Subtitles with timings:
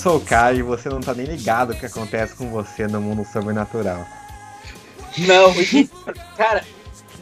[0.00, 2.86] Eu sou o Caio e você não tá nem ligado o que acontece com você
[2.86, 4.08] no mundo sobrenatural.
[5.18, 5.52] Não,
[6.38, 6.64] cara,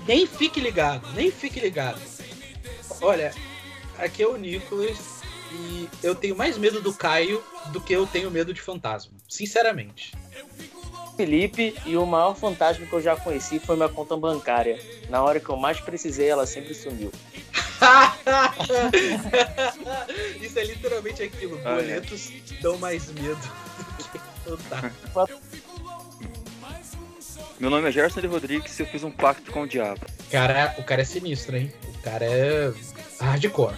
[0.06, 2.00] nem fique ligado, nem fique ligado.
[3.00, 3.34] Olha,
[3.98, 4.96] aqui é o Nicolas
[5.50, 10.12] e eu tenho mais medo do Caio do que eu tenho medo de fantasma, sinceramente.
[11.16, 14.78] Felipe e o maior fantasma que eu já conheci foi minha conta bancária.
[15.10, 17.10] Na hora que eu mais precisei, ela sempre sumiu.
[20.40, 21.58] Isso é literalmente aquilo.
[21.58, 23.38] Boletos dão mais medo
[24.44, 25.38] do que.
[27.60, 30.00] Meu nome é Gerson de Rodrigues e eu fiz um pacto com o diabo.
[30.30, 31.72] Cara, o cara é sinistro, hein?
[31.88, 32.72] O cara é
[33.20, 33.74] hardcore.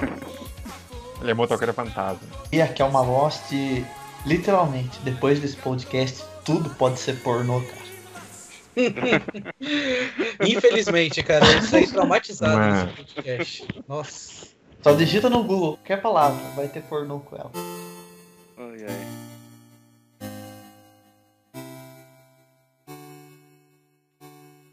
[1.20, 2.20] Ele é motoqueiro fantasma.
[2.52, 3.50] E aqui é uma Lost,
[4.24, 7.87] literalmente, depois desse podcast, tudo pode ser pornô, cara.
[10.46, 12.84] Infelizmente, cara, eu saí traumatizado Mano.
[12.86, 13.68] nesse podcast.
[13.88, 14.48] Nossa.
[14.82, 17.50] Só digita no Google qualquer palavra, vai ter pornô com ela.
[18.56, 19.28] Ai, ai.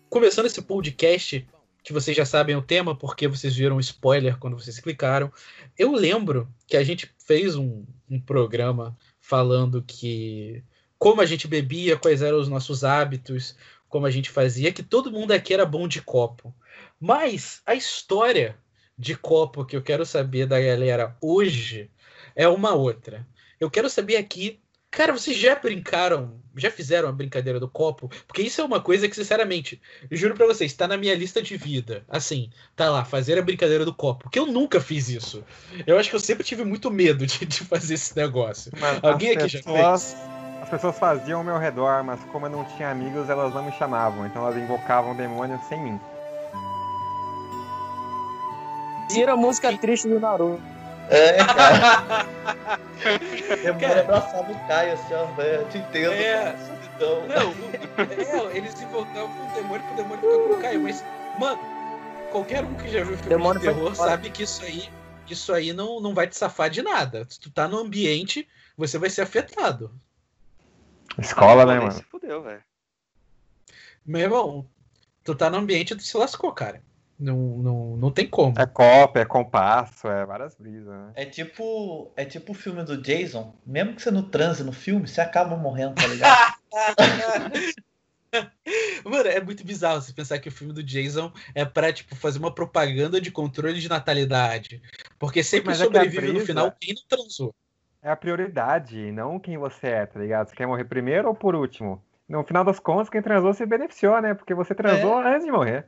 [0.09, 1.45] Começando esse podcast,
[1.83, 5.31] que vocês já sabem o tema, porque vocês viram o spoiler quando vocês clicaram.
[5.77, 10.63] Eu lembro que a gente fez um, um programa falando que
[10.97, 13.55] como a gente bebia, quais eram os nossos hábitos,
[13.95, 16.53] como a gente fazia, que todo mundo aqui era bom de copo.
[16.99, 18.57] Mas a história
[18.97, 21.89] de copo que eu quero saber da galera hoje
[22.35, 23.25] é uma outra.
[23.57, 24.59] Eu quero saber aqui,
[24.91, 28.11] cara, vocês já brincaram, já fizeram a brincadeira do copo?
[28.27, 31.41] Porque isso é uma coisa que, sinceramente, eu juro pra vocês, tá na minha lista
[31.41, 32.03] de vida.
[32.09, 34.23] Assim, tá lá, fazer a brincadeira do copo.
[34.23, 35.41] Porque eu nunca fiz isso.
[35.87, 38.73] Eu acho que eu sempre tive muito medo de, de fazer esse negócio.
[38.77, 40.17] Mas Alguém aqui já pessoas,
[40.65, 43.71] As pessoas faziam ao meu redor, mas como eu não tinha amigos, elas não me
[43.73, 44.25] chamavam.
[44.25, 46.01] Então elas invocavam demônios sem mim.
[49.07, 50.59] Tira a música triste do Naruto.
[51.11, 52.25] É, cara.
[53.77, 55.61] Vou abraçar o Caio assim, ó, velho.
[55.61, 56.33] Eu te entendo, É.
[56.33, 56.55] cara.
[56.95, 61.05] Então, Não, é, eles invocavam com o demônio pro demônio ficar com o Caio, mas,
[61.37, 61.59] mano,
[62.31, 64.89] qualquer um que já viu filme Demônio de terror sabe que isso aí,
[65.29, 67.23] isso aí não, não vai te safar de nada.
[67.29, 69.91] Se tu tá no ambiente, você vai ser afetado.
[71.19, 71.91] Escola, Ah, né, mano?
[71.91, 72.63] Se fudeu, velho.
[74.05, 74.69] Meu irmão,
[75.23, 76.81] tu tá no ambiente, tu se lascou, cara.
[77.17, 78.53] Não, não, não tem como.
[78.59, 81.11] É copa, é compasso, é várias brisas, né?
[81.15, 82.11] é tipo.
[82.15, 83.55] É tipo o filme do Jason.
[83.65, 86.35] Mesmo que você não transe no filme, você acaba morrendo, tá ligado?
[89.05, 92.37] Mano, é muito bizarro você pensar que o filme do Jason é pra, tipo, fazer
[92.37, 94.81] uma propaganda de controle de natalidade.
[95.17, 97.55] Porque sempre Mas é sobrevive no brisa- final quem não transou.
[98.05, 100.47] É a prioridade, não quem você é, tá ligado?
[100.47, 101.99] Você quer morrer primeiro ou por último?
[102.29, 104.35] No final das contas, quem transou se beneficiou, né?
[104.35, 105.87] Porque você transou antes de morrer.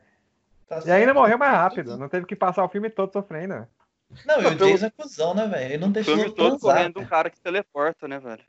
[0.68, 1.14] Tá E ainda certo.
[1.14, 1.96] morreu mais rápido.
[1.96, 3.68] Não teve que passar o filme todo sofrendo.
[4.26, 5.66] Não, e o Pelo- Jason é cuzão, né, velho?
[5.74, 6.76] Ele não O deixou filme eu todo transar.
[6.76, 8.44] correndo um cara que teleporta, né, velho?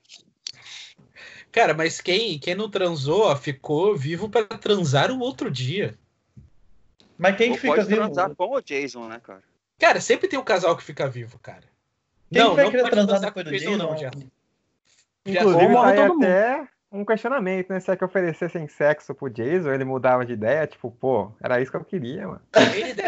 [1.53, 5.95] Cara, mas quem, quem não transou, ó, ficou vivo pra transar o outro dia.
[7.19, 8.01] Mas quem Ou que fica pode vivo?
[8.01, 9.43] transar com o Jason, né, cara?
[9.79, 11.65] Cara, sempre tem um casal que fica vivo, cara.
[12.33, 13.99] Quem não, que vai não querer transar depois com do Jason, não, Jason?
[13.99, 14.11] já.
[15.27, 16.25] Já- Inclusive, Ou tá morre aí todo mundo.
[16.25, 17.81] até um questionamento, né?
[17.81, 21.71] Se é que oferecessem sexo pro Jason, ele mudava de ideia, tipo, pô, era isso
[21.71, 22.41] que eu queria, mano.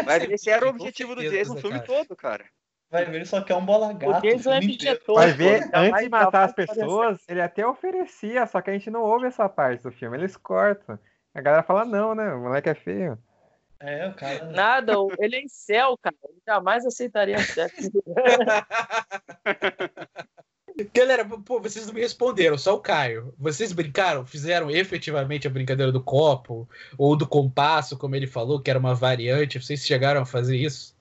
[0.05, 1.87] Mas ser esse era o objetivo do Jason o filme cara.
[1.87, 2.45] todo, cara.
[2.91, 4.17] Vai ver, ele só quer um bola gato.
[4.17, 5.15] O Jason é objetor.
[5.15, 8.73] Vai pô, ver, ainda antes de matar as pessoas, ele até oferecia, só que a
[8.73, 10.99] gente não ouve essa parte do filme, eles cortam.
[11.33, 12.33] A galera fala, não, né?
[12.33, 13.17] O moleque é feio.
[13.81, 14.45] É, o cara.
[14.45, 16.15] Nada, o- ele é em céu, cara.
[16.23, 17.91] Ele jamais aceitaria sexo.
[20.93, 23.33] Galera, pô, vocês não me responderam, só o Caio.
[23.37, 24.25] Vocês brincaram?
[24.25, 26.67] Fizeram efetivamente a brincadeira do copo?
[26.97, 29.61] Ou do compasso, como ele falou, que era uma variante?
[29.61, 30.95] Vocês chegaram a fazer isso?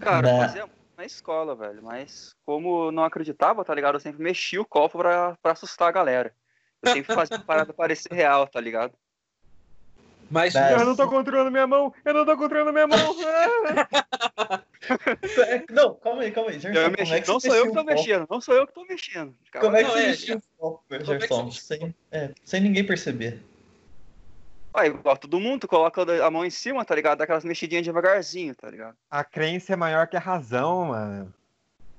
[0.00, 0.40] Cara, Não.
[0.40, 1.82] fazia na escola, velho.
[1.82, 3.96] Mas como não acreditava, tá ligado?
[3.96, 6.32] Eu sempre mexia o copo pra, pra assustar a galera.
[6.82, 8.94] Eu sempre fazia a parada parecer real, tá ligado?
[10.30, 10.72] Mas Né?
[10.74, 12.98] Eu não tô controlando minha mão, eu não tô controlando minha mão.
[13.20, 14.60] É,
[15.70, 16.58] Não, calma aí, calma aí.
[16.58, 18.66] Gerson, Eu como mexi- é não sou eu que tô o mexendo, não sou eu
[18.66, 19.34] que tô mexendo.
[19.52, 19.66] Calma.
[19.66, 21.50] Como é que Não, você é, o copo, é que Gerson?
[21.50, 23.42] você Sem, é, sem ninguém perceber.
[24.72, 27.18] Ah, igual todo mundo, tu coloca a mão em cima, tá ligado?
[27.18, 28.96] Daquelas mexidinhas devagarzinho, tá ligado?
[29.10, 31.34] A crença é maior que a razão, mano.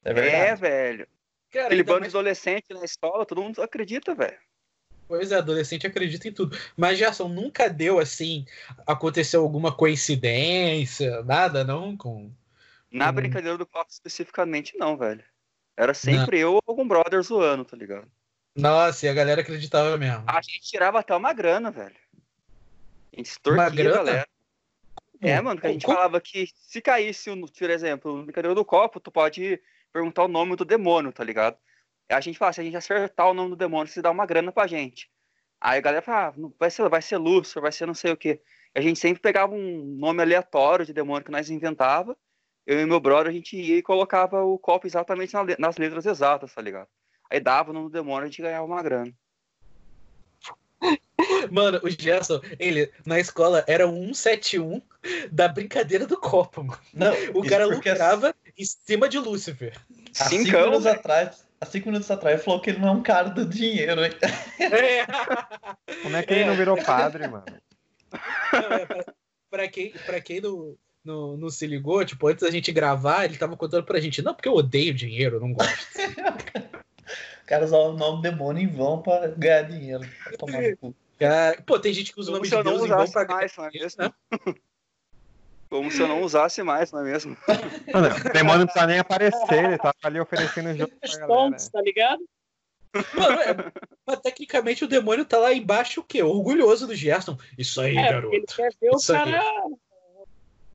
[0.06, 0.62] É É, verdade.
[0.62, 1.08] velho.
[1.52, 4.38] cara, Aquele bando mais- de adolescente na escola, todo mundo acredita, velho.
[5.12, 6.58] Pois é, adolescente acredita em tudo.
[6.78, 8.46] Mas, Gerson, nunca deu assim,
[8.88, 11.98] aconteceu alguma coincidência, nada, não?
[11.98, 12.32] Com...
[12.90, 15.22] Na brincadeira do copo especificamente, não, velho.
[15.76, 18.08] Era sempre eu ou algum brother zoando, tá ligado?
[18.56, 20.24] Nossa, e a galera acreditava mesmo.
[20.28, 21.96] A gente tirava até uma grana, velho.
[23.12, 23.96] A gente Uma extorquia a grana?
[23.98, 24.28] galera.
[25.20, 25.98] É, mano, que a gente Como?
[25.98, 29.62] falava que se caísse, por exemplo, no brincadeira do copo, tu pode
[29.92, 31.58] perguntar o nome do demônio, tá ligado?
[32.12, 34.52] A gente fala, se a gente acertar o nome do demônio, você dá uma grana
[34.52, 35.10] pra gente.
[35.60, 38.18] Aí a galera fala, ah, vai ser, vai ser Lúcifer, vai ser não sei o
[38.18, 38.42] quê.
[38.74, 42.18] A gente sempre pegava um nome aleatório de demônio que nós inventava.
[42.66, 46.54] Eu e meu brother, a gente ia e colocava o copo exatamente nas letras exatas,
[46.54, 46.88] tá ligado?
[47.30, 49.14] Aí dava o nome do demônio, a gente ganhava uma grana.
[51.52, 54.82] Mano, o Gerson, ele, na escola, era um 171
[55.32, 56.82] da brincadeira do copo, mano.
[56.94, 59.78] Não, o cara lucrava assim, em cima de Lúcifer.
[60.20, 62.92] Há cinco, cinco anos atrás, há cinco minutos atrás, ele falou que ele não é
[62.92, 64.12] um cara do dinheiro, hein?
[64.60, 65.06] É.
[66.02, 67.46] Como é que ele não virou padre, mano?
[68.54, 69.06] É,
[69.50, 70.76] pra, quem, pra quem não,
[71.06, 74.34] não, não se ligou, tipo, antes da gente gravar, ele tava contando pra gente, não,
[74.34, 75.72] porque eu odeio dinheiro, eu não gosto.
[77.44, 80.04] o cara usava o nome demônio em vão pra ganhar dinheiro.
[80.24, 80.96] Pra tomar no cu.
[81.20, 83.90] Cara, pô, tem gente que usa o nome de Deus em vão pra ganhar dinheiro.
[84.00, 84.12] Né?
[85.72, 87.38] Como se eu não usasse mais, não é mesmo?
[87.96, 91.58] Não, o demônio não precisa nem aparecer, ele tá ali oferecendo jogo pra galera.
[91.72, 92.30] tá ligado?
[93.14, 93.72] Mano, é,
[94.06, 96.22] mas tecnicamente o demônio tá lá embaixo o quê?
[96.22, 97.38] Orgulhoso do Gerson.
[97.58, 98.36] Isso aí, é, garoto.
[98.36, 99.80] Ele quer ver o cara, o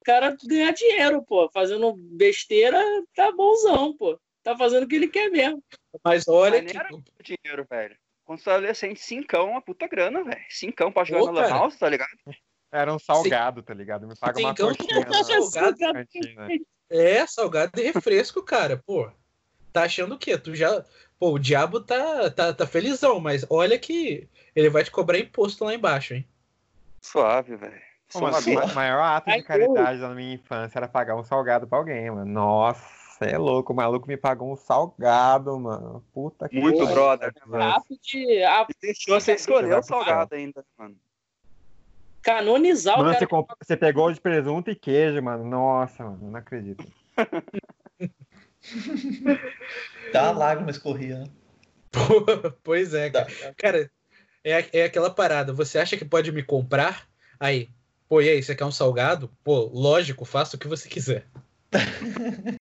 [0.02, 1.50] cara ganhar dinheiro, pô.
[1.50, 2.82] Fazendo besteira,
[3.14, 4.19] tá bonzão, pô.
[4.42, 5.62] Tá fazendo o que ele quer mesmo.
[6.02, 7.37] Mas olha mas que...
[7.37, 7.94] dinheiro, velho.
[8.25, 10.40] Quando você é adolescente, cincão, uma puta grana, velho.
[10.49, 12.16] Cincão pra jogar Ô, no Lan House, tá ligado?
[12.70, 14.06] Era um salgado, tá ligado?
[14.06, 15.06] Me paga uma coxinha.
[15.50, 15.76] salgado,
[16.90, 18.82] é, salgado e refresco, cara.
[18.84, 19.10] Pô,
[19.72, 20.36] tá achando o quê?
[20.36, 20.84] Tu já...
[21.18, 25.64] Pô, o diabo tá, tá, tá felizão, mas olha que ele vai te cobrar imposto
[25.64, 26.26] lá embaixo, hein?
[27.00, 27.86] Suave, velho.
[28.14, 32.30] O maior ato de caridade na minha infância era pagar um salgado pra alguém, mano.
[32.30, 36.04] Nossa, é louco, o maluco me pagou um salgado, mano.
[36.12, 37.82] Puta que Muito brother, mano.
[38.02, 38.42] De...
[38.80, 40.96] Deixou você escolher o salgado ainda, mano
[42.26, 43.20] canonizar mano, o cara.
[43.20, 43.49] Você, comp...
[43.62, 45.44] você pegou de presunto e queijo, mano.
[45.44, 46.84] Nossa, mano, não acredito.
[50.12, 51.28] Dá uma lágrima escorria, né?
[52.64, 53.28] pois é, cara.
[53.56, 53.88] Cara,
[54.43, 55.52] é, é aquela parada.
[55.52, 57.08] Você acha que pode me comprar?
[57.38, 57.70] Aí,
[58.08, 59.31] pô, e aí, você quer um salgado?
[59.44, 61.28] Pô, lógico, faça o que você quiser.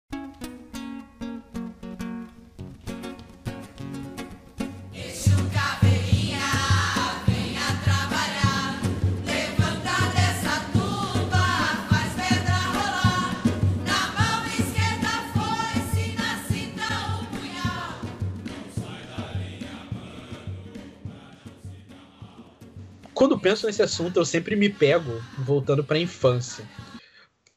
[23.22, 26.68] quando penso nesse assunto, eu sempre me pego voltando para a infância.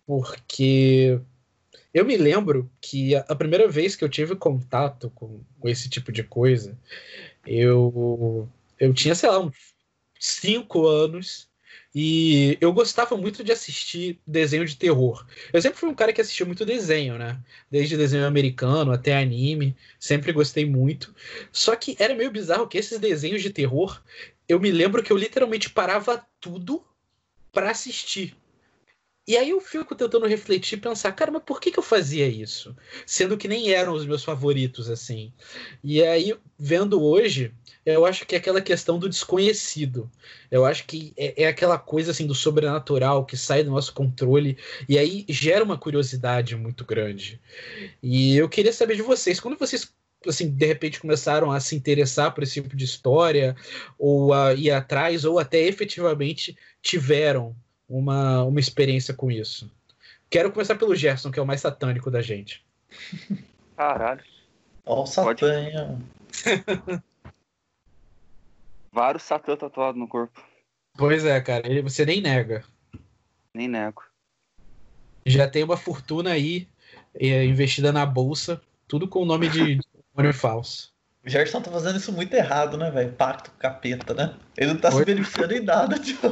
[0.07, 1.19] Porque
[1.95, 6.13] eu me lembro que a primeira vez que eu tive contato com, com esse tipo
[6.13, 6.79] de coisa,
[7.47, 8.47] eu,
[8.79, 9.57] eu tinha, sei lá, uns
[10.21, 11.49] 5 anos
[11.95, 15.25] e eu gostava muito de assistir desenho de terror.
[15.53, 17.41] Eu sempre fui um cara que assistia muito desenho, né?
[17.71, 21.15] Desde desenho americano até anime, sempre gostei muito.
[21.53, 24.03] Só que era meio bizarro que esses desenhos de terror,
[24.49, 26.85] eu me lembro que eu literalmente parava tudo
[27.53, 28.37] para assistir.
[29.27, 32.77] E aí eu fico tentando refletir pensar, cara, mas por que, que eu fazia isso?
[33.07, 35.33] Sendo que nem eram os meus favoritos, assim.
[35.83, 37.51] E aí, vendo hoje,
[37.87, 40.11] eu acho que é aquela questão do desconhecido.
[40.51, 44.59] Eu acho que é, é, aquela coisa, assim, do sobrenatural que sai do nosso controle.
[44.87, 47.41] E aí gera uma curiosidade muito grande.
[48.03, 49.91] E eu queria saber de vocês, quando vocês
[50.31, 53.57] assim, de repente começaram a se interessar por esse tipo de história,
[53.99, 57.55] ou a ir atrás, ou até efetivamente tiveram
[57.89, 59.71] uma, uma experiência com isso.
[60.31, 62.65] Quero começar pelo Gerson, que é o mais satânico da gente.
[63.77, 64.25] Caralho.
[64.87, 65.99] Ó o Satã,
[68.93, 70.43] Vários Satã tatuados no corpo.
[70.97, 71.67] Pois é, cara.
[71.69, 72.65] Ele, você nem nega.
[73.53, 74.03] Nem nego.
[75.27, 76.69] Já tem uma fortuna aí
[77.15, 79.81] é, investida na bolsa, tudo com o nome de
[80.15, 80.95] demônio falso.
[81.25, 83.11] O Gerson tá fazendo isso muito errado, né, velho?
[83.13, 84.35] Pacto com capeta, né?
[84.59, 84.99] Ele não tá Oi?
[84.99, 86.29] se beneficiando em nada, tipo.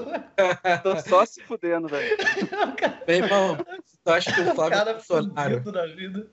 [0.83, 2.15] Tô só se fudendo, velho.
[3.09, 3.57] Meu irmão,
[4.05, 5.73] tu acha que o Flávio cara Bolsonaro.
[5.73, 6.27] Na vida.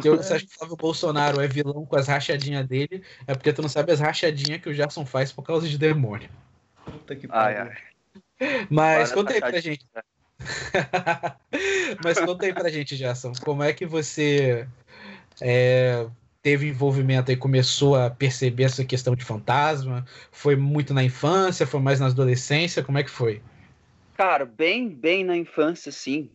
[0.00, 3.04] Que eu, você acha que o Flávio Bolsonaro é vilão com as rachadinhas dele?
[3.24, 6.28] É porque tu não sabe as rachadinhas que o Gerson faz por causa de demônio.
[6.84, 7.70] Puta que pariu.
[8.68, 9.86] Mas Para conta aí pra gente.
[12.02, 13.32] Mas conta aí pra gente, Gerson.
[13.44, 14.66] Como é que você.
[15.40, 16.04] É,
[16.42, 20.04] teve envolvimento e começou a perceber essa questão de fantasma?
[20.30, 21.66] Foi muito na infância?
[21.66, 22.82] Foi mais na adolescência?
[22.82, 23.40] Como é que foi?
[24.16, 26.30] Cara, bem, bem na infância, sim.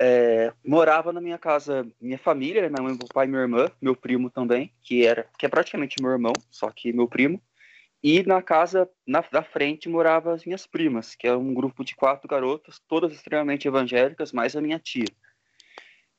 [0.00, 2.68] É, morava na minha casa minha família, né?
[2.68, 6.10] minha mãe, meu pai minha irmã, meu primo também, que era que é praticamente meu
[6.10, 7.40] irmão, só que meu primo.
[8.02, 11.96] E na casa na, da frente morava as minhas primas, que é um grupo de
[11.96, 15.08] quatro garotas, todas extremamente evangélicas, mais a minha tia.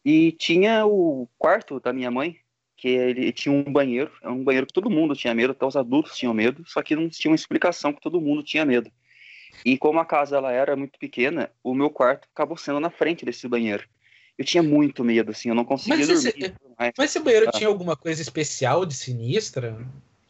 [0.04, 2.38] E tinha o quarto da minha mãe,
[2.80, 5.76] que ele tinha um banheiro, é um banheiro que todo mundo tinha medo, até os
[5.76, 8.90] adultos tinham medo, só que não tinha uma explicação que todo mundo tinha medo.
[9.66, 13.26] E como a casa ela era muito pequena, o meu quarto acabou sendo na frente
[13.26, 13.84] desse banheiro.
[14.38, 16.30] Eu tinha muito medo, assim, eu não conseguia Mas dormir.
[16.30, 16.56] esse-.
[16.98, 17.52] Mas esse banheiro Ah.
[17.52, 19.78] tinha alguma coisa especial de sinistra?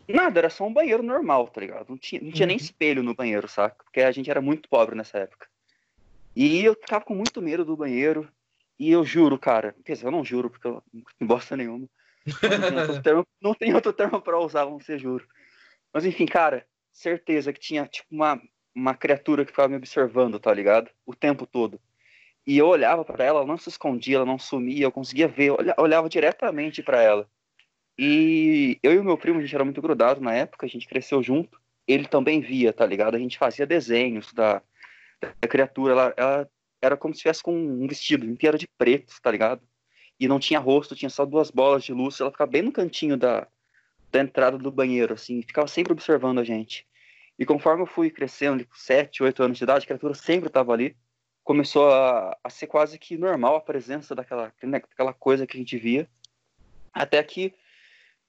[0.07, 1.85] Nada, era só um banheiro normal, tá ligado?
[1.89, 2.63] Não tinha, não tinha nem Uhum.
[2.63, 3.83] espelho no banheiro, saca?
[3.83, 5.47] Porque a gente era muito pobre nessa época.
[6.35, 8.27] E eu ficava com muito medo do banheiro.
[8.79, 11.87] E eu juro, cara, quer dizer, eu não juro, porque eu não tenho bosta nenhuma.
[12.25, 15.27] Não termo, não tem outro termo pra usar, vamos ser juro.
[15.93, 18.41] Mas enfim, cara, certeza que tinha tipo uma,
[18.75, 20.89] uma criatura que ficava me observando, tá ligado?
[21.05, 21.79] O tempo todo.
[22.45, 25.49] E eu olhava pra ela, ela não se escondia, ela não sumia, eu conseguia ver,
[25.49, 27.29] eu olha- olhava diretamente pra ela.
[27.97, 30.87] E eu e o meu primo, a gente era muito grudado na época, a gente
[30.87, 31.59] cresceu junto.
[31.87, 33.15] Ele também via, tá ligado?
[33.15, 34.61] A gente fazia desenhos da,
[35.21, 36.49] da criatura, ela, ela
[36.81, 39.61] era como se estivesse com um vestido inteiro de preto, tá ligado?
[40.19, 43.15] E não tinha rosto, tinha só duas bolas de luz, ela ficava bem no cantinho
[43.15, 43.47] da,
[44.11, 46.85] da entrada do banheiro, assim, ficava sempre observando a gente.
[47.37, 50.73] E conforme eu fui crescendo, com 7, 8 anos de idade, a criatura sempre estava
[50.73, 50.95] ali.
[51.41, 55.59] Começou a, a ser quase que normal a presença daquela, né, daquela coisa que a
[55.59, 56.07] gente via.
[56.93, 57.53] Até que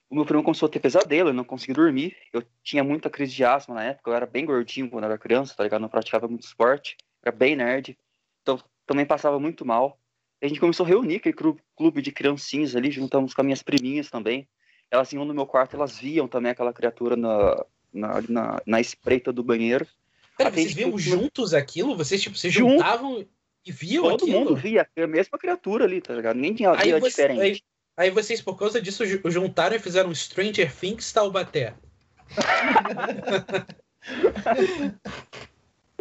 [0.08, 2.16] o meu primo começou a ter pesadelo, eu não conseguia dormir.
[2.32, 5.56] Eu tinha muita crise de asma na época, eu era bem gordinho quando era criança,
[5.56, 5.82] tá ligado?
[5.82, 7.98] Não praticava muito esporte, era bem nerd.
[8.42, 9.99] Então também passava muito mal.
[10.40, 11.34] E a gente começou a reunir aquele
[11.76, 14.48] clube de criancinhas ali, juntamos com as minhas priminhas também.
[14.90, 19.32] Elas iam no meu quarto, elas viam também aquela criatura na, na, na, na espreita
[19.32, 19.86] do banheiro.
[20.36, 21.94] Pera, vocês viam juntos aquilo?
[21.96, 22.72] Vocês, tipo, se Junto.
[22.78, 23.24] juntavam
[23.66, 24.38] e viam Todo aquilo?
[24.38, 26.36] mundo via a mesma criatura ali, tá ligado?
[26.36, 27.40] Ninguém tinha via você- diferente.
[27.42, 27.60] aí-
[28.06, 31.74] aí vocês, por causa disso, ju- juntaram e fizeram Stranger Things Taubaté.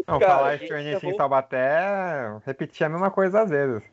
[0.07, 3.83] Não, Cara, falar Stranger Things Taubaté, repetir a mesma coisa às vezes.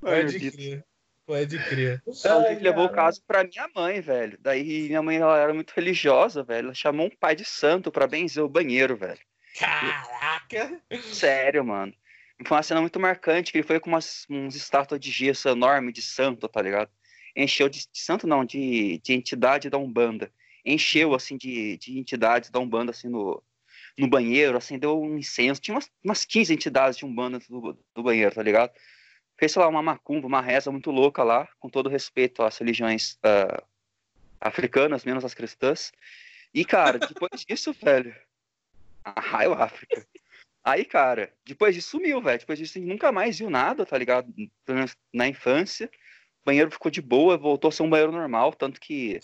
[0.00, 0.84] Pode crer.
[1.26, 2.02] Pode crer.
[2.06, 4.38] Então, gente levou o caso pra minha mãe, velho.
[4.40, 6.66] Daí minha mãe ela era muito religiosa, velho.
[6.66, 9.20] Ela chamou um pai de santo pra benzer o banheiro, velho.
[9.58, 10.82] Caraca!
[11.02, 11.94] Sério, mano.
[12.46, 15.92] Foi uma cena muito marcante, que ele foi com umas, uns estátuas de gesso enorme
[15.92, 16.90] de santo, tá ligado?
[17.34, 20.30] Encheu de, de santo não, de, de entidade da Umbanda.
[20.64, 23.42] Encheu, assim, de, de entidades da Umbanda, assim, no,
[23.96, 25.60] no banheiro, acendeu um incenso.
[25.60, 28.72] Tinha umas, umas 15 entidades de Umbanda do, do banheiro, tá ligado?
[29.36, 33.18] Fez, sei lá, uma macumba, uma reza muito louca lá, com todo respeito às religiões
[33.22, 33.62] ah,
[34.40, 35.92] africanas, menos as cristãs.
[36.52, 38.14] E, cara, depois disso, velho...
[39.04, 40.06] A raio África.
[40.64, 42.38] Aí, cara, depois disso sumiu, velho.
[42.38, 44.32] Depois disso nunca mais viu nada, tá ligado?
[45.12, 45.90] Na infância.
[46.40, 49.20] O banheiro ficou de boa, voltou a ser um banheiro normal, tanto que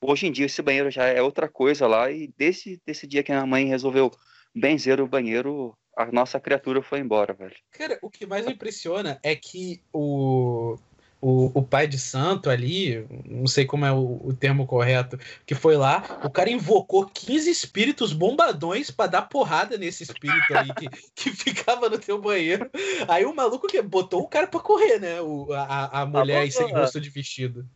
[0.00, 2.10] hoje em dia esse banheiro já é outra coisa lá.
[2.10, 4.10] E desde esse dia que a minha mãe resolveu
[4.54, 7.54] benzer o banheiro, a nossa criatura foi embora, velho.
[7.70, 10.76] Cara, o que mais me impressiona é que o,
[11.20, 15.54] o, o pai de santo ali, não sei como é o, o termo correto, que
[15.54, 20.88] foi lá, o cara invocou 15 espíritos bombadões pra dar porrada nesse espírito aí que,
[21.14, 22.70] que ficava no teu banheiro.
[23.06, 25.20] Aí o maluco que botou o cara pra correr, né?
[25.20, 26.80] O, a, a mulher aí sem boa.
[26.80, 27.68] rosto de vestido.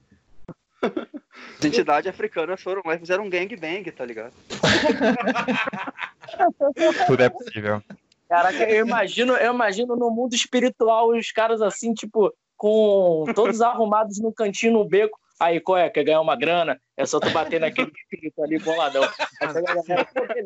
[1.59, 4.33] As entidades africanas foram lá e fizeram um gangbang, tá ligado?
[7.07, 7.83] Tudo é possível.
[8.29, 14.19] Caraca, eu imagino, eu imagino no mundo espiritual os caras assim, tipo, com todos arrumados
[14.19, 15.19] no cantinho, no beco.
[15.39, 15.91] Aí, qual é?
[15.91, 16.81] Quer ganhar uma grana?
[16.97, 19.03] É só tu bater naquele espírito ali boladão.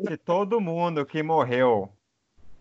[0.07, 1.89] Se todo mundo que morreu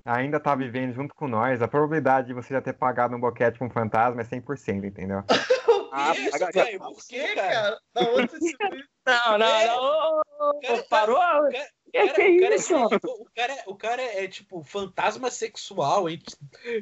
[0.04, 3.58] ainda tá vivendo junto com nós, a probabilidade de você já ter pagado um boquete
[3.58, 5.22] com um fantasma é 100%, entendeu?
[5.92, 6.78] Ah, Que isso, velho?
[6.80, 7.52] Por quê, cara?
[7.52, 7.80] cara?
[7.94, 8.56] Da onde você?
[9.06, 10.60] Não, não, não.
[10.60, 11.16] Cara, parou?
[11.16, 12.74] cara- Que que é o cara, isso?
[12.76, 16.20] é, tipo, o, cara, o cara é tipo fantasma sexual, hein?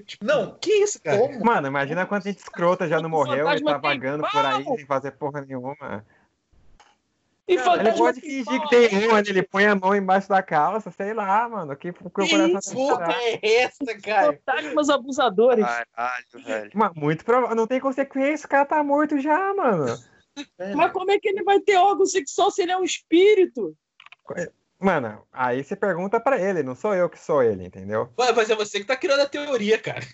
[0.04, 0.58] Tipo, Não.
[0.58, 1.18] que isso, cara?
[1.18, 1.44] Como?
[1.44, 5.12] Mano, imagina quanta gente escrota já não morreu e tá vagando por aí sem fazer
[5.12, 6.04] porra nenhuma.
[7.48, 10.90] E Ele fantasma pode fingir que tem um, ele põe a mão embaixo da calça,
[10.90, 11.76] sei lá, mano.
[11.76, 14.32] Que, que o coração é essa, cara?
[14.32, 15.64] Fantasmas abusadores.
[15.64, 16.70] Caralho, velho.
[16.74, 17.54] Mas muito provável.
[17.54, 19.96] Não tem consequência, o cara tá morto já, mano.
[20.74, 23.76] Mas como é que ele vai ter órgão sexual se ele é um espírito?
[24.78, 28.12] Mano, aí você pergunta pra ele, não sou eu que sou ele, entendeu?
[28.18, 30.04] Mas é você que tá criando a teoria, cara.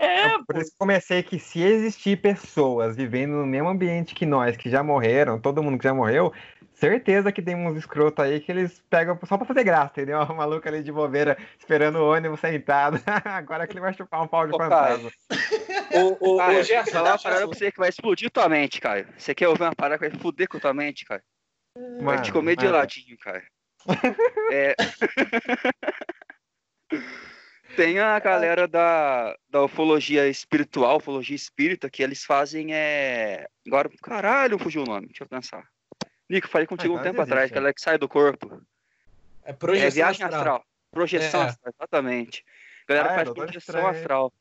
[0.00, 4.56] É, Por isso que comecei que se existir pessoas vivendo no mesmo ambiente que nós,
[4.56, 6.32] que já morreram, todo mundo que já morreu,
[6.72, 10.20] certeza que tem uns escrotos aí que eles pegam só pra fazer graça, entendeu?
[10.30, 12.98] O maluco ali de bobeira esperando o ônibus sentado.
[13.24, 14.70] Agora que ele vai chupar um pau de Ô, cara.
[14.70, 15.10] fantasma.
[15.92, 18.80] Ô, ô, ô, Gerson, falar uma parada eu- pra você que vai explodir tua mente,
[18.80, 19.06] Caio.
[19.18, 21.20] Você quer ouvir uma parada que vai fuder com tua mente, Caio?
[22.00, 22.78] Vai te Mano, comer de mano.
[22.78, 23.42] ladinho, Caio.
[24.50, 24.74] É...
[27.80, 33.48] Tem a galera da, da ufologia espiritual, ufologia espírita, que eles fazem é.
[33.66, 35.66] Agora, caralho, fugiu o nome, deixa eu pensar.
[36.28, 37.52] Nico, falei contigo Ah, um então tempo existe, atrás, é.
[37.54, 38.60] que ela é que sai do corpo.
[39.42, 40.40] É projeção é viagem astral.
[40.40, 40.64] astral.
[40.90, 41.44] Projeção É.
[41.46, 42.44] astral, exatamente.
[42.86, 43.86] A galera Ah, é, faz projeção Estranho.
[43.86, 44.32] astral.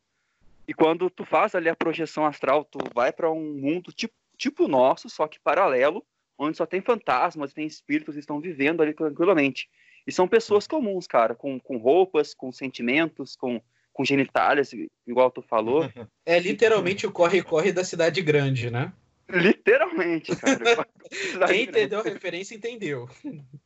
[0.68, 4.66] E quando tu faz ali a projeção astral, tu vai pra um mundo tipo, tipo
[4.66, 6.06] o nosso, só que paralelo,
[6.38, 9.70] onde só tem fantasmas, tem espíritos que estão vivendo ali tranquilamente.
[10.08, 13.62] E são pessoas comuns, cara, com, com roupas, com sentimentos, com,
[13.94, 14.72] com genitálias,
[15.06, 15.82] igual tu falou.
[16.26, 18.94] É literalmente o corre-corre da cidade grande, né?
[19.28, 20.60] Literalmente, cara.
[21.48, 23.10] Quem entendeu a referência entendeu.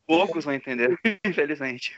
[0.07, 1.93] Poucos vão entender, infelizmente.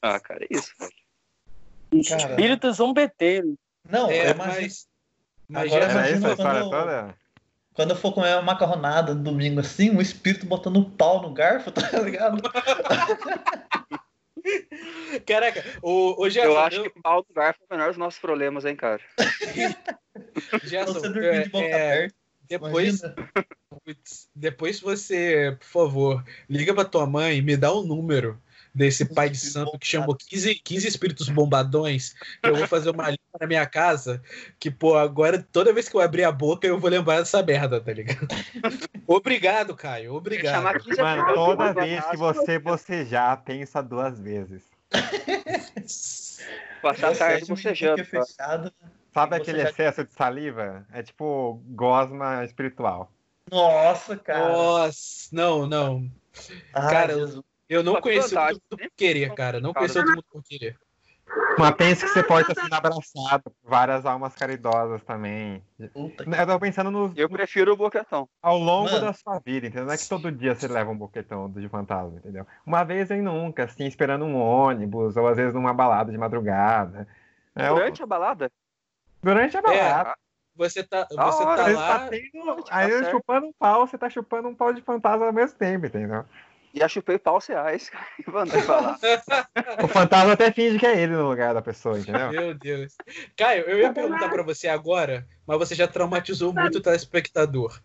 [0.00, 0.72] Ah, cara, é isso.
[0.78, 2.30] Cara.
[2.30, 3.54] Espíritos zombeteiros.
[3.88, 4.60] Não, eu É, imagino.
[4.62, 4.88] mas.
[5.48, 7.14] Mas Agora já- a imagina quando-?
[7.74, 11.32] Quando eu for comer uma macarronada no domingo assim, um espírito botando um pau no
[11.32, 12.42] garfo, tá ligado?
[15.26, 18.20] Caraca, o, o Gerson, Eu acho que pau do garfo é o menor dos nossos
[18.20, 19.00] problemas, hein, cara.
[20.64, 22.14] Gerson, Você dormir de boca é, aberta.
[22.42, 23.00] depois,
[24.34, 28.40] depois você, por favor, liga pra tua mãe e me dá o número
[28.74, 32.14] desse pai de santo que chamou 15, 15 espíritos bombadões.
[32.42, 34.22] que Eu vou fazer uma limpa na minha casa.
[34.58, 37.80] Que, pô, agora toda vez que eu abrir a boca eu vou lembrar dessa merda,
[37.80, 38.26] tá ligado?
[39.06, 40.14] Obrigado, Caio.
[40.14, 40.54] Obrigado.
[40.54, 44.62] Chamar 15 Mano, toda vez que você bocejar, pensa duas vezes.
[46.80, 48.02] Passar a tarde bocejando.
[49.12, 50.86] Sabe aquele excesso de saliva?
[50.92, 53.12] É tipo gosma espiritual.
[53.50, 54.48] Nossa, cara.
[54.48, 56.10] Nossa, não, não.
[56.74, 57.44] Ai, cara, Jesus.
[57.72, 58.86] Eu não Só que conheci o vantagem, mundo né?
[58.86, 59.60] por querer, cara.
[59.60, 60.76] Não conheci o mundo por querer.
[61.58, 65.62] Mas pense que você pode estar sendo abraçado por várias almas caridosas também.
[65.92, 66.30] Puta que...
[66.30, 68.28] Eu tô pensando no, Eu prefiro o boquetão.
[68.42, 69.00] ao longo Mano.
[69.00, 69.86] da sua vida, entendeu?
[69.86, 72.46] Não é que todo dia você leva um boquetão de fantasma, entendeu?
[72.66, 77.08] Uma vez em nunca, assim, esperando um ônibus, ou às vezes numa balada de madrugada.
[77.54, 78.50] É, o- Durante a balada?
[79.22, 80.14] durante a balada.
[80.54, 81.98] Você tá, você hora, tá Você lá.
[81.98, 83.10] tá tendo, Tá aí certo.
[83.10, 86.26] chupando um pau, você tá chupando um pau de fantasma ao mesmo tempo, entendeu?
[86.74, 88.06] Já chupei pau reais, cara.
[88.26, 88.98] Vamos falar.
[89.82, 92.30] O fantasma até finge que é ele no lugar da pessoa, entendeu?
[92.30, 92.94] Meu Deus.
[93.36, 97.78] Caio, eu ia perguntar pra você agora, mas você já traumatizou muito o telespectador.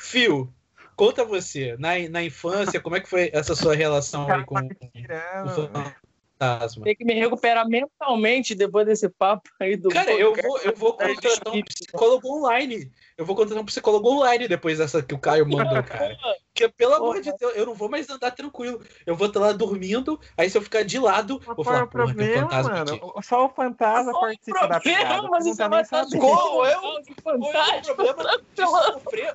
[0.00, 0.52] Fio,
[0.94, 5.48] conta você, na, na infância, como é que foi essa sua relação aí com o
[5.48, 6.84] fantasma?
[6.84, 9.88] Tem que me recuperar mentalmente depois desse papo aí do.
[9.88, 12.92] Cara, eu vou, eu vou contratar um psicólogo online.
[13.18, 16.16] Eu vou contratar um psicólogo online depois dessa que o Caio mandou, cara.
[16.54, 18.80] Porque, pelo amor de Deus, eu não vou mais andar tranquilo.
[19.04, 21.82] Eu vou estar lá dormindo, aí se eu ficar de lado, Mas vou é falar,
[21.84, 22.94] o porra, tem um problema, fantasma mano?
[22.94, 23.00] aqui.
[23.02, 25.04] O- Só o fantasma o participa da piada.
[25.04, 25.28] problema?
[25.30, 26.18] Mas não isso tá é uma sabendo.
[26.20, 29.32] Qual é o- é o é o problema de sofrer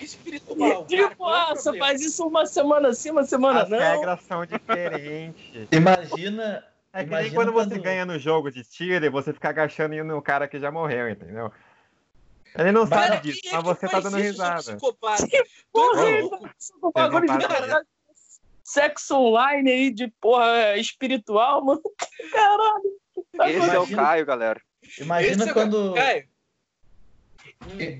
[0.00, 0.86] espiritual?
[0.86, 1.08] cara?
[1.08, 1.86] Tipo, é o ah, você problema?
[1.86, 3.78] faz isso uma semana sim, uma semana As não.
[3.78, 5.68] regras são diferentes.
[5.70, 6.64] Imagina.
[6.90, 9.94] É que nem quando você quando- ganha no jogo de tiro e você fica agachando
[9.94, 11.52] e indo no cara que já morreu, entendeu?
[12.56, 14.62] Ele não Cara, sabe disso, é mas que você tá dando risada.
[14.62, 15.26] psicopata?
[15.72, 17.86] Porra, é isso bagulho de caralho.
[18.64, 21.80] Sexo online aí de porra espiritual, mano.
[22.32, 22.82] Caralho.
[23.36, 24.60] Tá Esse é o Caio, galera.
[24.98, 25.94] Imagina Esse é- quando.
[25.94, 26.28] Caio,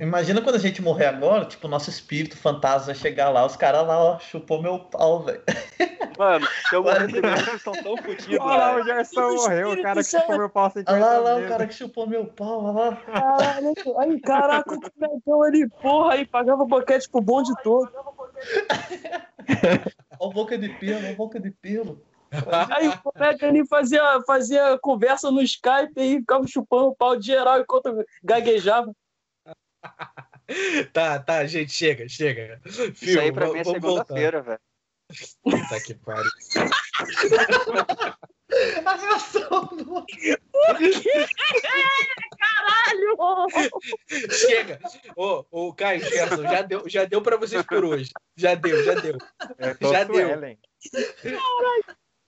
[0.00, 3.86] Imagina quando a gente morrer agora, tipo, o nosso espírito fantasma chegar lá, os caras
[3.86, 5.42] lá, ó, chupou meu pau, velho.
[6.16, 8.84] Mano, se eu morrer primeiro, vocês estão tão fodidos, Olha lá, o.
[8.84, 11.66] Gerson morreu, o cara que chupou meu pau sem Olha lá, olha lá, o cara
[11.66, 12.96] que chupou meu pau, olha lá.
[12.96, 17.90] Caralho, aí, caraca, o canecão ali, porra, aí pagava boquete pro bonde todo.
[20.18, 22.02] Ó, boca de pelo, ó, boca de pelo.
[22.70, 27.26] Aí o colega ali fazia, fazia conversa no Skype e ficava chupando o pau de
[27.26, 28.92] geral enquanto gaguejava.
[30.94, 32.58] Tá, tá, gente, chega, chega.
[32.64, 34.60] Isso Fio, aí pra mim é segunda-feira, velho.
[35.42, 36.30] Puta que pariu.
[38.86, 40.06] A reação do...
[44.32, 44.80] Chega.
[45.16, 48.10] Ô, ô, Caio, Gerson, já deu, já deu pra vocês por hoje.
[48.36, 49.18] Já deu, já deu.
[49.58, 50.28] Eu tô Já deu.
[50.28, 50.58] Suelen.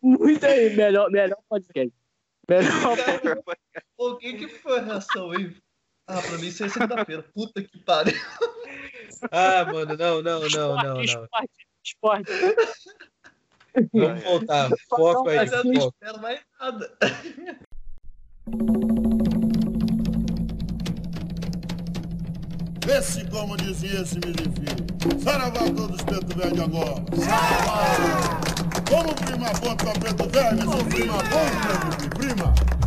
[0.02, 1.94] Muito aí, melhor, melhor podcast.
[2.48, 3.42] Melhor
[3.96, 5.56] O que que foi a reação aí?
[6.10, 7.24] Ah, pra mim isso é segunda-feira.
[7.34, 8.14] Puta que pariu.
[9.30, 11.02] Ah, mano, não, não, não, não, não.
[11.02, 12.32] esporte, esporte.
[13.92, 14.70] Vamos voltar.
[14.88, 15.94] Foco aí, Mas eu não foco.
[16.00, 16.96] espero mais nada.
[22.86, 25.20] Vê-se como dizia esse filho.
[25.22, 27.04] Saravá todos preto velho agora.
[27.24, 28.40] Saravá!
[28.88, 32.79] Como prima ponta preto velho, sou prima ponta, meu prima.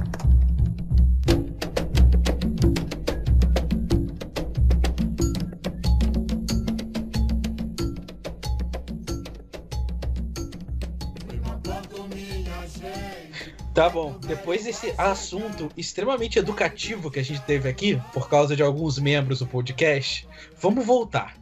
[13.74, 18.62] Tá bom, depois desse assunto extremamente educativo que a gente teve aqui, por causa de
[18.62, 20.28] alguns membros do podcast,
[20.60, 21.36] vamos voltar.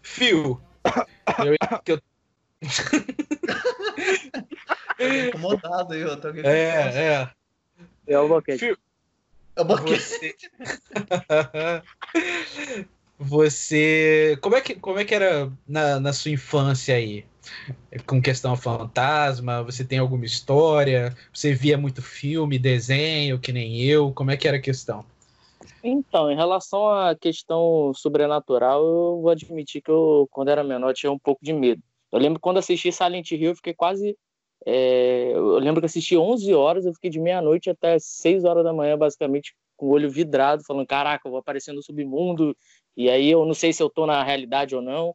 [0.00, 0.58] Fio,
[1.86, 2.00] eu,
[4.98, 6.40] eu incomodado aí, eu tô aqui.
[6.40, 7.30] É, é.
[8.06, 8.58] É o boquete.
[8.58, 8.78] Fio,
[9.54, 9.98] Eu boquei.
[9.98, 10.34] você.
[13.18, 14.38] você.
[14.40, 17.26] Como é que, como é que era na, na sua infância aí?
[18.06, 21.14] Com questão fantasma, você tem alguma história?
[21.32, 24.12] Você via muito filme, desenho, que nem eu?
[24.12, 25.04] Como é que era a questão?
[25.82, 31.10] Então, em relação à questão sobrenatural, eu vou admitir que eu, quando era menor, tinha
[31.10, 31.82] um pouco de medo.
[32.12, 34.16] Eu lembro quando assisti Silent Hill, eu fiquei quase.
[34.64, 38.72] é, eu lembro que assisti 11 horas, eu fiquei de meia-noite até 6 horas da
[38.72, 42.56] manhã, basicamente, com o olho vidrado, falando: caraca, eu vou aparecer no submundo,
[42.96, 45.14] e aí eu não sei se eu tô na realidade ou não.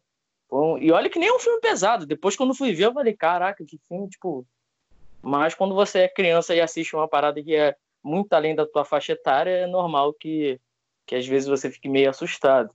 [0.49, 2.05] Bom, e olha que nem é um filme pesado.
[2.05, 4.45] Depois, quando fui ver, eu falei: caraca, que filme, tipo.
[5.21, 8.85] Mas quando você é criança e assiste uma parada que é muito além da tua
[8.85, 10.59] faixa etária, é normal que,
[11.05, 12.73] que às vezes você fique meio assustado.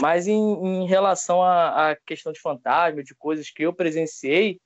[0.00, 4.58] Mas em, em relação à, questão de fantasma, de coisas que eu presenciei,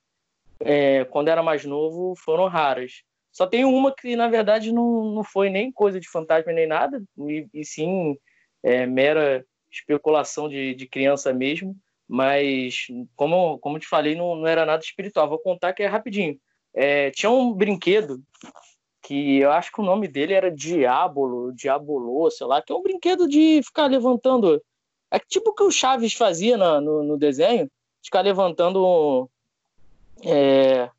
[0.61, 3.03] é, quando era mais novo, foram raras.
[3.33, 7.03] Só tem uma que, na verdade, não, não foi nem coisa de fantasma nem nada,
[7.19, 8.17] e, e sim
[8.63, 11.77] é, mera especulação de, de criança mesmo.
[12.09, 15.29] Mas, como, como te falei, não, não era nada espiritual.
[15.29, 16.39] Vou contar que é rapidinho.
[16.75, 18.23] É, tinha um brinquedo
[19.03, 22.83] que eu acho que o nome dele era Diabolo, Diabolô, sei lá, que é um
[22.83, 24.61] brinquedo de ficar levantando.
[25.11, 27.71] É tipo o que o Chaves fazia na- no, no desenho,
[28.05, 29.29] ficar levantando.
[30.25, 30.91] é,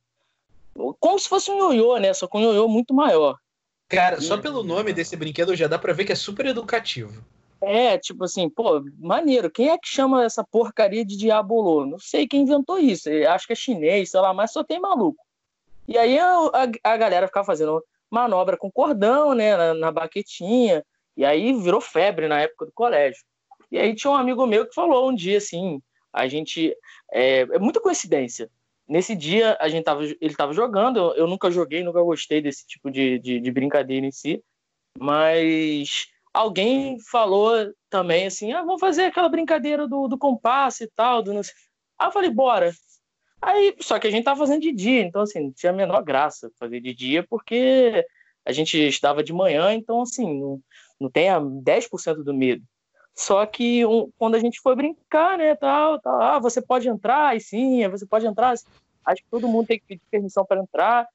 [1.00, 2.14] como se fosse um ioiô, né?
[2.14, 3.38] Só com um ioiô muito maior.
[3.90, 7.24] Cara, só pelo nome desse brinquedo já dá pra ver que é super educativo.
[7.62, 9.50] É, tipo assim, pô, maneiro.
[9.50, 11.86] Quem é que chama essa porcaria de Diabolô?
[11.86, 13.10] Não sei quem inventou isso.
[13.30, 15.24] Acho que é chinês, sei lá, mas só tem maluco.
[15.88, 16.28] E aí a,
[16.84, 20.84] a, a galera ficava fazendo manobra com cordão, né, na, na baquetinha.
[21.16, 23.24] E aí virou febre na época do colégio.
[23.72, 25.82] E aí tinha um amigo meu que falou um dia assim,
[26.14, 26.76] a gente
[27.12, 28.50] é, é muita coincidência.
[28.88, 30.98] Nesse dia a gente tava, ele estava jogando.
[30.98, 34.42] Eu, eu nunca joguei, nunca gostei desse tipo de, de, de brincadeira em si,
[34.98, 37.52] mas alguém falou
[37.90, 41.32] também assim, ah, vamos fazer aquela brincadeira do, do compasso e tal, do.
[41.32, 42.72] Aí eu falei, bora.
[43.42, 46.04] Aí, só que a gente tava fazendo de dia, então assim, não tinha a menor
[46.04, 48.06] graça fazer de dia, porque
[48.46, 50.60] a gente estava de manhã, então assim, não,
[51.00, 52.64] não tem a 10% do medo.
[53.16, 57.36] Só que um- quando a gente foi brincar, né, tal, tal, ah, você pode entrar,
[57.36, 58.54] e sim, você pode entrar.
[59.06, 61.08] Acho que todo mundo tem que pedir permissão para entrar.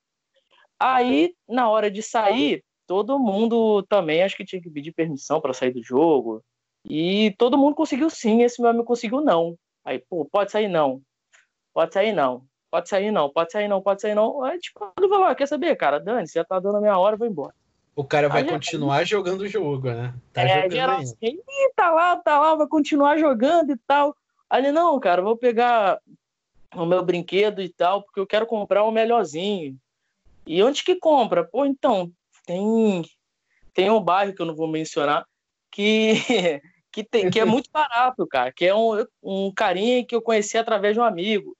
[0.78, 5.54] Aí, na hora de sair, todo mundo também acho que tinha que pedir permissão para
[5.54, 6.42] sair do jogo.
[6.84, 9.56] E todo mundo conseguiu sim, esse meu amigo conseguiu não.
[9.84, 11.00] Aí, pô, pode sair não.
[11.72, 12.44] Pode sair não.
[12.70, 14.42] Pode sair não, pode sair não, pode sair não.
[14.42, 16.96] Aí, tipo, ele falou, ah, quer saber, cara, Dani, você já tá dando a minha
[16.96, 17.54] hora, vou embora.
[17.94, 20.14] O cara vai Aí, continuar jogando o jogo, né?
[20.32, 24.16] Tá é, jogando geral assim, Ih, tá lá, tá lá, vai continuar jogando e tal.
[24.48, 26.00] Aí ele, não, cara, vou pegar
[26.74, 29.76] o meu brinquedo e tal, porque eu quero comprar o melhorzinho.
[30.46, 31.44] E onde que compra?
[31.44, 32.10] Pô, então,
[32.44, 33.02] tem,
[33.72, 35.26] tem um bairro que eu não vou mencionar
[35.70, 36.14] que,
[36.92, 40.58] que, tem, que é muito barato, cara, que é um, um carinha que eu conheci
[40.58, 41.56] através de um amigo.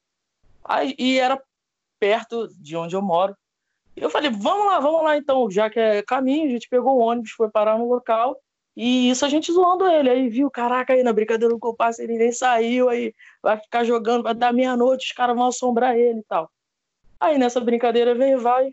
[0.64, 1.42] Aí, e era
[1.98, 3.36] perto de onde eu moro.
[3.96, 7.02] Eu falei, vamos lá, vamos lá então, já que é caminho, a gente pegou o
[7.02, 8.38] ônibus, foi parar no local,
[8.76, 10.08] e isso a gente zoando ele.
[10.08, 14.22] Aí viu, caraca, aí na brincadeira do compasso ele nem saiu, aí vai ficar jogando,
[14.22, 16.50] vai dar meia-noite, os caras vão assombrar ele e tal.
[17.20, 18.72] Aí nessa brincadeira vem vai.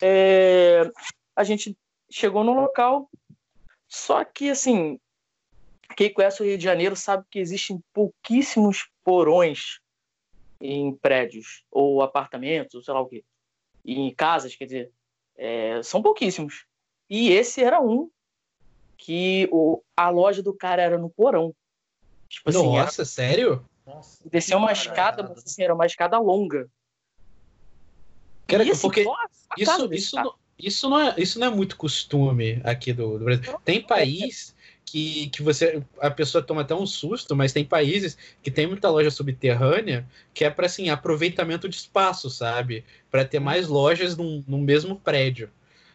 [0.00, 0.90] É,
[1.38, 1.78] a gente
[2.10, 3.08] chegou no local,
[3.86, 4.98] só que assim,
[5.96, 9.78] quem conhece o Rio de Janeiro sabe que existem pouquíssimos porões
[10.60, 13.24] em prédios ou apartamentos, ou sei lá o quê
[13.84, 14.92] em casas, quer dizer,
[15.36, 16.66] é, são pouquíssimos.
[17.08, 18.10] E esse era um
[18.96, 21.54] que o, a loja do cara era no porão.
[22.28, 23.64] Tipo assim, era, Nossa, sério?
[23.86, 26.68] Nossa, descer uma escada, mas assim, era uma escada longa.
[28.48, 29.06] Cara, E, assim, porque
[29.56, 33.58] Isso, isso, não, isso, não é, isso não é muito costume aqui do, do Brasil.
[33.64, 38.50] Tem país que, que você a pessoa toma até um susto, mas tem países que
[38.50, 42.84] tem muita loja subterrânea que é para assim aproveitamento de espaço, sabe?
[43.10, 45.50] Para ter mais lojas num, num mesmo prédio.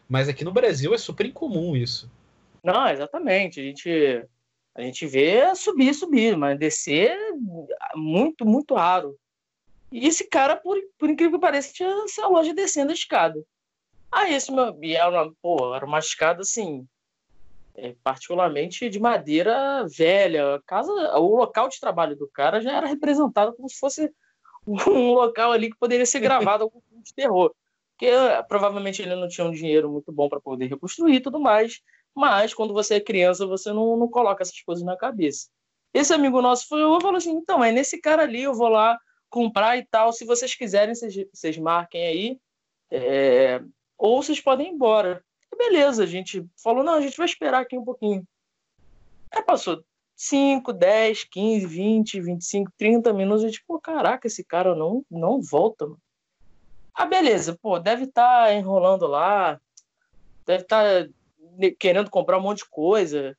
[0.07, 2.09] Mas aqui no Brasil é super incomum isso.
[2.63, 3.59] Não, exatamente.
[3.59, 4.25] A gente,
[4.75, 7.17] a gente vê subir, subir, mas descer
[7.95, 9.17] muito, muito raro.
[9.91, 13.43] E esse cara, por, por incrível que pareça, tinha essa loja descendo a escada.
[14.13, 14.77] Aí esse meu.
[14.81, 16.87] E era uma, pô, era uma escada assim.
[17.75, 20.55] é, particularmente de madeira velha.
[20.55, 24.11] A casa, o local de trabalho do cara já era representado como se fosse
[24.67, 27.53] um local ali que poderia ser gravado algum filme de terror.
[27.91, 31.39] Porque eh, provavelmente ele não tinha um dinheiro muito bom para poder reconstruir e tudo
[31.39, 31.81] mais.
[32.15, 35.49] Mas quando você é criança, você não, não coloca essas coisas na cabeça.
[35.93, 38.97] Esse amigo nosso foi eu falou assim: então, é nesse cara ali, eu vou lá
[39.29, 40.13] comprar e tal.
[40.13, 42.39] Se vocês quiserem, vocês, vocês marquem aí.
[42.91, 43.61] É,
[44.03, 45.23] ou vocês podem ir embora.
[45.57, 48.27] Beleza, a gente falou: não, a gente vai esperar aqui um pouquinho.
[49.31, 49.81] Aí passou
[50.13, 53.45] 5, 10, 15, 20, 25, 30 minutos.
[53.45, 56.01] A gente, pô, caraca, esse cara não, não volta, mano.
[56.93, 59.59] Ah, beleza, pô, deve estar tá enrolando lá,
[60.45, 61.09] deve estar tá
[61.79, 63.37] querendo comprar um monte de coisa.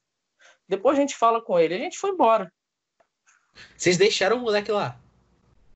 [0.67, 1.75] Depois a gente fala com ele.
[1.75, 2.51] A gente foi embora.
[3.77, 4.99] Vocês deixaram o moleque lá?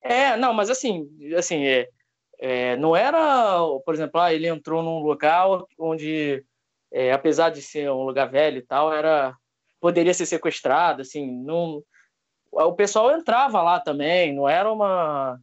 [0.00, 1.90] É, não, mas assim, assim, é,
[2.38, 6.44] é, não era, por exemplo, ah, ele entrou num local onde,
[6.92, 9.34] é, apesar de ser um lugar velho e tal, era
[9.80, 11.82] poderia ser sequestrado, assim, não,
[12.50, 15.38] o pessoal entrava lá também, não era uma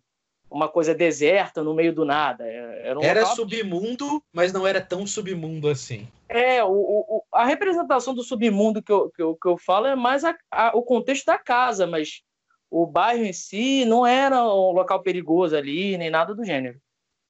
[0.49, 2.45] uma coisa deserta no meio do nada.
[2.47, 6.08] É, era, um era submundo, mas não era tão submundo assim.
[6.29, 9.95] É, o, o, a representação do submundo que eu, que eu, que eu falo é
[9.95, 12.21] mais a, a, o contexto da casa, mas
[12.69, 16.79] o bairro em si não era um local perigoso ali, nem nada do gênero.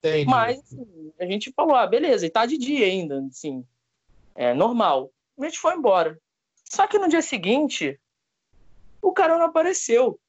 [0.09, 0.29] Entendi.
[0.29, 3.65] Mas assim, a gente falou, ah, beleza, e tá de dia ainda, assim,
[4.35, 5.11] é normal.
[5.37, 6.17] A gente foi embora.
[6.63, 7.99] Só que no dia seguinte,
[9.01, 10.19] o cara não apareceu.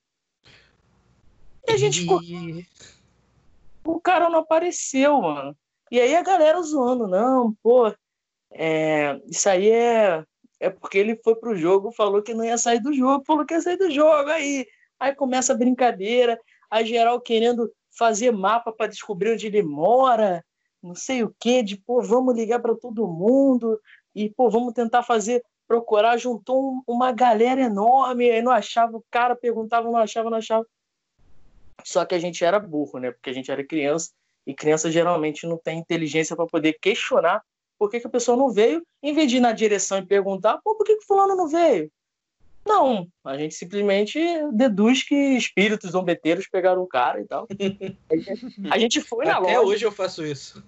[1.67, 2.21] E a gente ficou...
[3.85, 5.57] O cara não apareceu, mano.
[5.91, 7.93] E aí a galera zoando, não, pô,
[8.51, 10.25] é, isso aí é,
[10.59, 13.55] é porque ele foi pro jogo, falou que não ia sair do jogo, falou que
[13.55, 14.67] ia sair do jogo, aí
[14.99, 20.45] Aí começa a brincadeira, a geral querendo fazer mapa para descobrir onde ele mora,
[20.83, 23.81] não sei o que, de pô, vamos ligar para todo mundo
[24.15, 29.35] e pô, vamos tentar fazer procurar, juntou uma galera enorme, aí não achava, o cara
[29.35, 30.67] perguntava, não achava, não achava.
[31.85, 33.11] Só que a gente era burro, né?
[33.11, 34.13] Porque a gente era criança
[34.47, 37.43] e criança geralmente não tem inteligência para poder questionar
[37.79, 40.59] por que, que, a pessoa não veio, em vez de ir na direção e perguntar,
[40.65, 41.91] pô, por que, que fulano não veio?
[42.67, 44.19] Não, a gente simplesmente
[44.53, 47.47] deduz que espíritos zombeteiros pegaram o cara e tal.
[48.71, 49.53] A gente foi na Até loja.
[49.53, 50.65] Até hoje eu faço isso.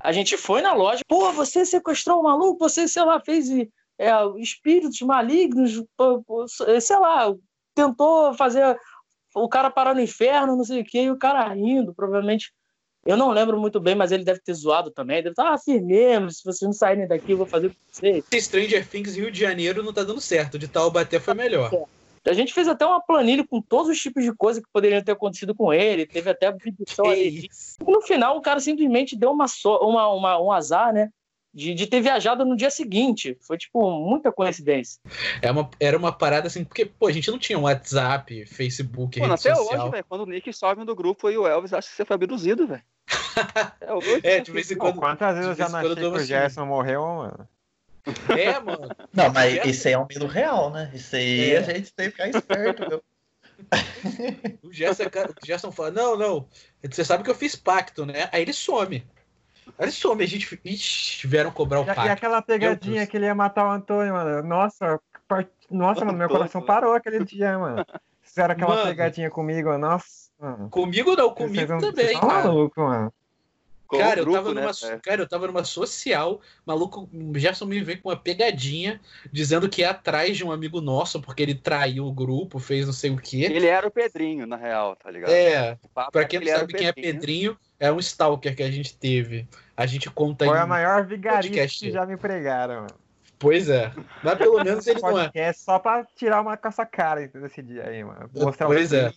[0.00, 1.02] A gente foi na loja.
[1.06, 3.50] Pô, você sequestrou um maluco, você, sei lá, fez
[3.98, 5.82] é, espíritos malignos,
[6.80, 7.34] sei lá,
[7.74, 8.78] tentou fazer
[9.34, 12.52] o cara parar no inferno, não sei o quê, e o cara rindo, provavelmente
[13.04, 15.18] eu não lembro muito bem, mas ele deve ter zoado também.
[15.18, 18.24] Deve estar, ah, firmemos, se vocês não saírem daqui, eu vou fazer com vocês.
[18.32, 20.58] Stranger Things Rio de Janeiro não tá dando certo.
[20.58, 21.70] De Taubaté foi melhor.
[22.26, 25.12] A gente fez até uma planilha com todos os tipos de coisas que poderiam ter
[25.12, 26.06] acontecido com ele.
[26.06, 27.50] Teve até a pedição ali.
[27.86, 31.10] No final, o cara simplesmente deu uma, so, uma, uma, um azar, né?
[31.54, 33.38] De, de ter viajado no dia seguinte.
[33.40, 35.00] Foi, tipo, muita coincidência.
[35.40, 39.34] É uma, era uma parada assim, porque, pô, a gente não tinha WhatsApp, Facebook, Mano,
[39.34, 39.82] até social.
[39.82, 42.14] hoje, velho, quando o Nick sobe do grupo e o Elvis, acho que você foi
[42.14, 42.82] abduzido, velho.
[44.22, 44.98] É, é, de vez em quando.
[44.98, 46.26] Quantas vezes eu já nasci que o assim.
[46.26, 47.48] Gerson morreu, mano?
[48.28, 48.88] É, mano.
[49.12, 49.66] Não, mas é.
[49.66, 50.90] isso aí é um medo real, né?
[50.94, 51.58] Isso aí é.
[51.58, 53.02] a gente tem que ficar esperto, meu.
[54.62, 56.48] O Gerson, o Gerson fala: Não, não,
[56.82, 58.28] você sabe que eu fiz pacto, né?
[58.32, 59.06] Aí ele some.
[59.78, 60.60] Aí some, a gente.
[60.64, 62.06] Ixi, tiveram cobrar o pacto.
[62.06, 64.46] E aquela pegadinha que ele ia matar o Antônio, mano.
[64.46, 65.50] Nossa, part...
[65.70, 67.84] nossa, mano, meu coração parou aquele dia, mano.
[68.22, 70.30] Fizeram aquela mano, pegadinha comigo, nossa.
[70.38, 70.68] Mano.
[70.70, 72.44] Comigo não, comigo também, cara.
[72.44, 73.12] Maluco, mano.
[73.90, 74.98] Cara, eu tava né, numa, é.
[74.98, 79.82] cara, eu tava numa social, maluco, o Gerson me veio com uma pegadinha, dizendo que
[79.82, 83.16] ia atrás de um amigo nosso, porque ele traiu o grupo, fez não sei o
[83.16, 83.48] quê.
[83.50, 85.30] Ele era o Pedrinho, na real, tá ligado?
[85.30, 85.78] É,
[86.10, 89.46] pra quem não sabe quem é Pedrinho, é um stalker que a gente teve.
[89.76, 93.03] A gente conta Foi a maior vigarista que já me pregaram, mano.
[93.38, 93.92] Pois é.
[94.22, 95.30] Mas pelo menos ele não é.
[95.34, 98.30] É só pra tirar uma com essa cara desse dia aí, mano.
[98.34, 99.12] Mostrar pois é.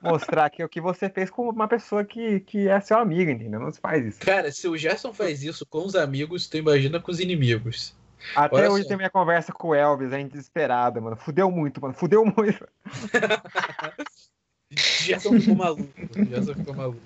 [0.00, 3.60] mostrar que o que você fez com uma pessoa que, que é seu amigo, entendeu?
[3.60, 4.20] Não se faz isso.
[4.20, 7.96] Cara, se o Gerson faz isso com os amigos, tu imagina com os inimigos.
[8.34, 8.88] Até Olha hoje só.
[8.88, 11.16] tem minha conversa com o Elvis, a gente desesperada, mano.
[11.16, 11.94] Fudeu muito, mano.
[11.94, 12.66] Fudeu muito.
[14.70, 15.92] Gerson ficou maluco.
[16.28, 17.00] Gerson ficou maluco.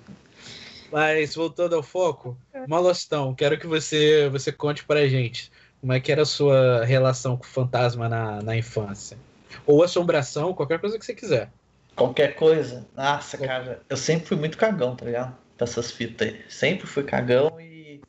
[0.91, 5.51] Mas voltando ao foco, Malostão, quero que você, você conte pra gente
[5.81, 9.17] como é que era a sua relação com o fantasma na, na infância.
[9.65, 11.49] Ou assombração, qualquer coisa que você quiser.
[11.95, 12.85] Qualquer coisa.
[12.95, 15.35] Nossa, cara, eu sempre fui muito cagão, tá ligado?
[15.57, 16.41] Pra essas fitas aí.
[16.49, 18.01] Sempre fui cagão e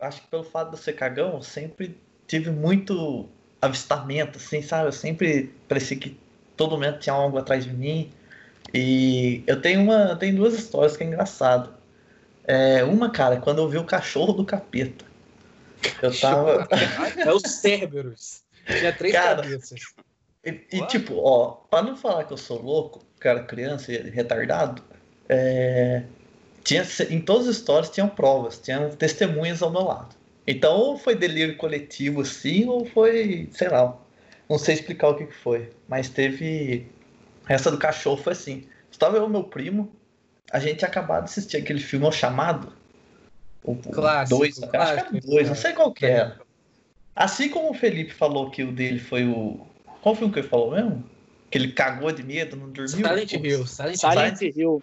[0.00, 1.96] acho que pelo fato de eu ser cagão, eu sempre
[2.26, 3.28] tive muito
[3.60, 4.88] avistamento, assim, sabe?
[4.88, 6.18] Eu sempre parecia que
[6.56, 8.10] todo momento tinha algo atrás de mim.
[8.74, 11.72] E eu tenho uma, tenho duas histórias que é engraçado.
[12.44, 15.11] É, uma, cara, quando eu vi o cachorro do capeta.
[16.02, 16.68] Eu tava.
[17.16, 18.42] É os Cerberus.
[18.66, 19.80] Tinha três cara, cabeças.
[20.44, 24.82] E, e tipo, ó, pra não falar que eu sou louco, cara criança e retardado,
[25.28, 26.02] é...
[26.64, 30.16] tinha, em todas as histórias tinham provas, tinham testemunhas ao meu lado.
[30.46, 33.96] Então, ou foi delírio coletivo, assim, ou foi, sei lá,
[34.48, 35.70] não sei explicar o que que foi.
[35.88, 36.86] Mas teve.
[37.48, 38.66] Essa do cachorro foi assim.
[38.90, 39.90] Estava eu e meu primo,
[40.50, 42.72] a gente tinha acabado de assistir aquele filme O Chamado.
[43.64, 46.40] O Clássico, dois, acho que clássico, era dois, não sei qual que era.
[47.14, 49.60] Assim como o Felipe falou que o dele foi o.
[50.00, 51.04] Qual foi o que ele falou mesmo?
[51.50, 52.88] Que ele cagou de medo, não dormiu?
[52.88, 53.32] Silent.
[53.32, 54.10] Hill, Silent Hill.
[54.10, 54.82] Silent Hill.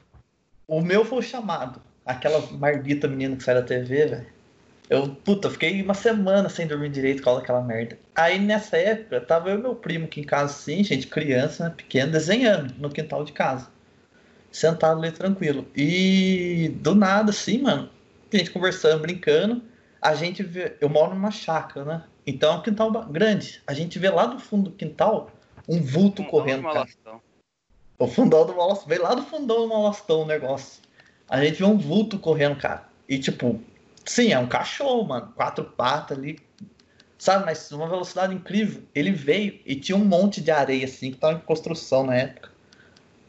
[0.67, 1.81] O meu foi o chamado.
[2.05, 4.25] Aquela mardita menina que sai da TV, velho.
[4.89, 7.97] Eu, puta, fiquei uma semana sem dormir direito causa daquela merda.
[8.15, 11.73] Aí nessa época, tava eu e meu primo aqui em casa, assim, gente, criança, né,
[11.75, 13.67] pequeno, desenhando no quintal de casa.
[14.51, 15.67] Sentado ali tranquilo.
[15.75, 17.87] E do nada, assim, mano,
[18.37, 19.63] a gente conversando, brincando,
[20.01, 20.77] a gente vê.
[20.79, 22.03] Eu moro numa chácara, né?
[22.25, 23.61] Então é um quintal grande.
[23.65, 25.31] A gente vê lá do fundo do quintal
[25.67, 26.75] um vulto correndo, cara.
[26.75, 27.21] Malastão.
[27.99, 28.87] O fundão do Molostão.
[28.87, 30.81] Veio lá do fundão do Molostão o negócio.
[31.27, 32.87] A gente vê um vulto correndo, cara.
[33.07, 33.59] E tipo,
[34.05, 35.33] sim, é um cachorro, mano.
[35.35, 36.39] Quatro patas ali.
[37.17, 38.83] Sabe, mas uma velocidade incrível.
[38.95, 42.49] Ele veio e tinha um monte de areia, assim, que tava em construção na época.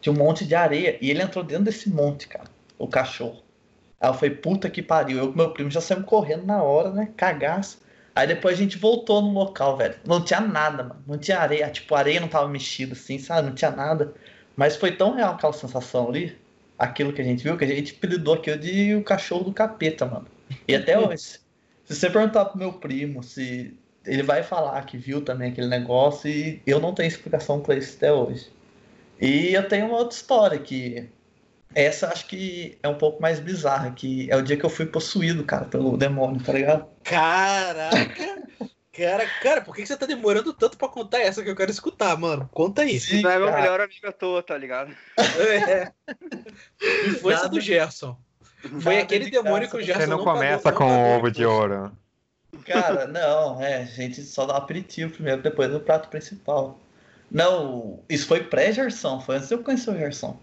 [0.01, 0.97] Tinha um monte de areia.
[1.01, 2.49] E ele entrou dentro desse monte, cara.
[2.79, 3.43] O cachorro.
[4.01, 5.19] Aí eu falei, puta que pariu.
[5.19, 7.13] Eu com meu primo já saímos correndo na hora, né?
[7.17, 7.81] Cagaço.
[8.15, 9.95] Aí depois a gente voltou no local, velho.
[10.07, 11.05] Não tinha nada, mano.
[11.07, 11.69] Não tinha areia.
[11.71, 13.49] Tipo, a areia não tava mexida assim, sabe?
[13.49, 14.15] Não tinha nada.
[14.57, 16.37] Mas foi tão real aquela sensação ali,
[16.79, 20.07] aquilo que a gente viu, que a gente apelidou aquilo de o cachorro do capeta,
[20.07, 20.27] mano.
[20.67, 21.39] E até hoje,
[21.85, 26.29] se você perguntar pro meu primo se ele vai falar que viu também aquele negócio
[26.29, 28.51] e eu não tenho explicação pra isso até hoje.
[29.21, 31.09] E eu tenho uma outra história que
[31.75, 34.87] essa acho que é um pouco mais bizarra, que é o dia que eu fui
[34.87, 36.87] possuído, cara, pelo demônio, tá ligado?
[37.05, 38.41] Caraca!
[38.93, 41.71] Cara, cara, por que que você tá demorando tanto pra contar essa que eu quero
[41.71, 42.51] escutar, mano?
[42.53, 42.99] Conta aí.
[42.99, 44.95] Sim, Não é meu melhor amigo à toa, tá ligado?
[45.17, 45.93] É.
[47.07, 48.19] Influência do Gerson.
[48.81, 49.81] Foi Nada aquele de demônio que o?
[49.81, 51.93] Gerson Você não começa com o ovo de ouro.
[52.67, 56.79] Cara, não, é, a gente só dá aperitivo primeiro, depois do prato principal.
[57.31, 60.39] Não, isso foi pré-Gerson, foi antes de eu conhecer o Gerson.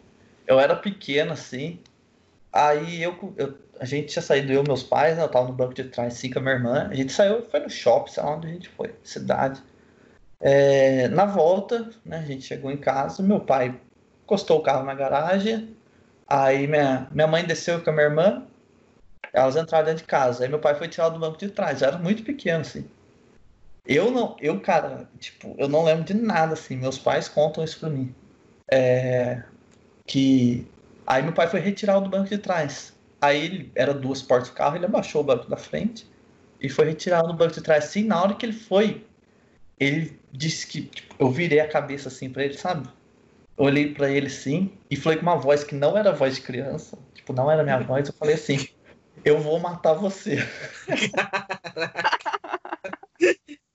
[0.48, 1.80] Eu era pequeno assim,
[2.54, 5.54] aí eu, eu- a gente tinha saído, eu e meus pais, né, eu tava no
[5.54, 8.24] banco de trás assim com a minha irmã, a gente saiu, foi no shopping, sei
[8.24, 9.62] lá onde a gente foi, cidade.
[10.70, 13.80] É, na volta, né, a gente chegou em casa, meu pai
[14.24, 15.76] encostou o carro na garagem,
[16.28, 18.44] aí minha, minha mãe desceu com a minha irmã,
[19.34, 20.44] elas entraram dentro de casa.
[20.44, 21.82] Aí meu pai foi tirar do banco de trás.
[21.82, 22.86] Eu era muito pequeno, assim.
[23.86, 26.76] Eu não, eu, cara, tipo, eu não lembro de nada, assim.
[26.76, 28.14] Meus pais contam isso pra mim.
[28.72, 29.44] É,
[30.08, 30.66] que
[31.06, 32.96] aí meu pai foi retirar o do banco de trás.
[33.22, 36.08] Aí ele era duas portas do carro, ele abaixou o banco da frente
[36.62, 37.86] e foi retirar o do banco de trás.
[37.86, 39.06] Assim, na hora que ele foi,
[39.80, 42.88] ele disse que tipo, eu virei a cabeça assim pra ele, sabe?
[43.58, 46.98] Olhei pra ele assim e falei com uma voz que não era voz de criança,
[47.14, 48.08] tipo, não era minha voz.
[48.08, 48.68] Eu falei assim:
[49.26, 50.38] Eu vou matar você.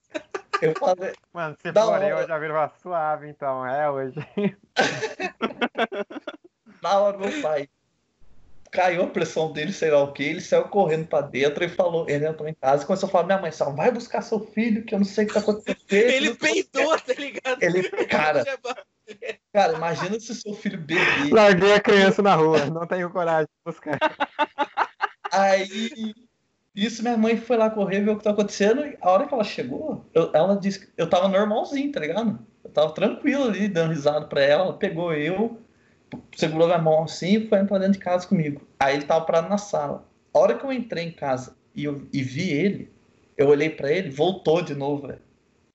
[0.71, 2.07] eu falei, Mano, se Da for hora.
[2.07, 3.65] eu, já viro uma suave, então.
[3.65, 4.15] É hoje.
[6.81, 7.67] na hora meu pai
[8.73, 12.09] caiu a pressão dele, sei lá o que, ele saiu correndo pra dentro e falou,
[12.09, 14.83] ele entrou em casa e começou a falar, minha mãe, só vai buscar seu filho,
[14.83, 15.77] que eu não sei o que tá acontecendo.
[15.91, 17.61] Ele não sei o que." peidou, tá ligado?
[17.61, 18.43] Ele, cara,
[19.53, 21.31] cara, imagina se seu filho beber.
[21.31, 23.99] Larguei a criança na rua, não tenho coragem de buscar.
[25.31, 26.13] Aí,
[26.75, 28.85] isso minha mãe foi lá correr, ver o que tá acontecendo.
[28.85, 32.39] E a hora que ela chegou, eu- ela disse que eu tava normalzinho, tá ligado?
[32.63, 34.63] Eu tava tranquilo ali, dando risada pra ela.
[34.63, 35.59] Ela pegou eu,
[36.35, 38.61] segurou minha mão assim e foi entrar dentro de casa comigo.
[38.79, 40.07] Aí ele tava parado na sala.
[40.33, 42.91] A hora que eu entrei em casa e, eu, e vi ele,
[43.37, 45.21] eu olhei pra ele, voltou de novo, velho.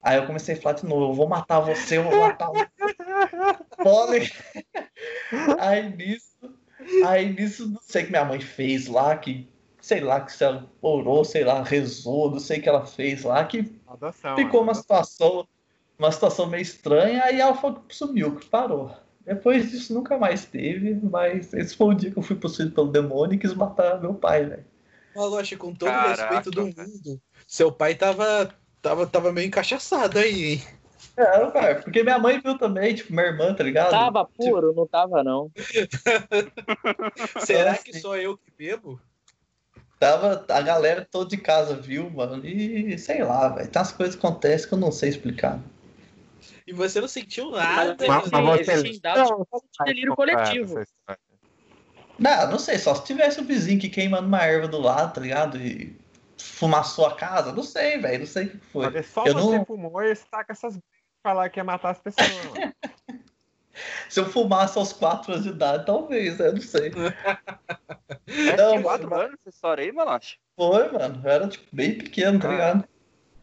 [0.03, 2.66] Aí eu comecei a falar de novo, eu vou matar você, eu vou matar você.
[3.83, 4.31] Pole.
[5.59, 6.37] Aí nisso,
[7.05, 9.47] aí nisso, não sei o que minha mãe fez lá, que,
[9.89, 13.22] sei lá, que se ela orou, sei lá, rezou, não sei o que ela fez
[13.22, 14.36] lá, que Adoção.
[14.36, 15.49] ficou uma situação,
[15.99, 18.95] uma situação meio estranha, aí ela falou que sumiu, que parou.
[19.24, 22.93] Depois disso nunca mais teve, mas esse foi o dia que eu fui possuído pelo
[22.93, 24.64] demônio e quis matar meu pai, velho.
[25.16, 30.53] Maloche, com todo o respeito do mundo, seu pai tava, tava, tava meio encaixaçado aí,
[30.53, 30.62] hein?
[31.16, 33.91] É, cara, porque minha mãe viu também, tipo, minha irmã, tá ligado?
[33.91, 34.74] Tava Tipo, puro?
[34.74, 35.51] Não tava, não.
[37.41, 37.84] Será assim.
[37.84, 39.01] que só eu que bebo?
[39.99, 43.69] Tava, a galera toda de casa viu, mano, e sei lá, velho.
[43.69, 45.61] Tem umas coisas que acontecem que eu não sei explicar.
[46.67, 47.97] E você não sentiu nada.
[47.99, 50.81] Mas, Mas- mas você- dados Não, de delírio coletivo.
[52.19, 55.21] Não, não sei, só se tivesse um vizinho que queimando uma erva do lado, tá
[55.21, 55.57] ligado?
[55.61, 55.97] E
[56.37, 58.85] fumaçou a casa, não sei, velho, não sei o que foi.
[58.87, 60.83] Porque só Eu você não- fumou e saca essas b-
[61.23, 62.53] falar que ia matar as pessoas, mano.
[64.09, 66.51] Se eu fumasse aos 4 anos de idade, talvez, né?
[66.53, 66.91] Não sei.
[68.26, 70.39] É, Não, tinha quatro mas- anos essa história aí, Malote?
[70.57, 71.20] Foi, mano.
[71.24, 72.51] Eu era, tipo, bem pequeno, tá Ah.
[72.53, 72.85] ligado?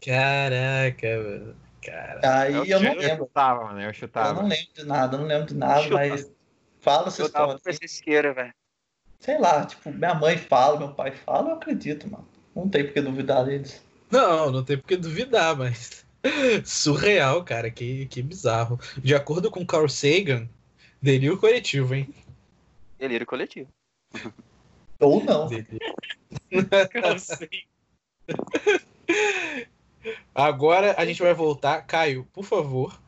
[0.06, 1.56] Caraca, mano.
[1.84, 2.20] Cara.
[2.42, 3.26] Aí Eu eu não tinha- Eu lembro.
[3.26, 4.42] chutava, mano, eu Eu chutava.
[4.42, 6.32] não lembro de nada, eu não lembro de nada, mas
[6.82, 7.78] fala essa Eu tava história.
[7.78, 8.54] pra isqueira, velho.
[9.20, 12.28] Sei lá, tipo, minha mãe fala, meu pai fala, eu acredito, mano.
[12.56, 13.84] Não tem por que duvidar deles.
[14.12, 16.05] Não, não tem por que duvidar, mas.
[16.66, 17.70] Surreal, cara.
[17.70, 18.80] Que, que bizarro.
[18.98, 20.48] De acordo com Carl Sagan,
[21.02, 22.14] delírio coletivo, hein?
[22.98, 23.70] Delírio coletivo.
[25.00, 25.48] Ou não.
[25.48, 25.80] Delírio.
[30.34, 31.82] Agora a gente vai voltar.
[31.84, 33.00] Caio, por favor,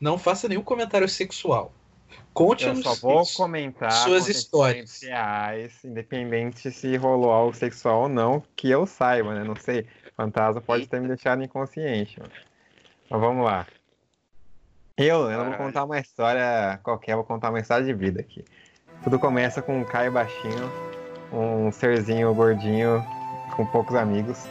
[0.00, 1.72] não faça nenhum comentário sexual.
[2.10, 3.36] Eu Conte-nos só vou isso.
[3.36, 5.02] comentar suas histórias.
[5.02, 9.42] reais, independente se rolou algo sexual ou não, que eu saiba, né?
[9.42, 9.86] Não sei.
[10.16, 12.18] Fantasma pode ter me deixado inconsciente.
[12.20, 12.32] Mano.
[13.08, 13.66] Mas vamos lá.
[14.96, 18.44] Eu, eu não vou contar uma história qualquer, vou contar uma história de vida aqui.
[19.04, 20.72] Tudo começa com um Caio baixinho,
[21.32, 23.04] um serzinho gordinho,
[23.54, 24.46] com poucos amigos.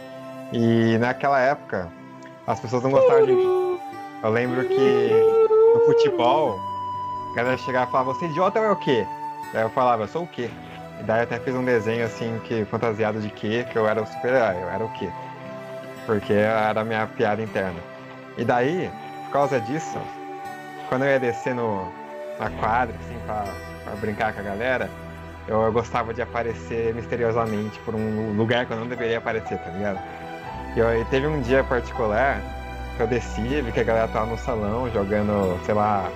[0.53, 1.91] E naquela época,
[2.45, 3.80] as pessoas não gostavam de mim.
[4.24, 5.10] Eu lembro que
[5.74, 6.60] no futebol,
[7.32, 9.06] a galera chegava e falava, você idiota ou é o quê?
[9.51, 10.49] Daí eu falava, eu sou o quê?
[10.99, 14.01] E daí eu até fiz um desenho assim, que fantasiado de quê, que eu era
[14.01, 15.10] o super-herói, eu era o quê?
[16.06, 17.94] Porque era a minha piada interna.
[18.38, 18.91] E daí,
[19.25, 19.97] por causa disso,
[20.89, 21.91] quando eu ia descer no,
[22.39, 23.45] na quadra, assim, pra,
[23.83, 24.89] pra brincar com a galera,
[25.47, 29.69] eu, eu gostava de aparecer misteriosamente por um lugar que eu não deveria aparecer, tá
[29.69, 29.99] ligado?
[30.75, 32.41] E, eu- e teve um dia particular
[32.97, 36.09] que eu desci, vi que a galera tava no salão jogando, sei lá,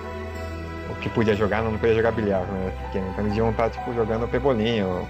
[0.90, 3.08] o que podia jogar, não podia jogar bilhar era pequeno.
[3.12, 5.06] Então eles iam estar, tipo, jogando pebolinho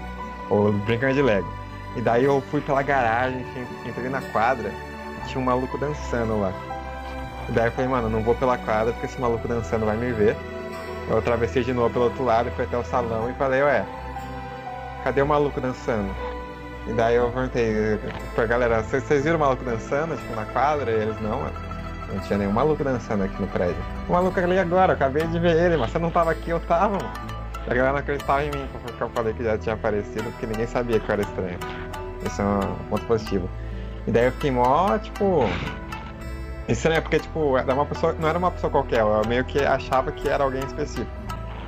[0.49, 1.47] ou, ou brincando de Lego.
[1.95, 3.45] E daí eu fui pela garagem,
[3.85, 6.53] entrei na quadra e tinha um maluco dançando lá.
[7.49, 10.35] Daí eu falei, mano, não vou pela quadra porque esse maluco dançando vai me ver.
[11.09, 13.85] Eu atravessei de novo pelo outro lado fui até o salão e falei, ué,
[15.03, 16.09] cadê o maluco dançando?
[16.87, 17.99] E daí eu perguntei
[18.33, 20.91] pra galera, vocês viram o maluco dançando, tipo, na quadra?
[20.91, 21.71] E eles, não, mano.
[22.11, 23.77] Não tinha nenhum maluco dançando aqui no prédio.
[24.09, 26.59] O maluco ali agora, eu acabei de ver ele, mas você não tava aqui, eu
[26.61, 27.09] tava, mano.
[27.67, 30.67] A galera não acreditava em mim, porque eu falei que já tinha aparecido, porque ninguém
[30.67, 31.59] sabia que eu era estranho.
[32.25, 33.49] Isso é um ponto positivo.
[34.07, 35.47] E daí eu fiquei mó, tipo.
[36.71, 40.11] Estranho, porque, tipo, era uma pessoa, não era uma pessoa qualquer, eu meio que achava
[40.11, 41.11] que era alguém específico.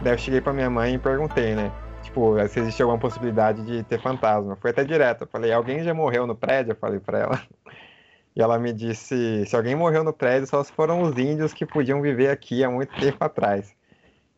[0.01, 1.71] Daí eu cheguei pra minha mãe e perguntei, né?
[2.03, 4.55] Tipo, se existia alguma possibilidade de ter fantasma.
[4.57, 5.21] Foi até direto.
[5.21, 6.71] Eu falei, alguém já morreu no prédio?
[6.71, 7.41] Eu falei pra ela.
[8.35, 12.01] E ela me disse, se alguém morreu no prédio, só foram os índios que podiam
[12.01, 13.75] viver aqui há muito tempo atrás.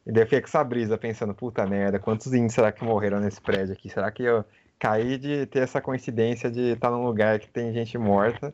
[0.05, 3.19] E daí eu fiquei com essa brisa, pensando, puta merda, quantos índios será que morreram
[3.19, 3.89] nesse prédio aqui?
[3.89, 4.43] Será que eu
[4.77, 8.53] caí de ter essa coincidência de estar num lugar que tem gente morta,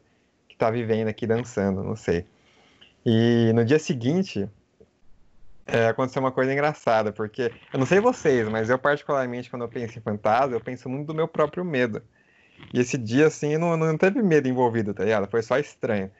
[0.61, 2.25] tá vivendo aqui dançando, não sei.
[3.05, 4.47] E no dia seguinte,
[5.65, 9.69] é, aconteceu uma coisa engraçada, porque eu não sei vocês, mas eu particularmente quando eu
[9.69, 12.01] penso em fantasma, eu penso muito do meu próprio medo.
[12.73, 15.29] E esse dia, assim, não, não teve medo envolvido, tá ligado?
[15.29, 16.11] Foi só estranho.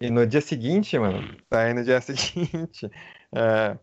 [0.00, 2.90] E no dia seguinte, mano, aí no dia seguinte,
[3.32, 3.78] é,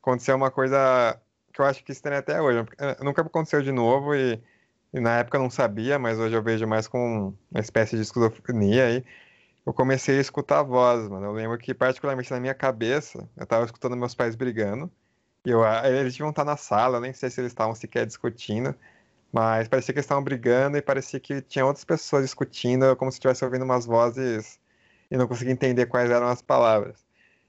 [0.00, 1.20] aconteceu uma coisa
[1.52, 2.66] que eu acho que estranha até hoje.
[3.02, 4.40] Nunca aconteceu de novo e,
[4.92, 8.02] e na época eu não sabia, mas hoje eu vejo mais com uma espécie de
[8.02, 9.04] esquizofrenia aí.
[9.66, 11.26] Eu comecei a escutar vozes, mano.
[11.26, 14.90] Eu lembro que, particularmente na minha cabeça, eu tava escutando meus pais brigando.
[15.44, 18.06] E eu, ah, eles deviam estar na sala, eu nem sei se eles estavam sequer
[18.06, 18.74] discutindo.
[19.32, 23.16] Mas parecia que eles estavam brigando e parecia que tinha outras pessoas discutindo, como se
[23.18, 24.58] estivesse ouvindo umas vozes
[25.10, 27.04] e não conseguia entender quais eram as palavras.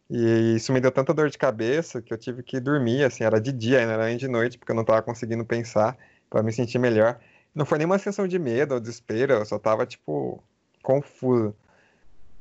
[0.10, 3.40] E isso me deu tanta dor de cabeça que eu tive que dormir, assim, era
[3.42, 5.98] de dia, não era nem de noite, porque eu não estava conseguindo pensar
[6.30, 7.20] para me sentir melhor.
[7.56, 10.44] Não foi nenhuma sensação de medo ou desespero, eu só tava, tipo,
[10.84, 11.56] confuso.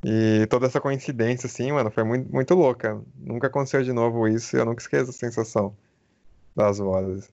[0.02, 3.00] E toda essa coincidência, assim, mano, foi muito, muito louca.
[3.16, 5.76] Nunca aconteceu de novo isso e eu nunca esqueço a sensação
[6.56, 7.30] das vozes.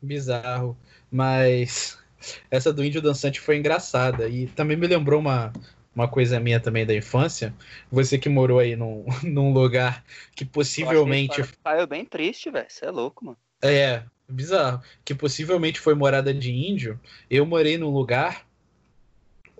[0.00, 0.76] Bizarro.
[1.10, 1.98] Mas
[2.50, 4.28] essa do índio dançante foi engraçada.
[4.28, 5.52] E também me lembrou uma,
[5.94, 7.54] uma coisa minha também da infância.
[7.90, 10.04] Você que morou aí num, num lugar
[10.34, 11.42] que possivelmente.
[11.64, 12.66] Saiu bem triste, velho.
[12.68, 13.38] Você é louco, mano.
[13.62, 14.82] É, bizarro.
[15.02, 17.00] Que possivelmente foi morada de índio.
[17.30, 18.47] Eu morei num lugar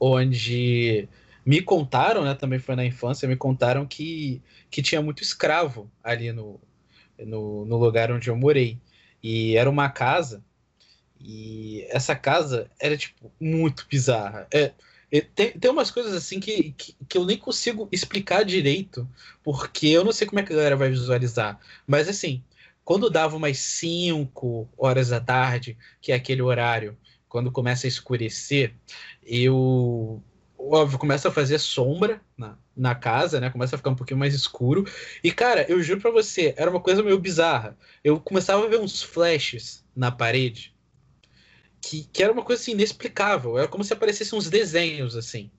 [0.00, 1.08] onde
[1.44, 2.34] me contaram, né?
[2.34, 6.60] Também foi na infância, me contaram que, que tinha muito escravo ali no,
[7.18, 8.78] no, no lugar onde eu morei.
[9.22, 10.44] E era uma casa,
[11.20, 14.46] e essa casa era, tipo, muito bizarra.
[14.52, 14.72] É,
[15.10, 19.08] é, tem, tem umas coisas assim que, que, que eu nem consigo explicar direito,
[19.42, 21.58] porque eu não sei como é que a galera vai visualizar.
[21.86, 22.42] Mas assim,
[22.84, 26.96] quando dava umas 5 horas da tarde, que é aquele horário,
[27.28, 28.74] quando começa a escurecer,
[29.24, 30.22] eu.
[30.60, 33.48] Óbvio, começa a fazer sombra na, na casa, né?
[33.50, 34.84] Começa a ficar um pouquinho mais escuro.
[35.22, 37.78] E, cara, eu juro pra você, era uma coisa meio bizarra.
[38.02, 40.74] Eu começava a ver uns flashes na parede.
[41.80, 43.58] que, que era uma coisa assim, inexplicável.
[43.58, 45.50] Era como se aparecessem uns desenhos assim.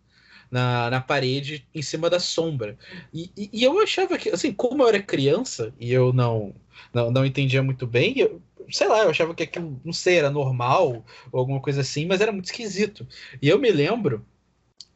[0.51, 2.77] Na, na parede, em cima da sombra.
[3.13, 6.55] E, e, e eu achava que, assim, como eu era criança e eu não,
[6.93, 8.41] não, não entendia muito bem, eu,
[8.71, 12.21] sei lá, eu achava que aquilo, não sei, era normal ou alguma coisa assim, mas
[12.21, 13.07] era muito esquisito.
[13.41, 14.25] E eu me lembro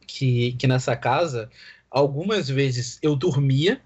[0.06, 1.50] que, que nessa casa,
[1.90, 3.80] algumas vezes eu dormia,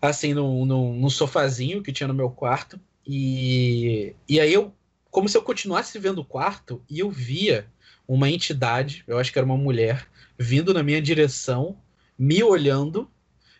[0.00, 4.72] assim, num, num, num sofazinho que tinha no meu quarto, e, e aí eu,
[5.10, 7.66] como se eu continuasse vendo o quarto, e eu via
[8.06, 10.06] uma entidade, eu acho que era uma mulher,
[10.38, 11.78] vindo na minha direção,
[12.18, 13.10] me olhando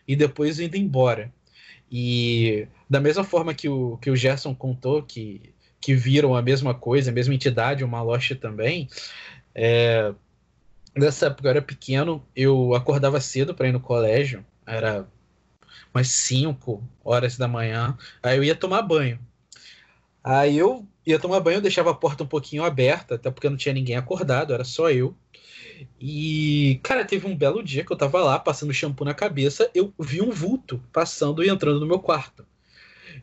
[0.07, 1.33] e depois indo embora.
[1.91, 6.75] E da mesma forma que o, que o Gerson contou que, que viram a mesma
[6.75, 8.87] coisa, a mesma entidade, o Maloche também,
[9.55, 10.13] é,
[10.95, 15.07] nessa época eu era pequeno, eu acordava cedo para ir no colégio, era
[15.91, 19.19] umas 5 horas da manhã, aí eu ia tomar banho.
[20.23, 23.57] Aí eu ia tomar banho, eu deixava a porta um pouquinho aberta, até porque não
[23.57, 25.17] tinha ninguém acordado, era só eu.
[25.99, 29.91] E, cara, teve um belo dia que eu tava lá passando shampoo na cabeça, eu
[29.99, 32.45] vi um vulto passando e entrando no meu quarto.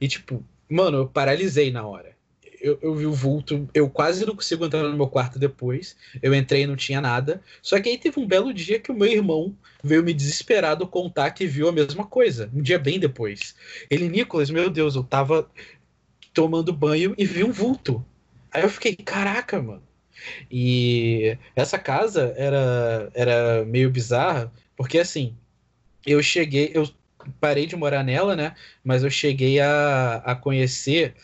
[0.00, 2.18] E, tipo, mano, eu paralisei na hora.
[2.60, 5.96] Eu, eu, vi o vulto, eu quase não consigo entrar no meu quarto depois.
[6.20, 7.42] Eu entrei e não tinha nada.
[7.62, 11.30] Só que aí teve um belo dia que o meu irmão veio me desesperado contar
[11.30, 12.50] que viu a mesma coisa.
[12.52, 13.54] Um dia bem depois.
[13.88, 15.50] Ele, Nicolas, meu Deus, eu tava
[16.34, 18.04] tomando banho e vi um vulto.
[18.52, 19.82] Aí eu fiquei, caraca, mano.
[20.50, 25.34] E essa casa era, era meio bizarra, porque assim,
[26.06, 26.88] eu cheguei, eu
[27.40, 28.54] parei de morar nela, né?
[28.84, 31.14] Mas eu cheguei a, a conhecer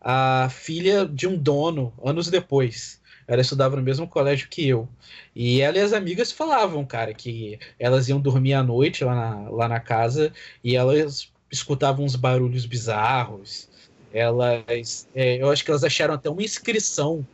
[0.00, 3.00] a filha de um dono anos depois.
[3.26, 4.88] Ela estudava no mesmo colégio que eu.
[5.34, 9.50] E ela e as amigas falavam, cara, que elas iam dormir à noite lá na,
[9.50, 10.32] lá na casa
[10.62, 13.68] e elas escutavam uns barulhos bizarros.
[14.12, 17.26] Elas, é, eu acho que elas acharam até uma inscrição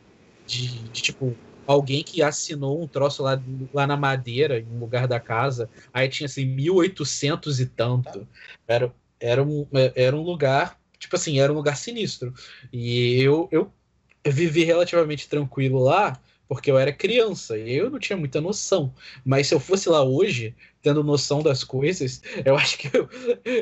[0.47, 1.35] de, de tipo
[1.65, 3.41] alguém que assinou um troço lá,
[3.73, 5.69] lá na madeira, em um lugar da casa.
[5.93, 8.27] Aí tinha assim, 1800 e tanto.
[8.67, 12.33] Era, era, um, era um lugar, tipo assim, era um lugar sinistro.
[12.71, 13.71] E eu, eu,
[14.25, 18.93] vivi relativamente tranquilo lá, porque eu era criança e eu não tinha muita noção.
[19.25, 23.09] Mas se eu fosse lá hoje, tendo noção das coisas, eu acho que eu,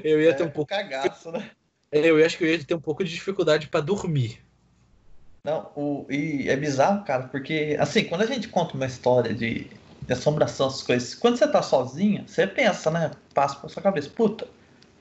[0.03, 0.69] eu ia é, ter um pouco.
[0.69, 1.51] Cagaço, né?
[1.91, 4.39] Eu acho que eu ia ter um pouco de dificuldade para dormir.
[5.43, 9.67] Não, o, e é bizarro, cara, porque, assim, quando a gente conta uma história de,
[10.01, 13.11] de assombração, essas coisas, quando você tá sozinha, você pensa, né?
[13.33, 14.47] Passa pra sua cabeça, puta,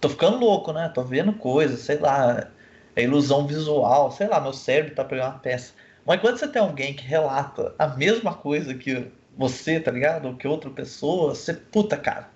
[0.01, 0.91] tô ficando louco, né?
[0.95, 2.49] Tô vendo coisas, sei lá,
[2.97, 5.75] é ilusão visual, sei lá, meu cérebro tá pegando uma peça.
[6.07, 10.27] Mas quando você tem alguém que relata a mesma coisa que você, tá ligado?
[10.27, 12.31] Ou que outra pessoa, você, puta, cara,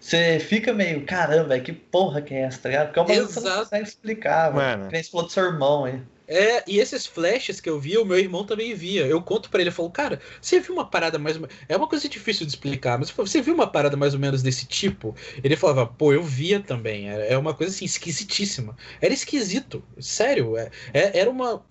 [0.00, 2.86] você fica meio, caramba, que porra que é essa, tá ligado?
[2.86, 4.86] Porque é uma coisa que você não consegue explicar, mano.
[4.86, 6.00] Que nem falou do seu irmão aí.
[6.28, 9.06] É, e esses flashes que eu via, o meu irmão também via.
[9.06, 11.38] Eu conto para ele, eu falo, cara, você viu uma parada mais.
[11.68, 14.66] É uma coisa difícil de explicar, mas você viu uma parada mais ou menos desse
[14.66, 15.14] tipo?
[15.42, 17.08] Ele falava, pô, eu via também.
[17.08, 18.76] É uma coisa assim, esquisitíssima.
[19.00, 20.56] Era esquisito, sério.
[20.56, 21.62] É, é, era uma,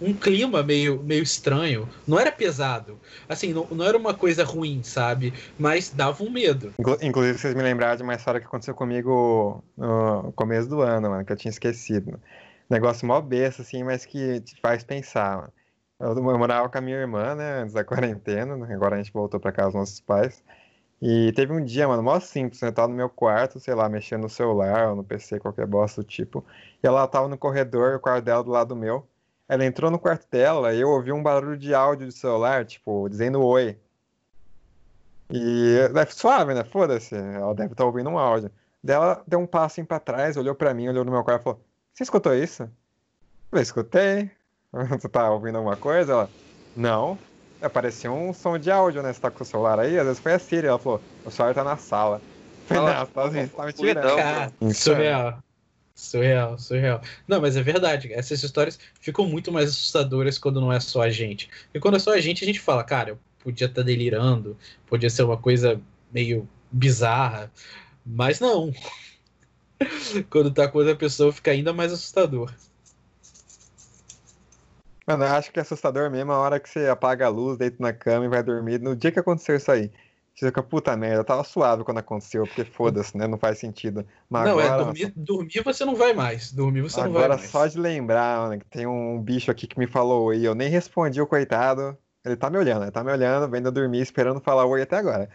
[0.00, 1.88] um clima meio, meio estranho.
[2.06, 2.98] Não era pesado.
[3.28, 5.32] Assim, não, não era uma coisa ruim, sabe?
[5.56, 6.74] Mas dava um medo.
[7.00, 11.24] Inclusive, vocês me lembraram de uma história que aconteceu comigo no começo do ano, mano,
[11.24, 12.18] que eu tinha esquecido
[12.72, 15.52] negócio mó besta, assim, mas que te faz pensar, mano.
[16.00, 19.12] Eu, eu morava com a minha irmã, né, antes da quarentena, né, agora a gente
[19.12, 20.42] voltou pra casa dos nossos pais.
[21.00, 23.88] E teve um dia, mano, mó simples, né, eu tava no meu quarto, sei lá,
[23.88, 26.44] mexendo no celular ou no PC, qualquer bosta do tipo.
[26.82, 29.06] E ela tava no corredor, o quarto dela do lado meu.
[29.48, 33.08] Ela entrou no quarto dela e eu ouvi um barulho de áudio do celular, tipo,
[33.08, 33.78] dizendo oi.
[35.30, 36.64] E deve suave, né?
[36.64, 38.50] Foda-se, ela deve estar tá ouvindo um áudio.
[38.82, 41.44] Daí ela deu um passinho pra trás, olhou pra mim, olhou no meu quarto e
[41.44, 41.60] falou:
[41.94, 42.68] você escutou isso?
[43.50, 44.30] Eu escutei.
[44.72, 46.12] Você tá ouvindo alguma coisa?
[46.12, 46.30] Ela,
[46.74, 47.18] não.
[47.60, 49.12] Apareceu um som de áudio, né?
[49.12, 49.98] Você tá com o celular aí?
[49.98, 50.66] Às vezes foi a Siri.
[50.66, 52.22] Ela falou, o celular tá na sala.
[52.70, 54.16] Eu falei, não, tá, você tá me tirando.
[54.16, 55.42] Cara, surreal.
[55.94, 57.02] Surreal, surreal.
[57.28, 58.12] Não, mas é verdade.
[58.12, 61.50] Essas histórias ficam muito mais assustadoras quando não é só a gente.
[61.74, 64.56] E quando é só a gente, a gente fala, cara, eu podia estar tá delirando,
[64.86, 65.80] podia ser uma coisa
[66.10, 67.52] meio bizarra.
[68.04, 68.72] Mas não.
[70.30, 72.52] Quando tá com outra pessoa, fica ainda mais assustador.
[75.06, 77.76] Mano, eu acho que é assustador mesmo a hora que você apaga a luz, deita
[77.80, 78.80] na cama e vai dormir.
[78.80, 79.90] No dia que aconteceu isso aí,
[80.34, 83.26] você fica, puta merda, eu tava suave quando aconteceu, porque foda-se, né?
[83.26, 84.06] Não faz sentido.
[84.30, 86.52] Mas não, é, agora, é, dormir, dormir você não vai mais.
[86.52, 87.54] Dormir você agora, não vai mais.
[87.54, 90.54] Agora, só de lembrar, mano, que tem um bicho aqui que me falou oi, eu
[90.54, 91.98] nem respondi o coitado.
[92.24, 94.96] Ele tá me olhando, ele tá me olhando, vendo eu dormir, esperando falar oi até
[94.96, 95.28] agora.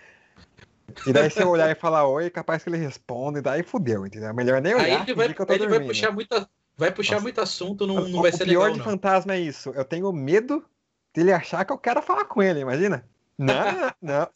[1.06, 4.06] E daí se eu olhar e falar oi, capaz que ele responda, e daí fudeu,
[4.06, 4.34] entendeu?
[4.34, 4.86] Melhor nem olhar.
[4.86, 5.26] Aí ele vai,
[5.56, 8.64] ele vai puxar muita, vai puxar muito assunto, não, não vai ser legal.
[8.64, 8.86] O pior de não.
[8.86, 9.70] fantasma é isso.
[9.72, 10.66] Eu tenho medo
[11.14, 13.06] Se ele achar que eu quero falar com ele, imagina?
[13.38, 13.54] Não,
[14.02, 14.30] não.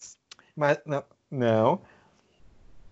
[0.56, 1.82] Mas, não, não.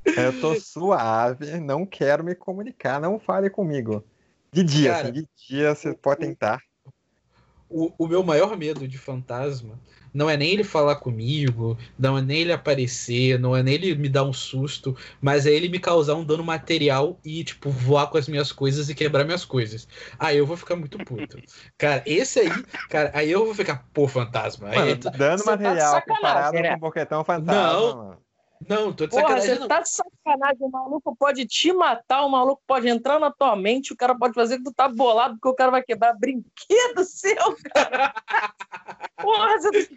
[0.06, 4.04] Eu tô suave, não quero me comunicar, não fale comigo.
[4.52, 6.62] De dia, Cara, assim, de dia você pode tentar.
[7.70, 9.80] O, o meu maior medo de fantasma
[10.14, 13.96] não é nem ele falar comigo, não é nem ele aparecer, não é nem ele
[13.96, 18.08] me dar um susto, mas é ele me causar um dano material e, tipo, voar
[18.08, 19.88] com as minhas coisas e quebrar minhas coisas.
[20.18, 21.40] Aí eu vou ficar muito puto.
[21.78, 22.50] Cara, esse aí,
[22.90, 24.70] cara, aí eu vou ficar, pô, fantasma.
[24.70, 26.70] Aí, Mano, dano tá material sacanagem, comparado né?
[26.72, 27.98] com o Boquetão Fantasma, Não.
[27.98, 28.29] mano.
[28.68, 29.54] Não, tô de Porra, sacanagem.
[29.54, 29.68] você não.
[29.68, 30.58] tá de sacanagem.
[30.60, 34.34] O maluco pode te matar, o maluco pode entrar na tua mente, o cara pode
[34.34, 38.14] fazer que tu tá bolado porque o cara vai quebrar brinquedo seu, cara.
[39.22, 39.90] Porra, você...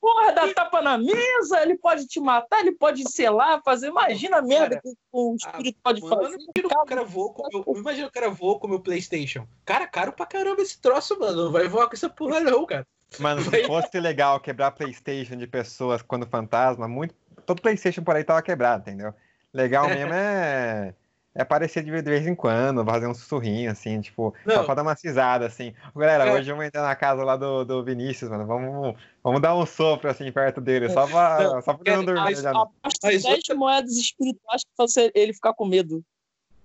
[0.00, 3.88] Porra, dá tapa na mesa, ele pode te matar, ele pode selar, fazer.
[3.88, 6.36] Imagina a merda Cara, que o espírito pode Mano, fazer.
[6.36, 9.44] imagina o cara voou com o meu, imagina o cara voou com o meu Playstation.
[9.64, 11.46] Cara, caro pra caramba esse troço, mano.
[11.46, 12.86] Não vai voar com essa porra não, cara.
[13.18, 17.12] Mano, se fosse legal quebrar Playstation de pessoas quando fantasma, muito.
[17.48, 19.14] Todo Playstation por aí tava quebrado, entendeu?
[19.54, 20.94] Legal mesmo é.
[21.34, 24.56] É aparecer de vez em quando, fazer um sussurrinho, assim, tipo, Não.
[24.56, 25.72] só pra dar uma cisada, assim.
[25.96, 26.32] Galera, É.
[26.32, 28.44] hoje eu vou entrar na casa lá do, do Vinícius, mano.
[28.44, 32.04] Vamos, vamos dar um sopro assim perto dele, só pra, Não, só pra ele não
[32.04, 32.50] dormir mas- já.
[32.50, 36.04] Aposto Mas 10 outra- moedas espirituais que fazer ele ficar com medo.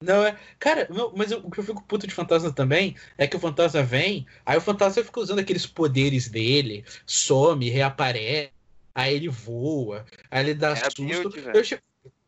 [0.02, 0.36] Não é.
[0.60, 3.40] Cara, meu- mas eu- o que eu fico puto de fantasma também é que o
[3.40, 8.52] fantasma vem, aí o fantasma fica usando aqueles poderes dele, some, reaparece,
[8.96, 11.30] aí ele voa, aí ele dá É susto.
[11.54, 11.64] Eu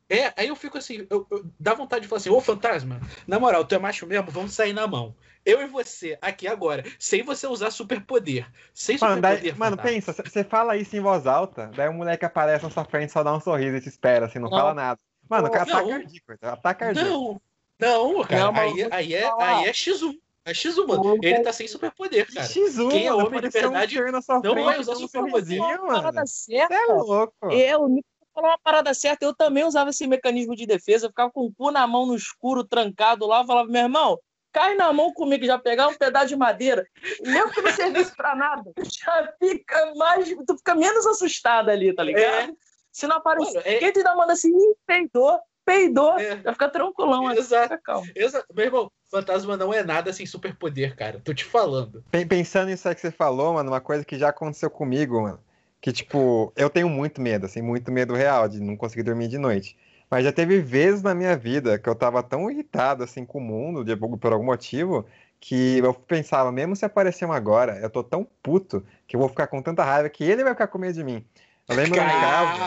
[0.08, 3.40] É, aí eu fico assim, eu, eu- dá vontade de falar assim, ô fantasma, na
[3.40, 5.16] moral, tu é macho mesmo, vamos sair na mão.
[5.44, 8.48] Eu e você, aqui agora, sem você usar superpoder.
[8.74, 9.58] Sem Mano, daí- superpoder.
[9.58, 13.12] mano, pensa, você fala isso em voz alta, daí o moleque aparece na sua frente,
[13.12, 14.58] só dá um sorriso e te espera, assim, não, Não.
[14.58, 15.00] fala nada.
[15.28, 15.90] Mano, o cara tá Não.
[15.90, 17.10] cardíaco, tá cardíaco.
[17.10, 17.42] Não,
[17.80, 20.20] não, cara, Não, aí, vou aí, é, aí é X1.
[20.46, 21.18] É X1, mano.
[21.24, 22.46] Ele tá sem superpoder, cara.
[22.48, 25.02] X1, Quem é mano, homem de um verdade sua não frente, vai usar dá um
[25.02, 25.32] superpoder.
[25.58, 26.28] sorrisinho, Uma mano.
[26.28, 26.74] certa.
[26.76, 27.52] é louco.
[27.52, 29.26] É, o Nico falou uma parada certa.
[29.26, 31.08] Eu também usava esse mecanismo de defesa.
[31.08, 33.42] Eu ficava com o cu na mão no escuro, trancado lá.
[33.42, 34.20] Eu falava, meu irmão,
[34.54, 36.86] cai na mão comigo, já pegar um pedaço de madeira.
[37.22, 40.30] Mesmo que não servisse pra nada, já fica mais.
[40.30, 42.56] Tu fica menos assustado ali, tá ligado?
[42.92, 43.64] Se não aparecer.
[43.66, 46.18] É- Quem tu ainda manda assim, "Ih, peidou, peidou.
[46.20, 46.40] É.
[46.44, 47.32] Já fica tranquilão.
[47.32, 47.64] Exato.
[47.64, 48.08] Fica calmo.
[48.16, 51.20] Exa- Meu irmão, fantasma não é nada sem superpoder, cara.
[51.24, 52.04] Tô te falando.
[52.12, 55.40] Pen- Pensando nisso aí que você falou, mano, uma coisa que já aconteceu comigo, mano.
[55.82, 59.38] Que, tipo, eu tenho muito medo, assim, muito medo real de não conseguir dormir de
[59.38, 59.78] noite.
[60.10, 63.42] Mas já teve vezes na minha vida que eu tava tão irritado, assim, com o
[63.42, 65.06] mundo, de, por algum motivo,
[65.40, 69.30] que eu pensava, mesmo se aparecer um agora, eu tô tão puto que eu vou
[69.30, 71.24] ficar com tanta raiva que ele vai ficar com medo de mim.
[71.68, 72.60] Eu lembro no caso.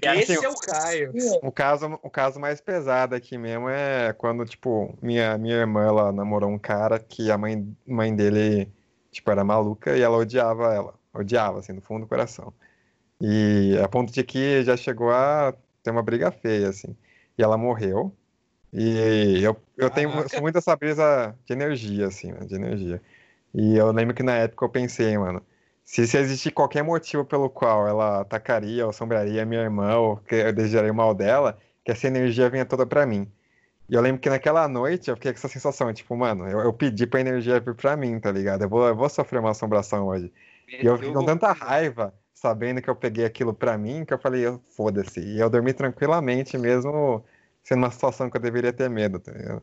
[0.00, 1.12] Cara, assim, esse é o Caio.
[1.42, 6.12] O caso, o caso mais pesado aqui mesmo é quando, tipo, minha, minha irmã, ela
[6.12, 8.70] namorou um cara que a mãe, mãe dele,
[9.10, 10.94] tipo, era maluca e ela odiava ela.
[11.12, 12.52] Odiava, assim, no fundo do coração.
[13.20, 16.96] E a ponto de que já chegou a ter uma briga feia, assim.
[17.36, 18.14] E ela morreu.
[18.72, 22.40] E eu, eu tenho eu sou muito essa brisa de energia, assim, né?
[22.40, 23.00] De energia.
[23.52, 25.40] E eu lembro que na época eu pensei, mano,
[25.84, 30.34] se, se existir qualquer motivo pelo qual ela atacaria ou assombraria minha irmã ou que
[30.34, 33.30] eu desejaria o mal dela, que essa energia venha toda pra mim.
[33.88, 36.72] E eu lembro que naquela noite eu fiquei com essa sensação, tipo, mano, eu, eu
[36.72, 38.62] pedi pra energia vir pra mim, tá ligado?
[38.62, 40.32] Eu vou, eu vou sofrer uma assombração hoje.
[40.66, 44.18] E eu fiquei com tanta raiva, sabendo que eu peguei aquilo pra mim, que eu
[44.18, 45.20] falei, foda-se.
[45.20, 47.22] E eu dormi tranquilamente, mesmo
[47.62, 49.62] sendo uma situação que eu deveria ter medo, tá ligado?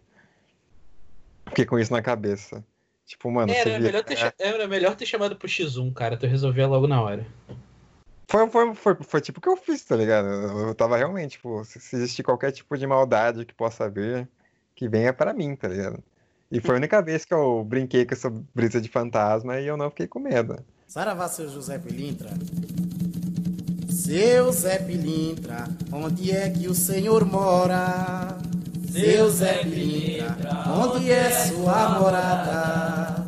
[1.47, 2.63] Fiquei com isso na cabeça.
[3.11, 6.15] Tipo, mano, Era se melhor, ter, cha- era melhor ter chamado pro X1, cara.
[6.15, 7.25] Tu resolvia logo na hora.
[8.25, 10.27] Foi, foi, foi, foi tipo o que eu fiz, tá ligado?
[10.29, 14.29] Eu, tava realmente, tipo, se, se existir qualquer tipo de maldade que possa vir,
[14.73, 16.01] que venha pra mim, tá ligado?
[16.49, 19.75] E foi a única vez que eu brinquei com essa brisa de fantasma e eu
[19.75, 20.63] não fiquei com medo.
[20.87, 22.29] Saravá, seu José Pilintra.
[23.89, 28.37] Seu Zé Pilintra, onde é que o senhor mora?
[28.91, 33.25] Seu Zé Pilintra, onde é sua morada?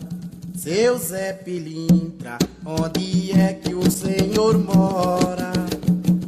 [0.53, 5.53] Seu Zé Pilintra, onde é que o senhor mora?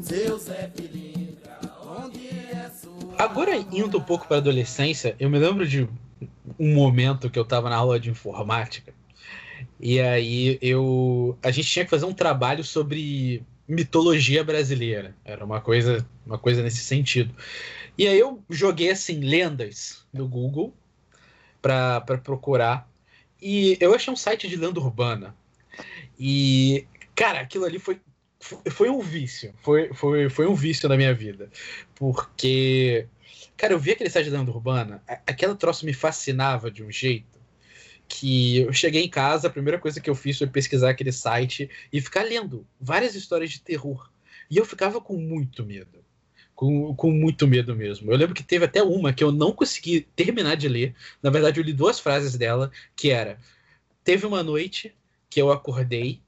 [0.03, 5.67] Seu Zé Pilintra, onde é sua Agora, indo um pouco pra adolescência, eu me lembro
[5.67, 5.85] de
[6.57, 8.93] um momento que eu tava na aula de informática.
[9.81, 11.37] E aí eu.
[11.43, 15.13] A gente tinha que fazer um trabalho sobre mitologia brasileira.
[15.25, 17.35] Era uma coisa, uma coisa nesse sentido.
[17.97, 20.73] E aí eu joguei assim, lendas no Google
[21.61, 22.89] pra procurar.
[23.41, 25.35] E eu achei um site de lenda urbana.
[26.19, 28.01] E, cara, aquilo ali foi,
[28.71, 29.53] foi um vício.
[29.61, 31.51] Foi, foi, foi um vício na minha vida.
[31.95, 33.07] Porque,
[33.57, 36.91] cara, eu vi aquele site de lenda urbana, a- aquele troço me fascinava de um
[36.91, 37.35] jeito.
[38.07, 41.69] que eu cheguei em casa, a primeira coisa que eu fiz foi pesquisar aquele site
[41.91, 44.11] e ficar lendo várias histórias de terror.
[44.51, 46.04] E eu ficava com muito medo.
[46.55, 48.09] Com, com muito medo mesmo.
[48.11, 50.95] Eu lembro que teve até uma que eu não consegui terminar de ler.
[51.21, 53.37] Na verdade, eu li duas frases dela, que era:
[54.05, 54.95] Teve uma noite
[55.29, 56.21] que eu acordei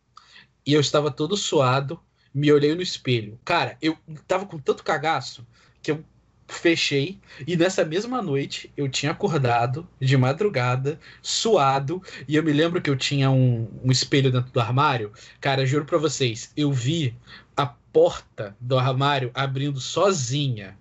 [0.66, 1.98] e eu estava todo suado,
[2.34, 3.40] me olhei no espelho.
[3.46, 3.98] Cara, eu
[4.28, 5.48] tava com tanto cagaço
[5.82, 6.04] que eu
[6.48, 12.82] fechei e nessa mesma noite eu tinha acordado de madrugada, suado, e eu me lembro
[12.82, 15.12] que eu tinha um, um espelho dentro do armário.
[15.40, 17.16] Cara, juro pra vocês, eu vi
[17.56, 20.78] a porta do armário abrindo sozinha.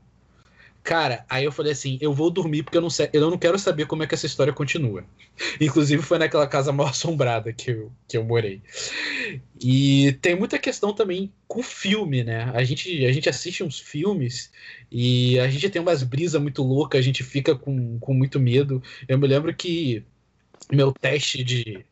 [0.86, 3.58] Cara, aí eu falei assim: eu vou dormir porque eu não, sei, eu não quero
[3.58, 5.04] saber como é que essa história continua.
[5.60, 8.62] Inclusive, foi naquela casa mal assombrada que eu, que eu morei.
[9.60, 12.52] E tem muita questão também com filme, né?
[12.54, 14.52] A gente, a gente assiste uns filmes
[14.90, 18.80] e a gente tem umas brisas muito loucas, a gente fica com, com muito medo.
[19.08, 20.04] Eu me lembro que
[20.70, 21.84] meu teste de,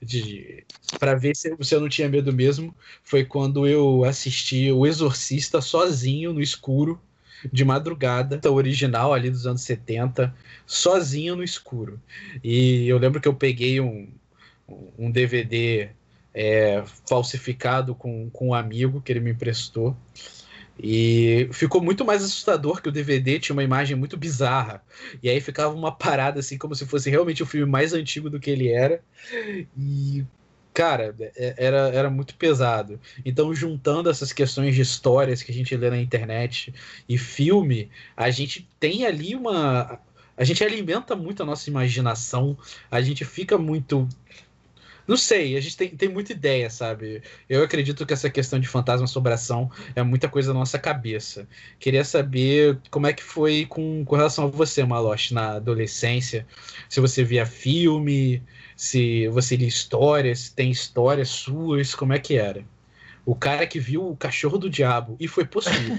[0.00, 0.64] de
[0.98, 5.60] para ver se, se eu não tinha medo mesmo foi quando eu assisti O Exorcista
[5.60, 7.00] sozinho no escuro
[7.52, 10.34] de madrugada, o original ali dos anos 70,
[10.66, 12.00] sozinho no escuro.
[12.42, 14.08] E eu lembro que eu peguei um,
[14.98, 15.90] um DVD
[16.34, 19.96] é, falsificado com, com um amigo que ele me emprestou.
[20.80, 24.82] E ficou muito mais assustador que o DVD tinha uma imagem muito bizarra.
[25.22, 28.38] E aí ficava uma parada assim, como se fosse realmente o filme mais antigo do
[28.38, 29.02] que ele era.
[29.76, 30.24] E,
[30.72, 33.00] cara, é, era, era muito pesado.
[33.24, 36.72] Então, juntando essas questões de histórias que a gente lê na internet
[37.08, 40.00] e filme, a gente tem ali uma.
[40.36, 42.56] A gente alimenta muito a nossa imaginação,
[42.88, 44.08] a gente fica muito
[45.08, 47.22] não sei, a gente tem, tem muita ideia, sabe?
[47.48, 51.48] Eu acredito que essa questão de fantasma assombração é muita coisa na nossa cabeça.
[51.80, 56.46] Queria saber como é que foi com, com relação a você, Maloche, na adolescência.
[56.90, 58.42] Se você via filme,
[58.76, 62.62] se você lia histórias, se tem histórias suas, como é que era?
[63.24, 65.96] O cara que viu o cachorro do diabo e foi possível.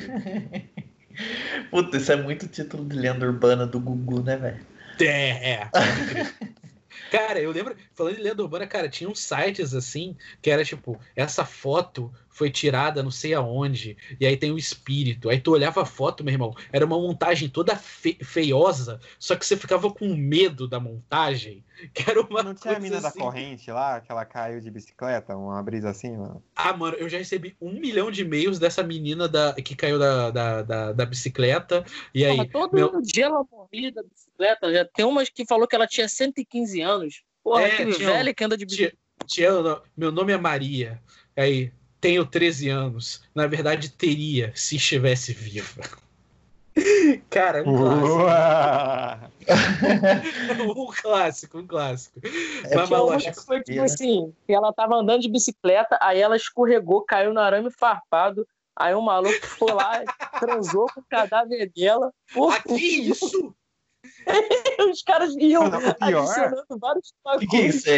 [1.72, 4.60] Puta, isso é muito título de lenda urbana do Gugu, né, velho?
[5.02, 5.70] É, é.
[7.10, 11.00] Cara, eu lembro, falando de lenda urbana, cara, tinha uns sites assim, que era tipo,
[11.16, 15.30] essa foto foi tirada não sei aonde, e aí tem o um espírito.
[15.30, 19.46] Aí tu olhava a foto, meu irmão, era uma montagem toda fe feiosa, só que
[19.46, 21.66] você ficava com medo da montagem.
[21.94, 23.04] Que era uma Não tinha a mina assim.
[23.04, 26.44] da corrente lá, que ela caiu de bicicleta, uma brisa assim, mano?
[26.54, 30.30] Ah, mano, eu já recebi um milhão de e-mails dessa menina da, que caiu da,
[30.30, 31.86] da, da, da bicicleta.
[32.14, 32.36] E aí.
[32.36, 34.74] Porra, todo meu- dia ela morria da bicicleta.
[34.74, 37.24] Já tem umas que falou que ela tinha 115 anos.
[37.42, 38.98] Porra, É, que tinha velha que anda de bicicleta.
[39.26, 41.02] Tia, tia, meu nome é Maria.
[41.34, 43.22] Aí, tenho 13 anos.
[43.34, 45.82] Na verdade, teria, se estivesse viva.
[47.30, 49.30] Cara, um clássico.
[50.80, 52.20] Um clássico, um clássico.
[52.66, 56.36] É Mas, uma que foi tipo assim, que ela tava andando de bicicleta, aí ela
[56.36, 60.04] escorregou, caiu no arame farpado, aí o maluco foi lá,
[60.40, 62.12] transou com o cadáver dela.
[62.34, 63.56] Porra, Ah, que isso?
[64.92, 67.90] os caras iam Não, o pior- adicionando vários O que, que é isso?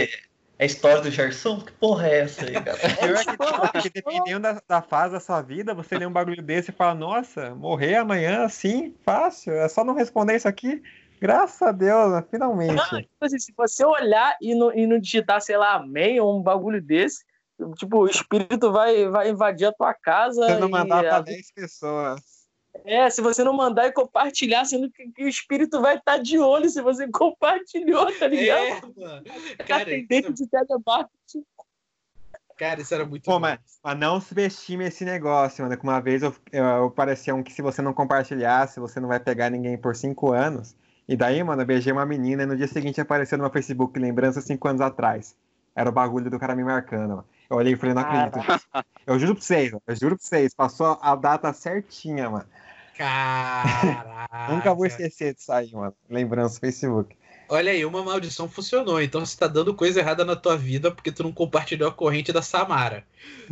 [0.61, 1.59] É, é a história do Gerson?
[1.59, 2.77] Que porra é essa aí, cara?
[2.99, 6.11] Pior é que, tipo, porque dependendo da, da fase da sua vida, você lê um
[6.11, 10.81] bagulho desse e fala, nossa, morrer amanhã assim, fácil, é só não responder isso aqui.
[11.19, 12.23] Graças a Deus, né?
[12.31, 12.75] finalmente.
[12.75, 16.39] Não, tipo assim, se você olhar e não, e não digitar, sei lá, amém ou
[16.39, 17.23] um bagulho desse,
[17.77, 20.41] tipo, o espírito vai, vai invadir a tua casa.
[20.45, 22.21] Você não e mandar pra a- 10 pessoas.
[22.85, 26.39] É, se você não mandar e compartilhar, sendo que, que o espírito vai estar de
[26.39, 28.61] olho se você compartilhou, tá ligado?
[28.61, 29.23] É, mano.
[29.57, 31.45] Tá Cara, atendente isso, de telemarketing.
[32.57, 33.39] cara, isso era muito Pô, bom.
[33.39, 35.77] mas, mas não subestime esse negócio, mano.
[35.77, 39.09] Que uma vez eu, eu, eu parecia um que se você não compartilhasse, você não
[39.09, 40.75] vai pegar ninguém por 5 anos.
[41.07, 43.99] E daí, mano, eu beijei uma menina e no dia seguinte apareceu no meu Facebook
[43.99, 45.35] lembrança 5 anos atrás.
[45.75, 47.25] Era o bagulho do cara me marcando, mano.
[47.51, 48.39] Eu olhei e falei, não acredito.
[49.05, 50.53] Eu juro pra vocês, mano, eu juro pra vocês.
[50.53, 52.45] Passou a data certinha, mano.
[52.95, 54.53] Caraca.
[54.53, 55.93] Nunca vou esquecer disso aí, mano.
[56.09, 57.17] Lembrança Facebook.
[57.49, 59.01] Olha aí, uma maldição funcionou.
[59.01, 62.31] Então você tá dando coisa errada na tua vida porque tu não compartilhou a corrente
[62.31, 63.03] da Samara.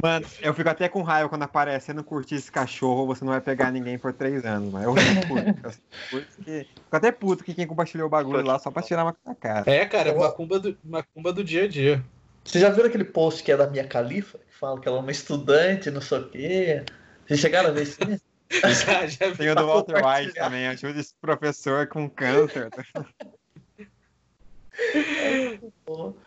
[0.02, 3.34] Mano, eu fico até com raiva quando aparece, você não curtir esse cachorro, você não
[3.34, 5.60] vai pegar ninguém por três anos, mas eu não curto.
[5.66, 5.74] Eu
[6.10, 6.44] curto.
[6.44, 9.70] Fico até puto que quem compartilhou o bagulho lá só pra tirar uma na cara.
[9.70, 12.02] É, cara, macumba do, macumba do dia a dia.
[12.50, 14.40] Vocês já viram aquele post que é da minha califa?
[14.40, 16.84] Que fala que ela é uma estudante, não sei o quê.
[17.28, 18.00] Vocês chegaram a ver isso?
[18.52, 19.38] Já, já vi.
[19.38, 22.68] Tem o do Walter White também, ajuda esse professor com câncer.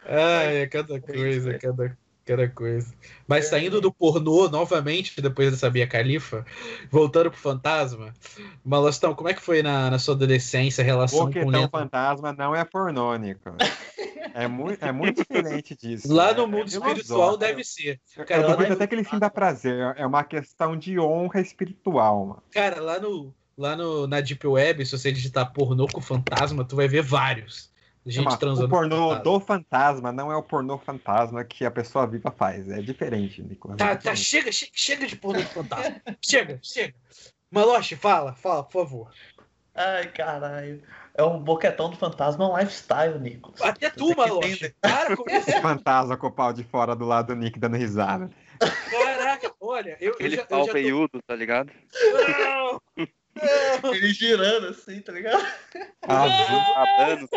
[0.06, 2.94] Ai, é cada coisa, cada, cada coisa.
[3.26, 6.44] Mas saindo do pornô novamente, depois dessa Bia Califa,
[6.90, 8.12] voltando pro fantasma,
[8.64, 11.68] Malostão, como é que foi na, na sua adolescência a relação com Boquetão lenda?
[11.68, 13.50] fantasma não é pornô, Nico.
[14.34, 16.12] É muito, é muito diferente disso.
[16.12, 16.88] Lá É- no é mundo filosófico.
[16.90, 18.00] espiritual deve ser.
[18.26, 19.94] Cara, eu duvido até que ele sinta prazer.
[19.96, 22.42] É uma questão de honra espiritual, mano.
[22.50, 26.74] Cara, lá no lá no, na Deep Web, se você digitar pornô com fantasma, tu
[26.74, 27.70] vai ver vários.
[28.04, 28.66] Gente Chama- transando.
[28.66, 29.22] o pornô fantasma.
[29.22, 32.68] do fantasma não é o pornô fantasma que a pessoa viva faz.
[32.68, 33.76] É diferente, Nicolas.
[33.78, 36.00] Tá, tá, chega, che- chega de pornô de fantasma.
[36.20, 36.94] chega, chega.
[37.50, 39.10] Maloche, fala, fala, por favor.
[39.74, 40.82] Ai, caralho.
[41.14, 43.60] É um boquetão do fantasma, um lifestyle, Nicolas.
[43.62, 44.74] Até tu, Maloche.
[44.80, 45.60] Para com isso.
[45.62, 48.30] fantasma com o pau de fora do lado do Nick dando risada.
[48.90, 51.70] Caraca, olha, eu, eu Aquele já, eu pau já veiudo, tá ligado?
[51.70, 52.42] tô...
[52.42, 52.80] Não.
[53.94, 55.44] Ele girando assim, tá ligado?
[56.02, 56.74] Azul.
[56.76, 57.28] Abando.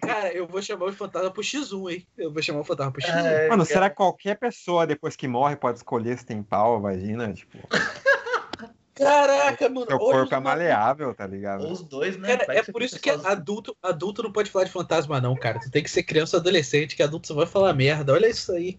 [0.00, 2.06] Cara, eu vou chamar o fantasma pro X1, hein?
[2.16, 3.10] Eu vou chamar o fantasma pro X1.
[3.12, 3.64] Ai, Mano, cara.
[3.64, 7.32] será que qualquer pessoa depois que morre pode escolher se tem pau ou vagina?
[7.32, 7.58] Tipo,
[8.94, 9.86] Caraca, mano.
[9.88, 11.68] seu corpo é maleável, tá ligado?
[11.68, 12.36] Os dois, né?
[12.36, 13.28] Cara, é por isso que sozinho.
[13.28, 15.58] adulto, adulto não pode falar de fantasma, não, cara.
[15.58, 18.12] Tu tem que ser criança ou adolescente, que adulto só vai falar merda.
[18.12, 18.74] Olha isso aí.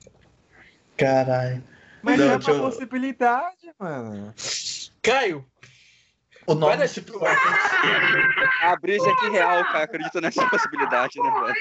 [0.96, 1.26] cara.
[1.26, 1.64] Caralho.
[2.02, 4.34] Mas Não, é uma eu- possibilidade, mano.
[5.02, 5.46] Caio,
[6.48, 9.84] O nome desse que ser- A brisa aqui real, cara.
[9.86, 11.56] Acredito nessa possibilidade, né, velho?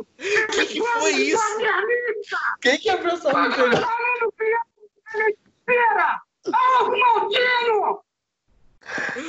[0.00, 1.42] o que, que foi isso?
[2.60, 3.70] Quem que abriu essa boca?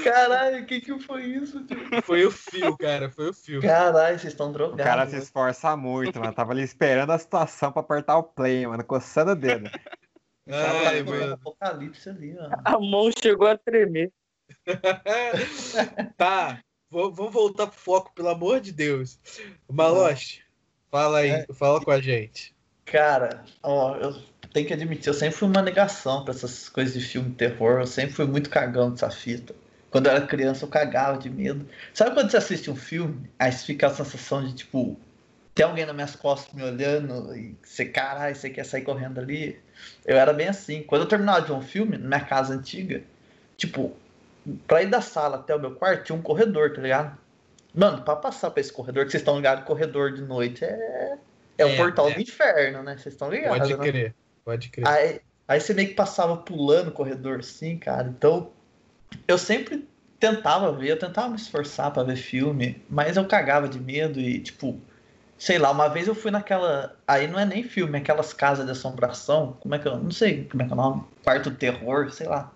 [0.03, 1.77] Caralho, o que que foi isso, tio?
[2.03, 3.09] Foi o fio, cara.
[3.11, 3.61] Foi o fio.
[3.61, 4.83] Caralho, vocês estão O drogados.
[4.83, 5.19] cara se né?
[5.21, 6.33] esforça muito, mano.
[6.33, 8.83] Tava ali esperando a situação pra apertar o play, mano.
[8.83, 9.69] Coçando o dedo.
[10.47, 11.33] Tá Ai, mano.
[11.33, 12.49] apocalipse ali, ó.
[12.65, 14.11] A mão chegou a tremer.
[16.17, 19.19] tá, vou- vamos voltar pro foco, pelo amor de Deus.
[19.69, 20.41] Maloche,
[20.89, 21.45] fala aí, É.
[21.53, 22.55] fala com a gente.
[22.85, 24.15] Cara, ó, eu
[24.51, 27.79] tenho que admitir, eu sempre fui uma negação pra essas coisas de filme de terror.
[27.79, 29.55] Eu sempre fui muito cagão dessa fita.
[29.89, 31.67] Quando eu era criança, eu cagava de medo.
[31.93, 34.97] Sabe quando você assiste um filme, aí você fica a sensação de, tipo,
[35.61, 39.59] tem alguém nas minhas costas me olhando e você, caralho, você quer sair correndo ali?
[40.03, 40.81] Eu era bem assim.
[40.81, 43.03] Quando eu terminava de um filme, na minha casa antiga,
[43.55, 43.95] tipo,
[44.67, 47.15] pra ir da sala até o meu quarto, tinha um corredor, tá ligado?
[47.75, 51.17] Mano, pra passar pra esse corredor, que vocês estão ligados, corredor de noite é.
[51.59, 52.15] É o É, portal é.
[52.15, 52.97] do inferno, né?
[52.97, 53.91] Vocês estão ligados, Pode né?
[53.91, 54.87] crer, pode crer.
[54.87, 58.07] Aí, aí você meio que passava pulando o corredor assim, cara.
[58.07, 58.49] Então,
[59.27, 59.87] eu sempre
[60.19, 64.39] tentava ver, eu tentava me esforçar pra ver filme, mas eu cagava de medo e,
[64.39, 64.81] tipo,
[65.41, 66.95] sei lá, uma vez eu fui naquela.
[67.07, 69.57] Aí não é nem filme, é aquelas casas de assombração.
[69.59, 69.97] Como é que eu.
[69.97, 71.03] Não sei como é que é o nome.
[71.23, 72.53] Quarto terror, sei lá.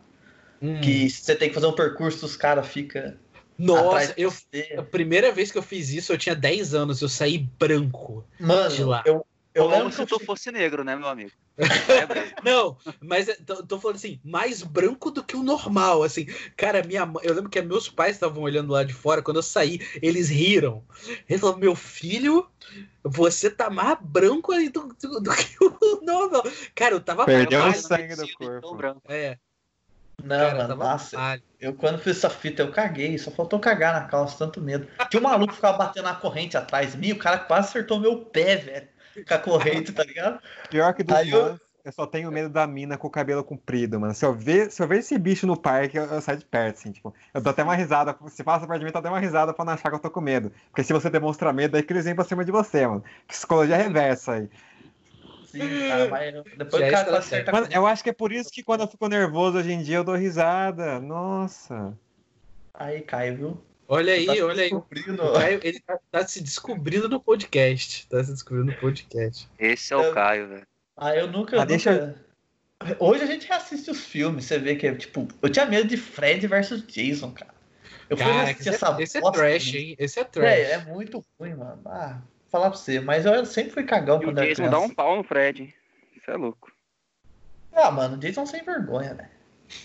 [0.61, 0.79] Hum.
[0.81, 3.15] Que você tem que fazer um percurso, os caras ficam.
[3.57, 4.31] Nossa, eu,
[4.77, 8.23] a primeira vez que eu fiz isso, eu tinha 10 anos, eu saí branco.
[8.39, 9.25] Mano, eu,
[9.55, 11.31] eu Como lembro que se eu tu fui- fosse negro, né, meu amigo?
[12.37, 12.41] É?
[12.43, 16.25] Não, mas é- tô, tô falando assim, mais branco do que o normal, assim.
[16.57, 19.43] Cara, minha mãe, eu lembro que meus pais estavam olhando lá de fora, quando eu
[19.43, 20.83] saí, eles riram.
[21.29, 22.49] Eles falaram, meu filho,
[23.03, 26.43] você tá mais branco aí do, do- do que o normal.
[26.75, 28.75] Cara, eu tava Perdeu o sangue do corpo.
[28.75, 29.01] branco.
[29.07, 29.37] É,
[30.21, 31.41] Não, cara, eu mano, nossa.
[31.59, 33.17] Eu, quando fiz essa fita, eu caguei.
[33.17, 34.87] Só faltou cagar na calça, tanto medo.
[35.09, 37.99] Tinha um maluco que ficava batendo na corrente atrás de mim, o cara quase acertou
[37.99, 38.94] meu pé, velho.
[39.27, 40.39] Com a corrente, tá ligado?
[40.69, 43.99] Pior que dos Aí eu- eu só tenho medo da mina com o cabelo comprido,
[43.99, 44.13] mano.
[44.13, 46.77] Se eu ver, se eu ver esse bicho no parque, eu, eu saio de perto,
[46.77, 47.13] assim, tipo.
[47.33, 48.17] Eu dou até uma risada.
[48.27, 49.99] Se passa perto de mim, eu dou até uma risada pra não achar que eu
[49.99, 50.51] tô com medo.
[50.69, 53.03] Porque se você demonstra medo, aí que eles vêm pra cima de você, mano.
[53.27, 54.49] Psicologia reversa aí.
[55.45, 57.15] Sim, cara, mas depois Já o cara certo.
[57.15, 59.81] acerta Mano, eu acho que é por isso que quando eu fico nervoso hoje em
[59.81, 60.99] dia, eu dou risada.
[60.99, 61.97] Nossa.
[62.73, 63.57] Aí, Caio, viu?
[63.87, 64.73] Olha aí, Tá olha aí.
[64.73, 64.81] O.
[65.33, 68.07] Caio, ele tá, tá se descobrindo no podcast.
[68.07, 69.47] Tá se descobrindo no podcast.
[69.59, 70.67] Esse é o Eu- Caio, velho.
[70.97, 71.61] Ah, eu nunca.
[71.61, 72.25] Ah, deixa nunca...
[72.99, 75.27] Hoje a gente reassiste os filmes, você vê que é tipo.
[75.41, 77.53] Eu tinha medo de Fred versus Jason, cara.
[78.09, 79.79] Eu fui Cara, reassistir esse, essa é, esse é trash, né?
[79.79, 79.95] hein?
[79.99, 80.45] Esse é trash.
[80.47, 81.81] É, é muito ruim, mano.
[81.85, 82.19] Ah,
[82.51, 82.99] falar pra você.
[82.99, 84.71] Mas eu sempre fui cagão E o quando era Jason criança.
[84.71, 85.73] dá um pau no Fred, hein?
[86.15, 86.71] Isso é louco.
[87.73, 89.29] Ah, mano, o Jason sem vergonha, né?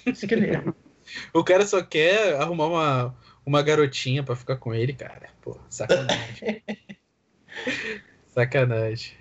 [0.07, 0.63] Isso que ele é.
[1.35, 5.29] O cara só quer arrumar uma, uma garotinha pra ficar com ele, cara.
[5.43, 6.63] Pô, sacanagem.
[8.29, 9.15] sacanagem.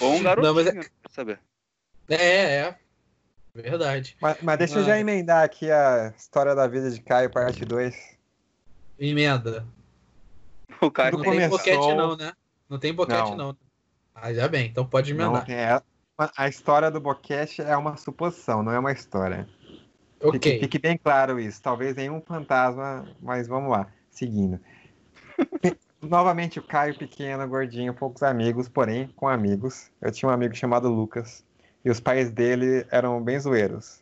[0.00, 1.40] Ou um garotinho, Não, mas é- pra saber.
[2.08, 2.16] É,
[2.60, 2.78] é.
[3.54, 4.16] Verdade.
[4.20, 4.86] Mas, mas deixa eu Ah.
[4.86, 8.16] já emendar aqui a história da vida de Caio, parte 2.
[8.98, 9.66] Emenda.
[10.80, 12.32] O Caio Não tem começou- boquete, não, né?
[12.68, 13.36] Não tem boquete, Não.
[13.36, 13.56] não.
[14.14, 15.46] Ah, já bem, então pode Não, emendar.
[15.46, 15.80] tem- é-
[16.36, 19.48] a história do boquete é uma suposição, não é uma história.
[20.32, 21.62] Fique, fique bem claro isso.
[21.62, 24.58] Talvez nenhum fantasma, mas vamos lá, seguindo.
[26.00, 29.90] Novamente o Caio pequeno, gordinho, poucos amigos, porém com amigos.
[30.00, 31.44] Eu tinha um amigo chamado Lucas
[31.84, 34.00] e os pais dele eram bem zoeiros.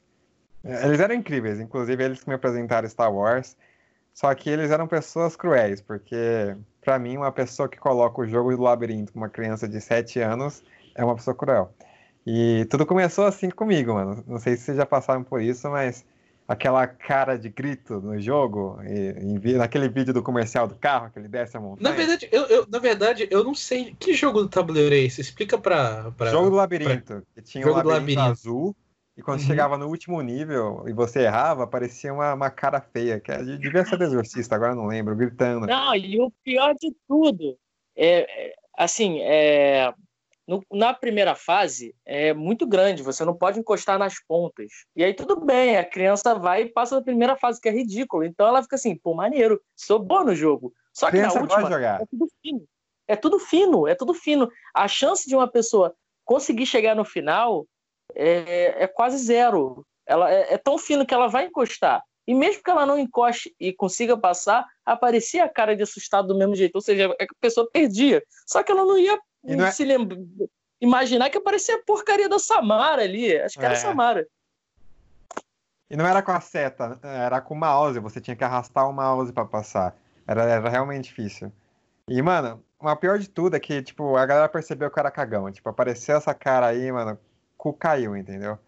[0.64, 3.56] Eh, Eles eram incríveis, inclusive eles que me apresentaram Star Wars.
[4.12, 8.54] Só que eles eram pessoas cruéis, porque pra mim uma pessoa que coloca o jogo
[8.56, 10.62] do labirinto com uma criança de 7 anos
[10.94, 11.74] é uma pessoa cruel.
[12.26, 14.24] E tudo começou assim comigo, mano.
[14.26, 16.04] Não sei se vocês já passaram por isso, mas
[16.48, 21.28] aquela cara de grito no jogo, e, naquele vídeo do comercial do carro, que ele
[21.28, 21.90] desce a montanha.
[21.90, 25.20] Na verdade, eu, eu- na verdade, eu não sei que jogo do tabuleiro é esse.
[25.20, 26.10] Explica pra.
[26.16, 26.30] pra...
[26.30, 27.22] Jogo do labirinto.
[27.34, 28.40] Que tinha Jogo um do labirinto, labirinto.
[28.48, 28.76] azul.
[29.16, 29.46] E quando Uhum.
[29.46, 33.84] chegava no último nível e você errava, aparecia uma, uma cara feia, que é- devia
[33.84, 35.66] ser do exorcista, agora eu não lembro, gritando.
[35.66, 37.56] Não, e o pior de tudo
[37.96, 39.90] é, é, assim, é,
[40.46, 44.70] no- na primeira fase é muito grande, você não pode encostar nas pontas.
[44.94, 48.24] E aí tudo bem, a criança vai e passa da primeira fase, que é ridículo.
[48.24, 50.72] Então ela fica assim, pô, maneiro, sou bom no jogo.
[50.92, 52.00] Só que na última jogar.
[52.00, 52.64] é tudo fino.
[53.08, 54.50] É tudo fino, é tudo fino.
[54.74, 55.94] A chance de uma pessoa
[56.24, 57.66] conseguir chegar no final
[58.14, 59.86] é, é quase zero.
[60.06, 62.02] Ela é, é tão fino que ela vai encostar.
[62.26, 66.36] E mesmo que ela não encoste e consiga passar, aparecia a cara de assustado do
[66.36, 66.74] mesmo jeito.
[66.74, 68.20] Ou seja, a pessoa perdia.
[68.46, 69.16] Só que ela não ia
[69.46, 70.16] E não é- se lembra,
[70.80, 73.36] imaginar que aparecia a porcaria da Samara ali.
[73.38, 73.78] Acho que era É.
[73.78, 74.26] Samara.
[75.88, 78.92] E não era com a seta, era com o mouse, você tinha que arrastar o
[78.92, 79.96] mouse pra passar.
[80.26, 81.52] Era, era realmente difícil.
[82.08, 85.50] E, mano, o pior de tudo é que, tipo, a galera percebeu que era cagão.
[85.52, 87.18] Tipo, apareceu essa cara aí, mano, o
[87.56, 88.58] cu caiu, entendeu?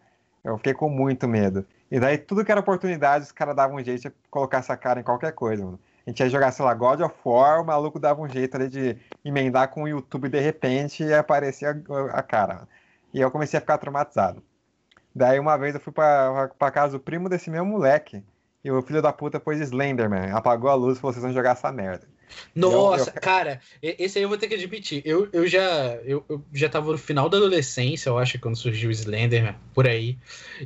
[0.44, 1.66] Eu fiquei com muito medo.
[1.90, 5.00] E daí, tudo que era oportunidade, os caras davam um jeito de colocar essa cara
[5.00, 5.80] em qualquer coisa, mano.
[6.08, 8.66] A gente ia jogar, sei lá, God of War, o maluco dava um jeito ali
[8.66, 11.82] de emendar com o YouTube de repente e aparecia
[12.14, 12.66] a, cara.
[13.12, 14.42] E eu comecei a ficar traumatizado.
[15.14, 18.24] Daí uma vez eu fui pra casa do primo desse meu moleque.
[18.64, 20.30] E o filho da puta pôs Slenderman.
[20.32, 22.08] Apagou a luz e falou: vocês vão jogar essa merda.
[22.54, 25.02] Nossa, Eu- eu- cara, esse aí eu vou ter que admitir.
[25.04, 25.60] Eu, eu já
[26.04, 29.86] eu, eu já tava no final da adolescência, eu acho, quando surgiu o Slenderman, por
[29.86, 30.18] aí.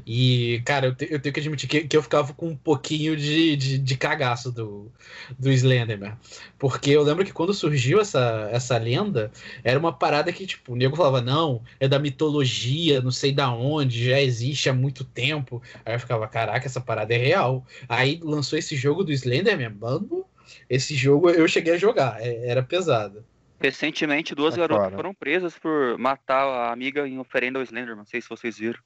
[0.07, 3.17] E, cara, eu, te- eu tenho que admitir que, que eu ficava com um pouquinho
[3.17, 4.91] de, de, de cagaço do,
[5.39, 6.17] do Slenderman.
[6.59, 9.31] Porque eu lembro que quando surgiu essa, essa lenda,
[9.65, 13.53] era uma parada que, tipo, o nego falava, não, é da mitologia, não sei da
[13.53, 15.63] onde, já existe há muito tempo.
[15.85, 17.65] Aí eu ficava, caraca, essa parada é real.
[17.89, 20.25] Aí lançou esse jogo do Slenderman, mano.
[20.69, 23.25] Esse jogo eu cheguei a jogar, é- era pesado.
[23.61, 24.97] Recentemente, duas Sai garotas fora.
[24.97, 27.95] foram presas por matar a amiga em oferenda ao Slender.
[27.95, 28.81] Não sei se vocês viram.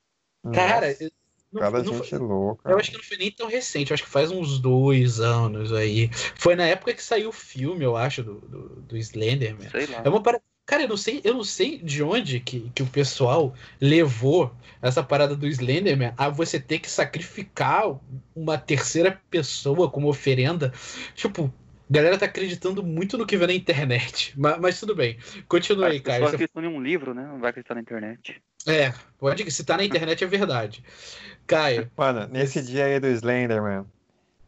[0.52, 1.10] Cara, Nossa, eu-
[1.52, 2.70] não- cada não gente foi- louca.
[2.70, 5.72] eu acho que não foi nem tão recente, eu acho que faz uns dois anos
[5.72, 6.10] aí.
[6.36, 9.68] Foi na época que saiu o filme, eu acho, do, do, do Slenderman.
[9.70, 10.02] Sei lá.
[10.04, 10.44] É uma parada.
[10.66, 14.52] Cara, eu não sei, eu não sei de onde que, que o pessoal levou
[14.82, 17.84] essa parada do Slenderman a você ter que sacrificar
[18.34, 20.72] uma terceira pessoa como oferenda.
[21.14, 21.54] Tipo,
[21.88, 24.34] a galera tá acreditando muito no que vê na internet.
[24.36, 25.16] Mas, mas tudo bem.
[25.48, 27.22] Continua aí, pessoas Você- acreditam em um livro, né?
[27.22, 28.42] Não vai acreditar na internet.
[28.66, 29.48] É, pode.
[29.52, 30.82] Se tá na internet é verdade.
[31.46, 33.86] Caio, Mano, nesse dia aí do Slenderman,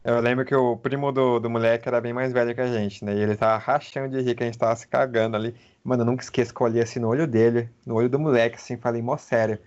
[0.03, 3.03] eu lembro que o primo do, do moleque era bem mais velho que a gente,
[3.03, 3.13] né?
[3.13, 5.55] E ele tava rachando de rir, que a gente tava se cagando ali.
[5.83, 8.55] Mano, eu nunca esqueço que eu olhei assim no olho dele, no olho do moleque,
[8.55, 9.59] assim, falei, mó sério,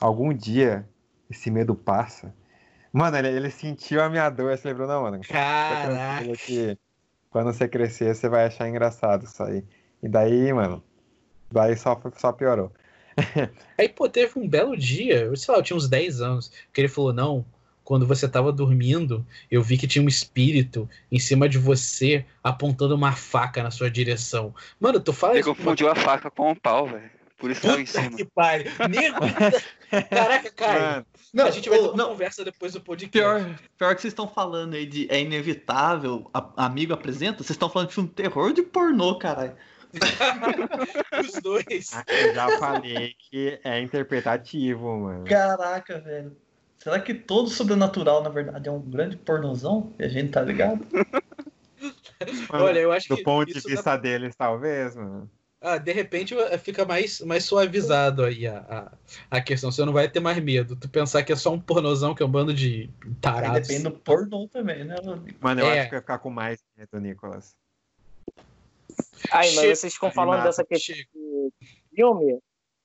[0.00, 0.88] algum dia
[1.30, 2.34] esse medo passa.
[2.92, 5.20] Mano, ele, ele sentiu a minha dor, você lembrou, não, mano?
[5.20, 6.32] Caraca.
[6.36, 6.76] que
[7.30, 9.64] quando você crescer, você vai achar engraçado isso aí.
[10.02, 10.82] E daí, mano,
[11.50, 12.72] daí só, só piorou.
[13.76, 16.88] Aí, pô, teve um belo dia, sei lá, eu tinha uns 10 anos, que ele
[16.88, 17.44] falou: não,
[17.90, 22.94] quando você tava dormindo, eu vi que tinha um espírito em cima de você apontando
[22.94, 24.54] uma faca na sua direção.
[24.78, 25.48] Mano, tu fala isso.
[25.48, 27.10] confundiu a faca com o pau, velho.
[27.36, 28.16] Por isso tava em cima.
[28.16, 28.70] que pariu.
[28.88, 29.18] Nego.
[30.08, 31.06] Caraca, cara.
[31.34, 33.10] Não, a gente vai ter uma não, conversa depois do podcast.
[33.10, 37.68] Pior, pior que vocês estão falando aí de é inevitável, a- amigo apresenta, vocês estão
[37.68, 39.56] falando de filme terror de pornô, caralho.
[41.18, 41.90] Os dois.
[42.06, 45.24] eu já falei que é interpretativo, mano.
[45.24, 46.36] Caraca, velho.
[46.82, 49.92] Será que todo sobrenatural, na verdade, é um grande pornozão?
[49.98, 50.86] E a gente tá ligado?
[52.50, 53.22] Olha, eu acho Do que.
[53.22, 55.30] ponto de vista deles, talvez, mano.
[55.60, 58.58] Ah, de repente eh, fica mais, mais suavizado aí a,
[59.30, 59.70] a, a questão.
[59.70, 60.74] Você não vai ter mais medo.
[60.74, 63.68] Tu pensar que é só um pornozão, que é um bando de Aí tarados.
[63.68, 64.96] depende do pornô também, né?
[65.38, 65.80] Mano, eu É.
[65.80, 67.54] acho que ia ficar com mais medo, Nicolas.
[69.30, 71.06] Aí, mas vocês ficam falando dessa questão de
[71.94, 72.38] filme.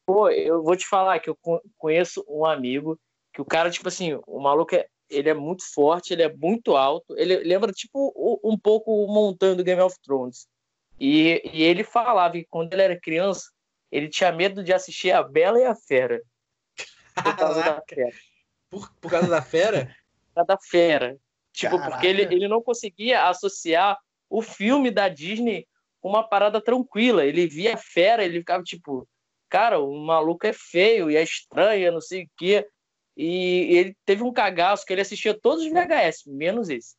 [0.05, 2.99] Pô, eu vou te falar que eu co- conheço um amigo
[3.35, 6.77] que o cara, tipo assim, o maluco é, ele é muito forte, ele é muito
[6.77, 7.17] alto.
[7.17, 10.47] Ele lembra, tipo, um pouco o Montanha do Game of Thrones.
[10.97, 13.51] E, e ele falava que quando ele era criança,
[13.91, 16.21] ele tinha medo de assistir A Bela e a Fera.
[17.13, 18.09] Por causa da fera.
[18.69, 19.85] Por, por causa da fera?
[20.33, 21.17] Por causa da fera.
[21.51, 21.91] Tipo, Caraca.
[21.91, 23.97] porque ele, ele não conseguia associar
[24.29, 25.65] o filme da Disney
[26.01, 27.25] com uma parada tranquila.
[27.25, 29.07] Ele via a fera, ele ficava tipo,
[29.49, 32.67] cara, o maluco é feio e é estranho, não sei o quê.
[33.17, 36.95] E ele teve um cagaço que ele assistia todos os VHS, menos esse.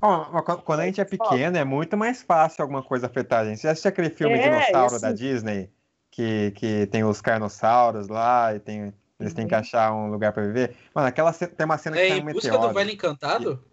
[0.00, 3.58] Mas quando- a gente é pequeno, é muito mais fácil alguma coisa afetar a gente.
[3.58, 5.70] Você já assistiu aquele filme É, Dinossauro esse- da Disney?
[6.10, 10.42] Que, que tem os carnossauros lá e tem, eles têm que achar um lugar pra
[10.42, 10.76] viver?
[10.94, 12.68] Mano, aquela tem uma cena que É em um busca meteoro.
[12.68, 13.64] do Vale Encantado?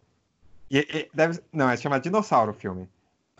[0.71, 2.87] E- e deve, não, é chamado Dinossauro o filme.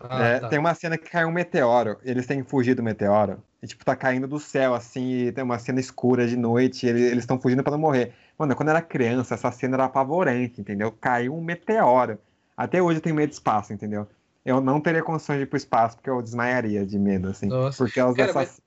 [0.00, 0.48] Ah, É, tá.
[0.48, 3.42] Tem uma cena que cai um meteoro, eles têm que fugir do meteoro.
[3.62, 7.02] E, tipo, tá caindo do céu, assim, e tem uma cena escura de noite, ele-
[7.02, 8.14] eles estão fugindo pra não morrer.
[8.38, 10.90] Mano, quando eu era criança, essa cena era apavorante, entendeu?
[10.92, 12.18] Caiu um meteoro.
[12.56, 14.08] Até hoje eu tenho medo de espaço, entendeu?
[14.44, 17.48] Eu não teria condições de ir pro espaço, porque eu desmaiaria de medo, assim.
[17.48, 17.84] Nossa.
[17.84, 18.62] Por causa Cara, dessa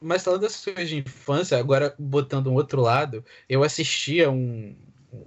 [0.00, 4.74] Mas falando dessas coisas de infância, agora botando um outro lado, eu assistia um,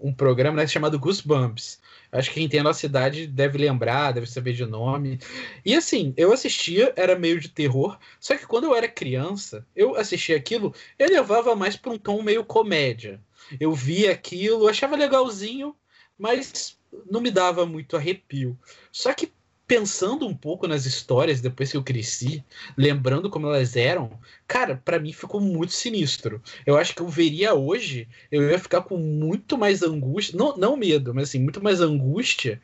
[0.01, 1.79] um programa né, chamado Goosebumps.
[2.11, 5.19] Acho que quem tem a nossa idade deve lembrar, deve saber de nome.
[5.63, 9.95] E assim, eu assistia, era meio de terror, só que quando eu era criança, eu
[9.95, 13.21] assistia aquilo, eu levava mais para um tom meio comédia.
[13.59, 15.75] Eu via aquilo, achava legalzinho,
[16.17, 16.77] mas
[17.09, 18.57] não me dava muito arrepio.
[18.91, 19.31] Só que
[19.69, 22.43] pensando um pouco nas histórias depois que eu cresci,
[22.75, 24.09] lembrando como elas eram,
[24.47, 26.41] cara, pra mim ficou muito sinistro.
[26.65, 30.75] Eu acho que eu veria hoje, eu ia ficar com muito mais angústia, não, não
[30.75, 32.59] medo, mas assim, muito mais angústia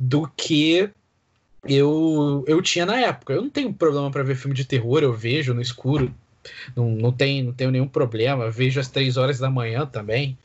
[0.00, 0.88] do que
[1.68, 3.34] eu, eu tinha na época.
[3.34, 6.10] Eu não tenho problema pra ver filme de terror, eu vejo no escuro,
[6.74, 10.38] não, não, tem, não tenho nenhum problema, vejo às três horas da manhã também.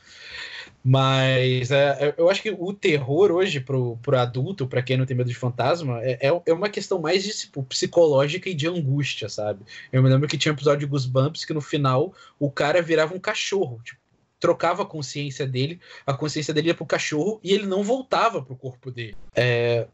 [0.84, 5.16] Mas é, eu acho que o terror hoje pro, pro adulto, pra quem não tem
[5.16, 9.28] medo de fantasma, é, é- é uma questão mais de, tipo, psicológica e de angústia,
[9.28, 9.64] sabe?
[9.92, 13.14] Eu me lembro que tinha um episódio de Goosebumps que no final o cara virava
[13.14, 14.00] um cachorro, tipo,
[14.40, 18.56] trocava a consciência dele, a consciência dele ia pro cachorro e ele não voltava pro
[18.56, 19.16] corpo dele.
[19.36, 19.86] É,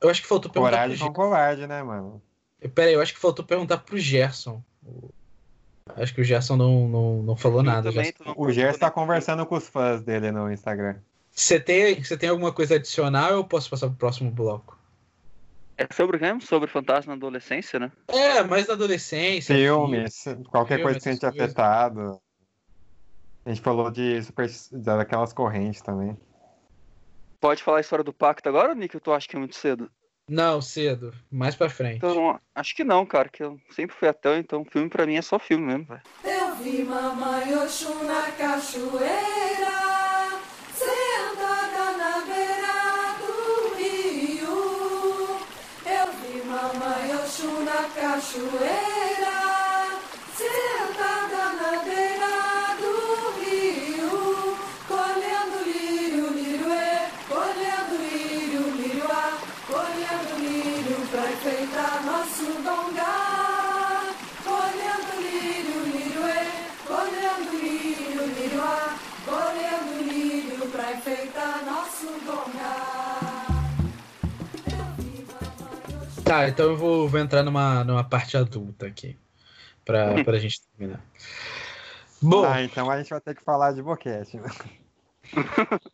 [0.00, 2.22] eu acho que faltou perguntar coragem pro covarde, né, mano?
[2.62, 2.74] Gerson.
[2.74, 4.62] Pera aí, eu acho que faltou perguntar pro Gerson.
[5.96, 7.90] O- Acho que o Gerson não, não, não falou nada.
[7.90, 8.24] Também, Gerson.
[8.24, 8.92] tu não O Gerson tá né?
[8.92, 10.96] conversando com os fãs dele no Instagram.
[11.30, 14.78] Você tem, você tem alguma coisa adicional ou eu posso passar pro próximo bloco?
[15.78, 16.26] É sobre o quê?
[16.44, 17.90] Sobre fantasma na adolescência, né?
[18.08, 19.54] É, mais na adolescência.
[19.54, 22.20] Filmes, qualquer Filme, coisa que a gente afetado.
[23.46, 26.18] A gente falou de super, daquelas correntes também.
[27.40, 28.94] Pode falar a história do pacto agora, Nick?
[28.94, 29.90] Eu tu acha que é muito cedo?
[30.30, 31.12] Não, cedo.
[31.28, 31.96] Mais pra frente.
[31.96, 35.22] Então, acho que não, cara, que eu sempre fui ateu, então filme pra mim é
[35.22, 36.02] só filme mesmo, velho.
[36.24, 39.10] Eu vi mamãe Oxum na cachoeira,
[40.72, 45.40] sentada na beira do rio.
[45.84, 49.09] Eu vi mamãe Oxum na cachoeira,
[76.30, 79.18] Tá, então eu vou, vou entrar numa, numa parte adulta aqui.
[79.84, 81.04] Pra, pra gente terminar.
[82.22, 84.36] Bom, Ah, então a gente vai ter que falar de boquete.
[84.36, 84.48] né?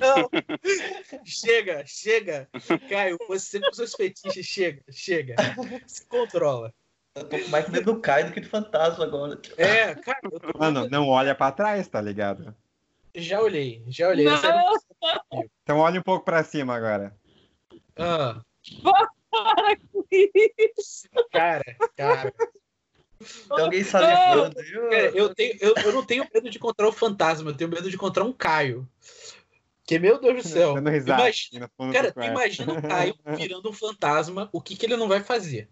[0.00, 0.28] não.
[1.24, 2.48] chega, chega.
[2.88, 5.36] Caio, você com seus fetiches, chega, chega.
[5.86, 6.74] Se controla.
[7.14, 9.40] Eu tô com mais medo do Caio do que do fantasma agora.
[9.56, 12.52] É, cara, tô- Mano, não olha pra trás, tá ligado?
[13.14, 14.24] já olhei, já olhei.
[14.26, 14.36] Não.
[14.44, 14.64] Era-
[15.62, 17.14] Então olha um pouco pra cima agora.
[17.96, 18.40] Ah,
[19.30, 21.08] Para com isso.
[21.30, 22.32] cara, cara.
[23.18, 24.54] Tem alguém salivando.
[24.54, 27.88] Cara, eu, tenho, eu, eu não tenho medo de encontrar o fantasma, eu tenho medo
[27.88, 28.88] de encontrar um Caio.
[29.84, 30.74] Que, meu Deus do céu.
[30.74, 34.86] Dando risada Imagina- fundo Cara, tu imagina o Caio virando um fantasma, o que, que
[34.86, 35.68] ele não vai fazer?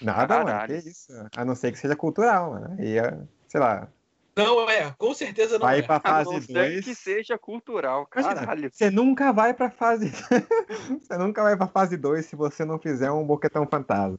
[0.00, 0.66] Nada, mano.
[0.66, 1.12] Que isso?
[1.34, 2.76] A não ser que seja cultural, mano.
[2.78, 3.90] Aí, é, sei lá.
[4.36, 5.82] Não é, com certeza não Vai é.
[5.82, 6.84] pra A fase não ser 2.
[6.84, 8.70] que seja cultural, caralho.
[8.72, 10.10] Você nunca vai pra fase.
[11.02, 14.18] você nunca vai pra fase 2 se você não fizer um boquetão fantasma.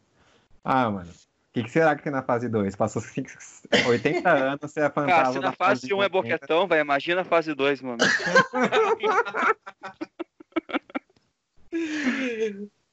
[0.64, 1.10] Ah, mano.
[1.10, 2.76] O que, que será que tem na fase 2?
[2.76, 3.30] Passou cinco-
[3.88, 5.16] 80 anos, você é fantasma.
[5.24, 6.10] Cara, se na da fase 1 é 80.
[6.10, 7.98] boquetão, vai, imagina a fase 2, mano.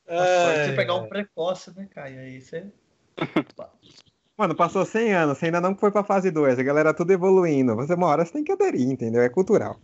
[0.08, 1.00] Ai, Se pegar ai.
[1.00, 2.20] um precoce, né, Caio?
[2.20, 2.66] Aí você.
[4.39, 7.74] Mano, passou 100 anos, você ainda não foi pra fase 2, a galera tudo evoluindo.
[7.74, 9.20] Você, uma hora você tem que aderir, entendeu?
[9.20, 9.81] É cultural.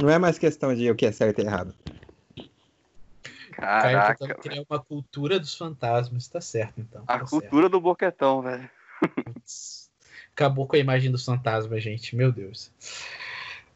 [0.00, 1.74] Não é mais questão de o que é certo e errado.
[3.56, 7.02] Caio Caraca, tentando criar uma cultura dos fantasmas, tá certo então.
[7.08, 8.70] a tá cultura do boquetão, velho.
[9.44, 9.90] certo.
[10.32, 12.70] Acabou com a imagem dos fantasmas, gente, meu Deus.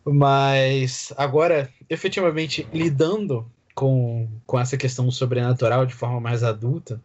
[0.04, 7.02] Mas agora, efetivamente, lidando com, com essa questão sobrenatural de forma mais adulta,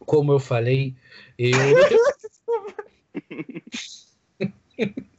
[0.00, 0.94] como eu falei,
[1.38, 1.52] eu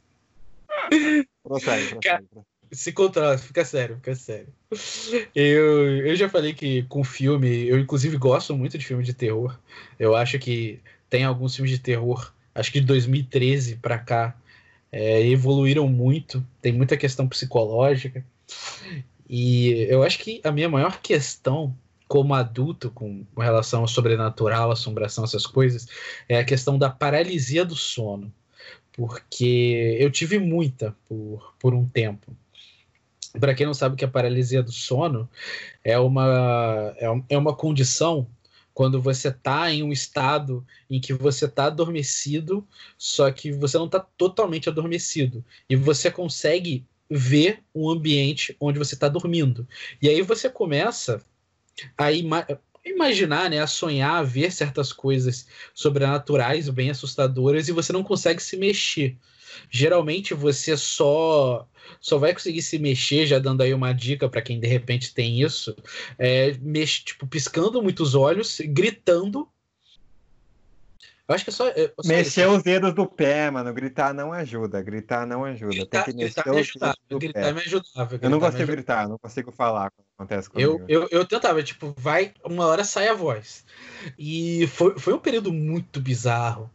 [1.42, 2.26] Prossegue, prossegue.
[2.72, 4.48] se controla, fica sério, fica sério.
[5.34, 9.58] Eu, eu já falei que com filme, eu inclusive gosto muito de filme de terror.
[9.98, 14.36] Eu acho que tem alguns filmes de terror, acho que de 2013 para cá,
[14.92, 16.44] é, evoluíram muito.
[16.60, 18.24] Tem muita questão psicológica.
[19.28, 21.76] E eu acho que a minha maior questão
[22.10, 25.86] como adulto com, com relação ao sobrenatural, assombração, essas coisas,
[26.28, 28.34] é a questão da paralisia do sono.
[28.90, 32.36] Porque eu tive muita por, por um tempo.
[33.38, 35.30] Para quem não sabe o que é paralisia do sono,
[35.84, 38.26] é uma, é, é uma condição
[38.74, 42.66] quando você está em um estado em que você está adormecido,
[42.98, 45.44] só que você não está totalmente adormecido.
[45.68, 49.64] E você consegue ver o ambiente onde você está dormindo.
[50.02, 51.24] E aí você começa
[51.96, 52.46] a ima
[52.84, 58.42] imaginar, né, a sonhar, a ver certas coisas sobrenaturais, bem assustadoras, e você não consegue
[58.42, 59.16] se mexer.
[59.70, 61.68] Geralmente você só
[62.00, 65.40] só vai conseguir se mexer, já dando aí uma dica para quem de repente tem
[65.42, 65.74] isso,
[66.18, 69.48] é, mex, tipo, piscando muitos olhos, gritando.
[71.30, 71.68] Eu acho que é só.
[71.68, 72.50] É, só mexer isso.
[72.56, 73.72] os dedos do pé, mano.
[73.72, 74.82] Gritar não ajuda.
[74.82, 75.76] Gritar não ajuda.
[75.76, 77.52] Gritar, Tem que mexer gritar os dedos do gritar pé.
[77.52, 78.18] me ajudava.
[78.20, 80.84] eu não consigo gritar, não consigo falar quando acontece comigo.
[80.88, 83.64] Eu, eu, eu tentava, tipo, vai, uma hora sai a voz.
[84.18, 86.68] E foi, foi um período muito bizarro.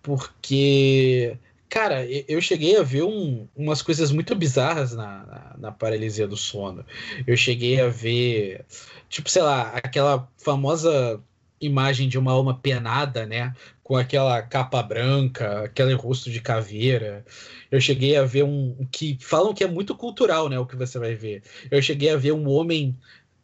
[0.00, 1.36] Porque
[1.68, 6.36] Cara, eu cheguei a ver um, umas coisas muito bizarras na, na, na, paralisia do
[6.36, 6.86] sono.
[7.26, 8.64] Eu cheguei a ver,
[9.08, 11.20] tipo, sei lá, aquela famosa
[11.60, 13.54] imagem de uma alma penada, né?
[13.82, 17.24] Com aquela capa branca, aquele rosto de caveira.
[17.70, 18.86] Eu cheguei a ver um.
[18.90, 20.58] que falam que é muito cultural, né?
[20.58, 21.42] O que você vai ver.
[21.70, 22.96] Eu cheguei a ver um homem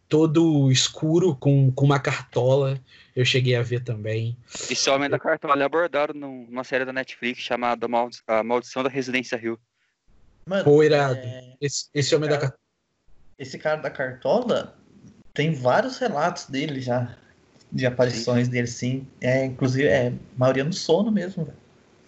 [0.09, 2.78] todo escuro com, com uma cartola
[3.14, 4.36] eu cheguei a ver também.
[4.70, 7.86] Esse Homem da Cartola é abordado numa série da Netflix chamada
[8.26, 9.60] A Maldição da Residência Rio.
[10.47, 11.18] Mano, Pô, irado.
[11.18, 11.55] É...
[11.60, 12.62] Esse, esse Homem cara, da Cartola.
[13.39, 14.78] Esse cara da Cartola
[15.34, 17.16] tem vários relatos dele já.
[17.73, 18.53] De aparições sim.
[18.53, 19.07] dele, sim.
[19.20, 21.57] É, inclusive, é maioria no sono mesmo, velho.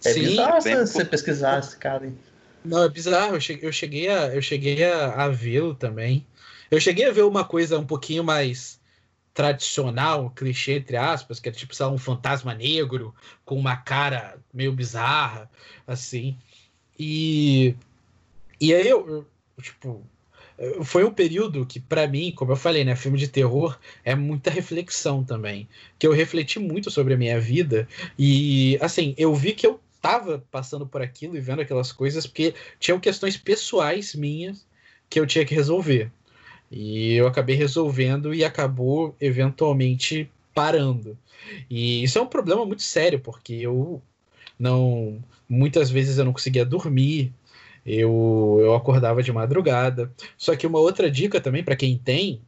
[0.05, 2.13] É sim, bizarro você pesquisar esse cara aí.
[2.63, 3.35] Não, é bizarro.
[3.35, 6.25] Eu cheguei, eu cheguei a, eu cheguei a, a vê-lo também.
[6.69, 8.79] Eu cheguei a ver uma coisa um pouquinho mais
[9.33, 13.13] tradicional, clichê, entre aspas, que é tipo, sei lá, um fantasma negro
[13.43, 15.49] com uma cara meio bizarra,
[15.85, 16.37] assim.
[16.97, 17.75] E,
[18.61, 19.07] e aí eu,
[19.57, 20.05] eu tipo,
[20.83, 24.49] foi um período que, para mim, como eu falei, né, filme de terror é muita
[24.49, 25.67] reflexão também.
[25.99, 27.87] Que eu refleti muito sobre a minha vida
[28.17, 32.53] e, assim, eu vi que eu tava passando por aquilo e vendo aquelas coisas porque
[32.79, 34.65] tinham questões pessoais minhas
[35.09, 36.11] que eu tinha que resolver.
[36.71, 41.17] E eu acabei resolvendo e acabou eventualmente parando.
[41.69, 44.01] E isso é um problema muito sério, porque eu
[44.57, 45.23] não.
[45.47, 47.31] Muitas vezes eu não conseguia dormir,
[47.85, 50.11] eu, eu acordava de madrugada.
[50.37, 52.41] Só que uma outra dica também, para quem tem,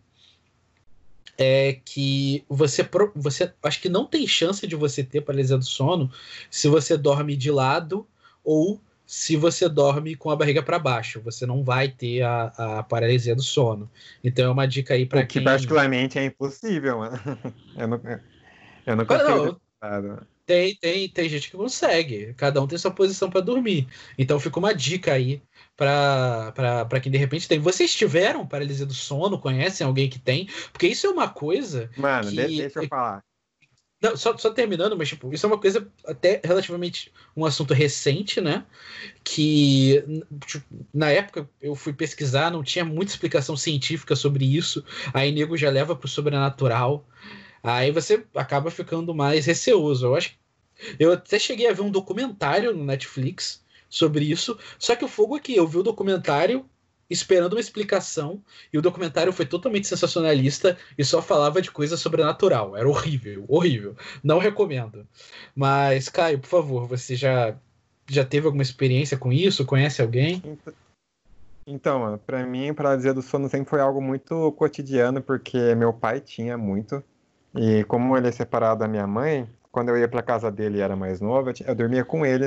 [1.37, 6.11] é que você, você acho que não tem chance de você ter paralisia do sono
[6.49, 8.07] se você dorme de lado
[8.43, 12.83] ou se você dorme com a barriga para baixo, você não vai ter a, a
[12.83, 13.89] paralisia do sono.
[14.21, 15.41] Então é uma dica aí para quem...
[15.41, 17.17] que particularmente é impossível, mano.
[17.77, 18.01] Eu não,
[18.87, 19.61] eu não consigo.
[19.81, 22.33] Não, tem, tem, tem gente que consegue.
[22.35, 23.85] Cada um tem sua posição para dormir.
[24.17, 25.41] Então fica uma dica aí
[25.75, 27.59] para quem de repente tem.
[27.59, 29.37] Vocês tiveram paralisia do sono?
[29.37, 30.47] Conhecem alguém que tem?
[30.71, 31.91] Porque isso é uma coisa.
[31.97, 32.35] Mano, que...
[32.35, 33.21] deixa eu falar.
[34.01, 38.39] Não, só, só terminando, mas tipo, isso é uma coisa até relativamente um assunto recente,
[38.39, 38.63] né?
[39.23, 40.03] Que
[40.45, 44.85] tipo, na época eu fui pesquisar, não tinha muita explicação científica sobre isso.
[45.13, 47.05] Aí nego já leva pro sobrenatural.
[47.63, 50.05] Aí você acaba ficando mais receoso.
[50.05, 50.37] Eu acho
[50.99, 54.57] eu até cheguei a ver um documentário no Netflix sobre isso.
[54.77, 56.65] Só que o fogo aqui, eu vi o documentário
[57.09, 62.75] esperando uma explicação e o documentário foi totalmente sensacionalista e só falava de coisa sobrenatural.
[62.75, 63.95] Era horrível, horrível.
[64.23, 65.07] Não recomendo.
[65.55, 67.55] Mas, Caio, por favor, você já,
[68.07, 69.65] já teve alguma experiência com isso?
[69.65, 70.41] Conhece alguém?
[71.65, 76.21] Então, mano, pra mim, paralisia do sono sempre foi algo muito cotidiano, porque meu pai
[76.21, 77.03] tinha muito.
[77.57, 80.81] E como ele é separado da minha mãe, quando eu ia pra casa dele e
[80.81, 82.45] era mais novo, eu, dormia com ele.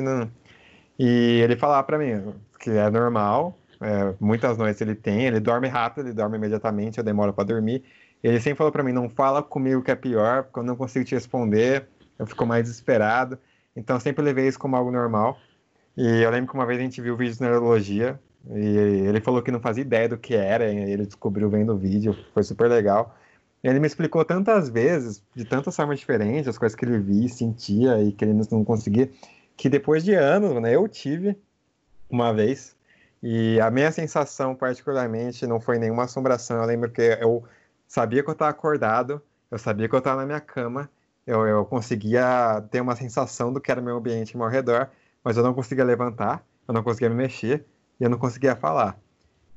[0.99, 5.67] E ele falava pra mim que é normal, é, muitas noites ele tem, ele dorme
[5.67, 7.83] rápido, ele dorme imediatamente, eu demoro para dormir.
[8.23, 11.05] Ele sempre falou para mim: não fala comigo que é pior, porque eu não consigo
[11.05, 11.89] te responder,
[12.19, 13.39] eu fico mais desesperado.
[13.75, 15.39] Então eu sempre levei isso como algo normal.
[15.97, 18.21] E eu lembro que uma vez a gente viu vídeos de neurologia
[18.51, 18.77] e
[19.07, 22.43] ele falou que não fazia ideia do que era, ele descobriu vendo o vídeo, foi
[22.43, 23.15] super legal.
[23.63, 28.03] Ele me explicou tantas vezes, de tantas formas diferentes, as coisas que ele via, sentia
[28.03, 29.11] e que ele não conseguia,
[29.57, 31.37] que depois de anos, né, eu tive
[32.11, 32.77] uma vez
[33.23, 36.59] E a minha sensação, particularmente, não foi nenhuma assombração.
[36.59, 37.45] Eu lembro que eu
[37.87, 40.91] sabia que eu estava acordado, eu sabia que eu estava na minha cama,
[41.27, 44.89] eu, eu conseguia ter uma sensação do que era o meu ambiente ao meu redor,
[45.23, 47.67] mas eu não conseguia levantar, eu não conseguia me mexer
[48.01, 48.99] e eu não conseguia falar.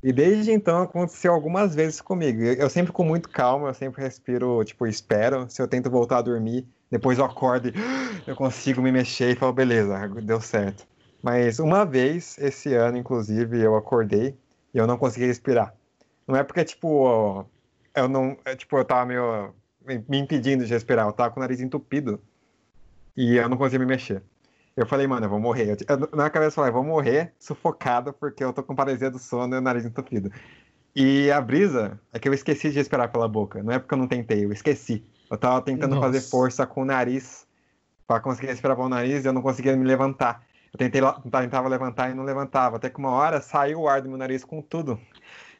[0.03, 2.41] E desde então aconteceu algumas vezes comigo.
[2.41, 5.49] Eu sempre com muito calma, eu sempre respiro, tipo, espero.
[5.49, 7.73] Se eu tento voltar a dormir, depois eu acordo e
[8.27, 10.85] eu consigo me mexer e falo, beleza, deu certo.
[11.21, 14.35] Mas uma vez, esse ano, inclusive, eu acordei
[14.73, 15.73] e eu não consegui respirar.
[16.27, 17.45] Não é porque, tipo,
[17.95, 18.37] eu não.
[18.43, 19.53] é, Tipo, eu tava meio.
[19.85, 21.07] me impedindo de respirar.
[21.07, 22.21] Eu tava com o nariz entupido.
[23.15, 24.21] E eu não conseguia me mexer.
[24.75, 25.69] Eu falei, mano, eu vou morrer.
[25.69, 29.19] Eu, eu, na cabeça eu falei, vou morrer sufocado porque eu tô com paralisia do
[29.19, 30.31] sono e o nariz entupido.
[30.95, 33.61] E a brisa é que eu esqueci de respirar pela boca.
[33.63, 35.03] Não é porque eu não tentei, eu esqueci.
[35.29, 36.07] Eu tava tentando Nossa.
[36.07, 37.47] fazer força com o nariz
[38.07, 40.43] pra conseguir respirar pelo nariz e eu não conseguia me levantar.
[40.71, 41.01] Eu tentei,
[41.31, 42.77] tentava levantar e não levantava.
[42.77, 44.99] Até que uma hora saiu o ar do meu nariz com tudo.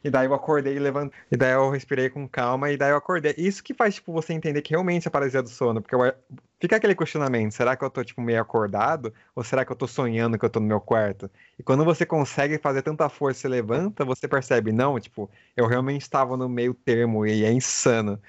[0.04, 1.18] E daí eu acordei e levantei.
[1.32, 3.34] E daí eu respirei com calma e daí eu acordei.
[3.38, 5.80] Isso que faz, tipo, você entender que realmente é paralisia do sono.
[5.82, 6.14] Porque eu-
[6.60, 9.12] fica aquele questionamento, será que eu tô, tipo, meio acordado?
[9.34, 11.30] Ou será que eu tô sonhando que eu tô no meu quarto?
[11.58, 16.02] E quando você consegue fazer tanta força e levanta, você percebe, não, tipo, eu realmente
[16.02, 18.20] estava no meio termo e é insano.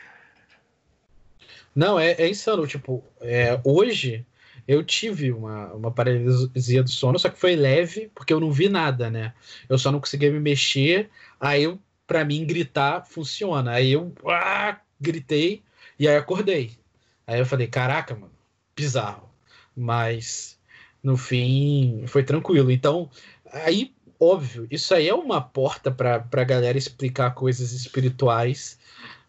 [1.75, 2.65] Não, é, é insano.
[2.67, 4.25] Tipo, é, hoje
[4.67, 8.67] eu tive uma, uma paralisia do sono, só que foi leve, porque eu não vi
[8.69, 9.33] nada, né?
[9.69, 11.09] Eu só não conseguia me mexer.
[11.39, 13.71] Aí, eu, pra mim, gritar funciona.
[13.71, 15.63] Aí eu ah, gritei
[15.99, 16.71] e aí acordei.
[17.27, 18.31] Aí eu falei, caraca, mano,
[18.75, 19.29] bizarro.
[19.75, 20.59] Mas
[21.03, 22.71] no fim foi tranquilo.
[22.71, 23.09] Então,
[23.51, 28.79] aí, óbvio, isso aí é uma porta pra, pra galera explicar coisas espirituais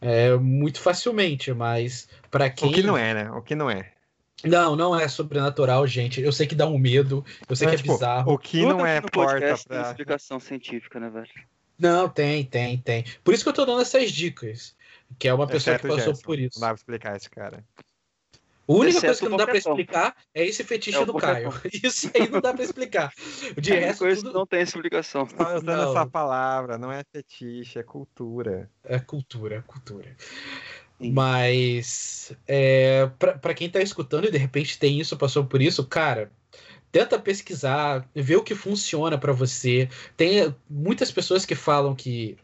[0.00, 2.70] é, muito facilmente, mas para quem.
[2.70, 3.30] O que não é, né?
[3.30, 3.92] O que não é.
[4.44, 6.20] Não, não é sobrenatural, gente.
[6.20, 8.32] Eu sei que dá um medo, eu sei É, que é tipo, bizarro.
[8.32, 9.82] O que Tudo não é porta pra.
[9.90, 11.28] explicação científica, né, velho?
[11.78, 13.04] Não, tem, tem, tem.
[13.22, 14.74] Por isso que eu tô dando essas dicas.
[15.18, 16.58] Que é uma pessoa Exceto que passou por isso.
[16.58, 17.64] Não dá pra explicar esse cara.
[18.68, 19.74] A única Exceto coisa que não dá pra Pokémon.
[19.78, 21.14] explicar é esse fetiche É do.
[21.14, 21.52] Caio.
[21.72, 23.12] Isso aí não dá pra explicar.
[23.56, 25.24] De É resto, coisa tudo não tem explicação.
[25.26, 25.90] Tá usando Não.
[25.92, 28.68] essa palavra, não é fetiche, é cultura.
[28.82, 30.16] é cultura, cultura.
[31.00, 31.12] Sim.
[31.12, 35.86] Mas é, pra pra quem tá escutando e de repente tem isso, passou por isso,
[35.86, 36.32] cara,
[36.96, 39.88] tenta pesquisar, ver o que funciona pra você.
[40.16, 42.36] Tem muitas pessoas que falam que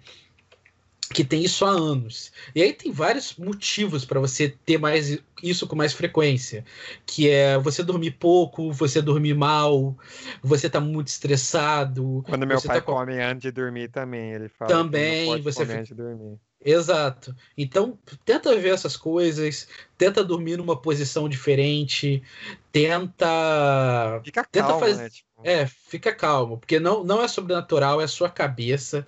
[1.15, 2.33] que tem isso há anos.
[2.55, 6.65] E aí tem vários motivos para você ter mais isso com mais frequência,
[7.05, 9.95] que é você dormir pouco, você dormir mal,
[10.43, 12.25] você tá muito estressado.
[12.27, 15.67] Quando meu você pai tá com- come antes de dormir também, ele fala Também, você
[15.67, 16.39] fica- antes de dormir.
[16.65, 17.35] Exato.
[17.57, 19.67] Então, tenta ver essas coisas,
[19.99, 22.23] tenta dormir numa posição diferente,
[22.71, 24.21] tenta.
[24.25, 25.11] Fica Tenta calmo, faz- né?
[25.11, 29.05] Tipo, É, fica calmo, porque não, não é sobrenatural, é a sua cabeça.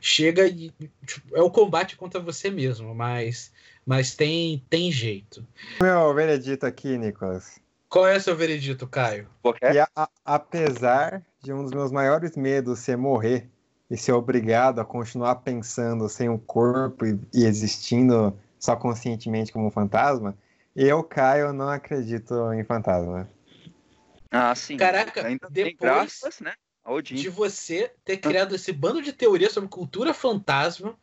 [0.00, 0.72] Chega e.
[1.06, 3.52] tipo, é o combate contra você mesmo, mas,
[3.84, 5.46] mas tem, tem jeito.
[5.80, 7.60] Meu veredito aqui, Nicolas.
[7.88, 9.28] Qual é o seu veredito, Caio?
[9.94, 13.50] A- apesar de um dos meus maiores medos ser morrer
[13.90, 19.66] e ser obrigado a continuar pensando sem um corpo e, e existindo só conscientemente como
[19.66, 20.36] um fantasma,
[20.74, 23.28] eu, Caio, não acredito em fantasma.
[24.30, 24.76] Ah, sim.
[24.76, 26.52] Caraca, Ainda depois graças, né?
[26.84, 27.14] Odin.
[27.14, 30.94] de você ter criado esse bando de teorias sobre cultura fantasma,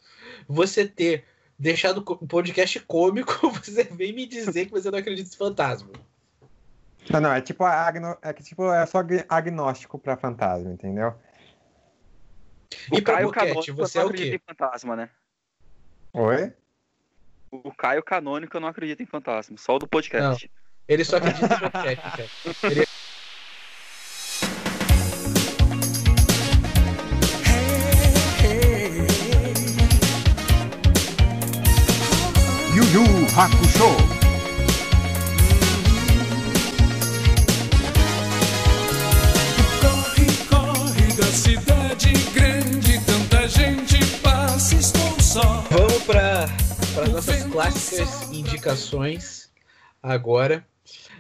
[0.47, 1.26] você ter
[1.57, 5.89] deixado o o podcast cômico, você vem me dizer que você não acredita em fantasma.
[7.10, 11.14] Não, não, é tipo, agno, é que, tipo, é só agn- agnóstico pra fantasma, entendeu?
[12.91, 14.43] E pra Caio boquete, Canônico você não é o acredita quê?
[14.43, 15.09] em fantasma, né?
[16.13, 16.53] Oi?
[17.51, 20.49] O Caio Canônico não acredita em fantasma, só o do podcast.
[20.87, 22.29] Ele só acredita em boquete, cara.
[22.71, 22.87] Ele-
[32.75, 33.03] Yu Yu
[33.37, 34.12] Hakusho.
[46.94, 49.52] Para as nossas clássicas indicações
[50.02, 50.65] agora.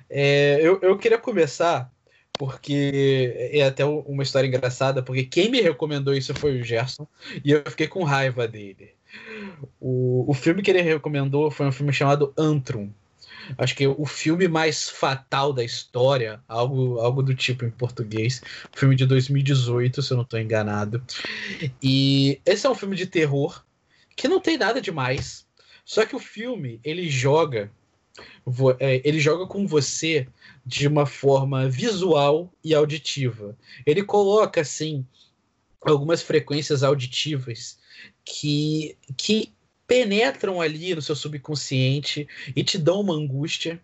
[0.09, 1.91] É, eu, eu queria começar
[2.37, 7.07] porque é até uma história engraçada, porque quem me recomendou isso foi o Gerson
[7.43, 8.91] e eu fiquei com raiva dele.
[9.79, 12.91] O, o filme que ele recomendou foi um filme chamado Antrum.
[13.57, 18.41] Acho que o filme mais fatal da história, algo, algo do tipo em português.
[18.73, 21.03] Filme de 2018, se eu não estou enganado.
[21.81, 23.63] E esse é um filme de terror
[24.15, 25.42] que não tem nada demais.
[25.85, 27.71] Só que o filme, ele joga
[28.79, 30.27] é, ele joga com você
[30.65, 33.57] de uma forma visual e auditiva.
[33.85, 35.05] Ele coloca assim
[35.81, 37.79] algumas frequências auditivas
[38.23, 39.51] que, que
[39.87, 43.81] penetram ali no seu subconsciente e te dão uma angústia.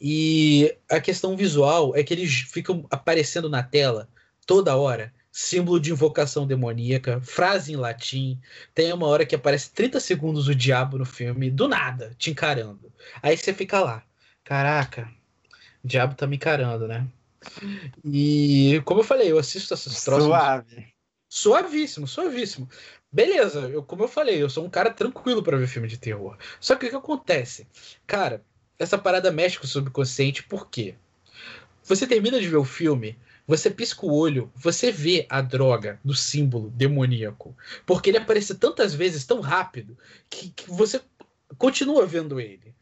[0.00, 4.08] E a questão visual é que eles ficam aparecendo na tela
[4.46, 5.12] toda hora.
[5.40, 8.40] Símbolo de invocação demoníaca, frase em latim.
[8.74, 12.92] Tem uma hora que aparece 30 segundos o diabo no filme, do nada, te encarando.
[13.22, 14.02] Aí você fica lá.
[14.42, 15.08] Caraca,
[15.84, 17.06] o diabo tá me encarando, né?
[18.04, 20.26] E como eu falei, eu assisto essas troças.
[20.26, 20.88] Suave.
[21.28, 22.68] Suavíssimo, suavíssimo.
[23.12, 26.36] Beleza, eu, como eu falei, eu sou um cara tranquilo para ver filme de terror.
[26.58, 27.64] Só que o que acontece?
[28.08, 28.42] Cara,
[28.76, 30.96] essa parada mexe com o subconsciente, por quê?
[31.84, 33.16] Você termina de ver o filme,
[33.48, 37.56] você pisca o olho, você vê a droga do símbolo demoníaco.
[37.86, 39.96] Porque ele aparece tantas vezes, tão rápido,
[40.28, 41.00] que, que você
[41.56, 42.74] continua vendo ele.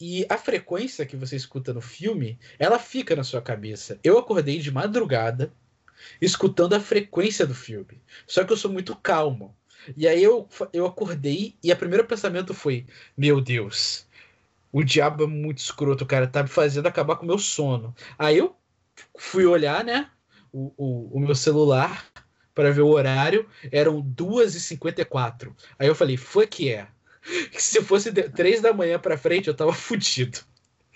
[0.00, 3.98] E a frequência que você escuta no filme, ela fica na sua cabeça.
[4.04, 5.52] Eu acordei de madrugada
[6.20, 8.00] escutando a frequência do filme.
[8.28, 9.56] Só que eu sou muito calmo.
[9.96, 14.06] E aí eu, eu acordei e o primeiro pensamento foi: Meu Deus,
[14.72, 17.94] o diabo é muito escroto, cara, tá me fazendo acabar com o meu sono.
[18.16, 18.54] Aí eu
[19.18, 20.10] fui olhar, né,
[20.52, 22.06] o, o, o meu celular
[22.54, 25.54] para ver o horário, eram 2h54.
[25.78, 26.88] Aí eu falei: Foi que é.
[27.52, 30.38] Se fosse 3 da manhã pra frente, eu tava fudido.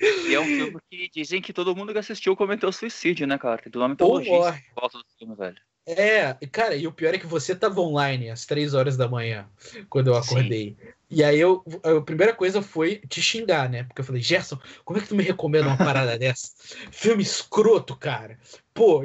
[0.00, 3.60] E é um filme que dizem que todo mundo que assistiu cometeu suicídio, né, cara?
[3.60, 5.60] Tem toda uma mitologia volta do filme, velho.
[5.86, 9.48] É, cara, e o pior é que você tava online às 3 horas da manhã,
[9.88, 10.76] quando eu acordei.
[11.08, 13.82] E aí eu, a primeira coisa foi te xingar, né?
[13.82, 16.52] Porque eu falei, Gerson, como é que tu me recomenda uma parada dessa?
[16.92, 18.38] Filme escroto, cara.
[18.72, 19.02] Pô,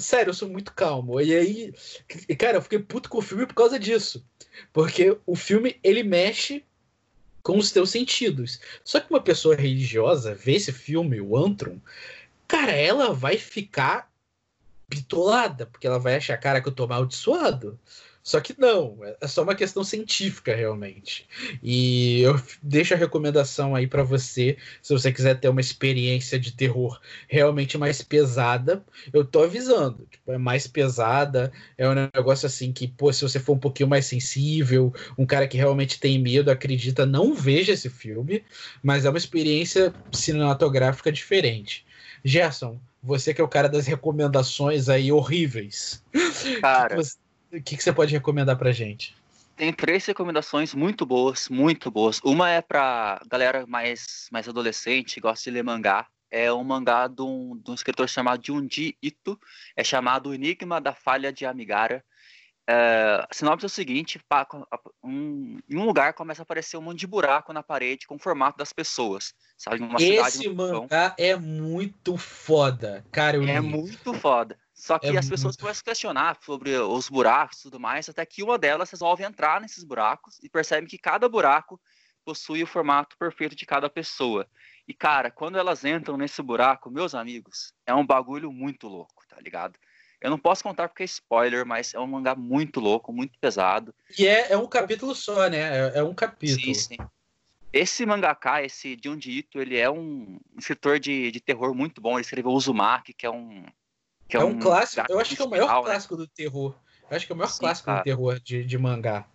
[0.00, 1.20] sério, eu sou muito calmo.
[1.20, 1.74] E aí,
[2.38, 4.24] cara, eu fiquei puto com o filme por causa disso.
[4.72, 6.64] Porque o filme, ele mexe
[7.42, 8.58] com os teus sentidos.
[8.82, 11.78] Só que uma pessoa religiosa vê esse filme, o Antrum,
[12.48, 14.10] cara, ela vai ficar
[14.88, 17.78] bitolada, porque ela vai achar, cara, que eu tô amaldiçoado.
[18.24, 21.28] Só que não, é só uma questão científica realmente.
[21.62, 26.52] E eu deixo a recomendação aí para você, se você quiser ter uma experiência de
[26.52, 26.98] terror
[27.28, 28.82] realmente mais pesada,
[29.12, 33.38] eu tô avisando, tipo, é mais pesada, é um negócio assim que, pô, se você
[33.38, 37.90] for um pouquinho mais sensível, um cara que realmente tem medo, acredita, não veja esse
[37.90, 38.42] filme,
[38.82, 41.84] mas é uma experiência cinematográfica diferente.
[42.24, 46.02] Gerson, você que é o cara das recomendações aí horríveis.
[46.60, 46.98] Cara,
[47.52, 49.14] o que, que você pode recomendar pra gente?
[49.56, 52.20] Tem três recomendações muito boas, muito boas.
[52.24, 56.06] Uma é pra galera mais, mais adolescente, gosta de ler mangá.
[56.28, 59.38] É um mangá de um, de um escritor chamado Junji Ito.
[59.76, 62.04] É chamado Enigma da Falha de Amigara.
[62.66, 64.18] É, a sinopse é o seguinte:
[65.02, 68.18] um, em um lugar começa a aparecer um monte de buraco na parede com o
[68.18, 69.34] formato das pessoas.
[69.56, 69.82] Sabe?
[69.82, 73.36] Uma Esse mangá é muito foda, cara.
[73.36, 73.60] é li.
[73.60, 74.58] muito foda.
[74.72, 75.60] Só que É as pessoas muito.
[75.60, 79.60] começam a questionar sobre os buracos e tudo mais, até que uma delas resolve entrar
[79.60, 81.80] nesses buracos e percebe que cada buraco
[82.24, 84.48] possui o formato perfeito de cada pessoa.
[84.88, 89.36] E, cara, quando elas entram nesse buraco, meus amigos, é um bagulho muito louco, tá
[89.40, 89.78] ligado?
[90.24, 93.94] Eu não posso contar porque é spoiler, mas é um mangá muito louco, muito pesado.
[94.18, 95.58] E é, é um capítulo só, né?
[95.58, 96.64] É, é um capítulo.
[96.64, 96.96] Sim, sim.
[97.70, 102.12] Esse mangaka, esse Junji Ito, ele é um escritor de, de terror muito bom.
[102.12, 103.66] Ele escreveu Uzumaki, que é um...
[104.26, 105.02] Que É um clássico.
[105.02, 105.82] gato Eu acho que é o maior né?
[105.82, 106.74] clássico do terror.
[107.10, 107.98] Eu acho que é o maior Sim, clássico cara.
[107.98, 109.26] do terror de, de mangá.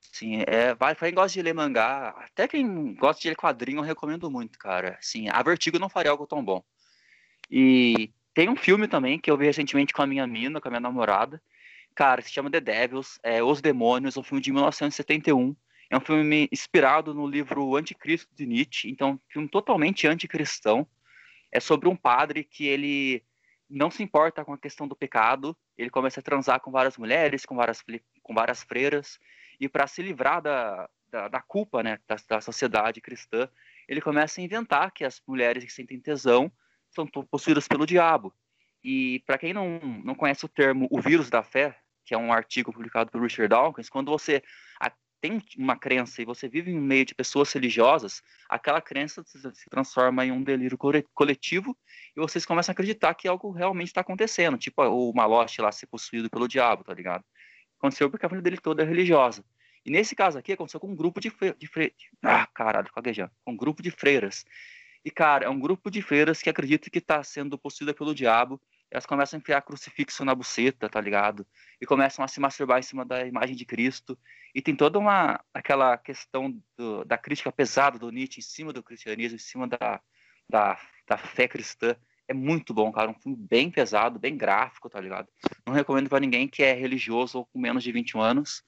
[0.00, 3.78] Sim, é, vai, pra quem gosta de ler mangá, até quem gosta de ler quadrinho,
[3.78, 4.96] eu recomendo muito, cara.
[5.00, 6.62] Assim, a Vertigo não faria algo tão bom.
[7.50, 10.70] E tem um filme também que eu vi recentemente com a minha mina, com a
[10.70, 11.40] minha namorada.
[11.94, 15.56] Cara, se chama The Devils, é Os Demônios, é um filme de 1971.
[15.88, 20.86] É um filme inspirado no livro Anticristo de Nietzsche, então filme totalmente anticristão.
[21.52, 23.22] É sobre um padre que ele
[23.70, 27.46] não se importa com a questão do pecado, ele começa a transar com várias mulheres,
[27.46, 27.82] com várias,
[28.22, 29.18] com várias freiras,
[29.60, 33.48] e para se livrar da, da, da culpa né, da, da sociedade cristã,
[33.88, 36.50] ele começa a inventar que as mulheres que sentem tesão
[36.94, 38.34] são possuídas pelo diabo.
[38.82, 42.32] E para quem não, não conhece o termo o vírus da fé, que é um
[42.32, 44.42] artigo publicado por Richard Dawkins, quando você
[45.24, 50.22] tem uma crença e você vive em meio de pessoas religiosas, aquela crença se transforma
[50.26, 51.74] em um delírio cole- coletivo
[52.14, 55.86] e vocês começam a acreditar que algo realmente está acontecendo, tipo o Malote lá ser
[55.86, 57.24] possuído pelo diabo, tá ligado?
[57.78, 59.42] Aconteceu porque a família dele toda é religiosa.
[59.82, 61.54] E nesse caso aqui aconteceu com um grupo de, fre...
[61.54, 61.94] de fre...
[62.22, 63.32] Ah, caralho, caguejando.
[63.46, 64.44] Com um grupo de freiras.
[65.04, 68.60] E, cara, é um grupo de freiras que acredita que está sendo possuída pelo diabo.
[68.90, 71.46] Elas começam a enfiar crucifixo na buceta, tá ligado?
[71.80, 74.16] E começam a se masturbar em cima da imagem de Cristo.
[74.54, 78.82] E tem toda uma aquela questão do- da crítica pesada do Nietzsche em cima do
[78.82, 80.00] cristianismo, em cima da,
[80.48, 80.78] da,
[81.08, 81.96] da fé cristã.
[82.26, 83.10] É muito bom, cara.
[83.10, 85.28] Um filme bem pesado, bem gráfico, tá ligado?
[85.66, 88.62] Não recomendo pra ninguém que é religioso ou com menos de 21 anos.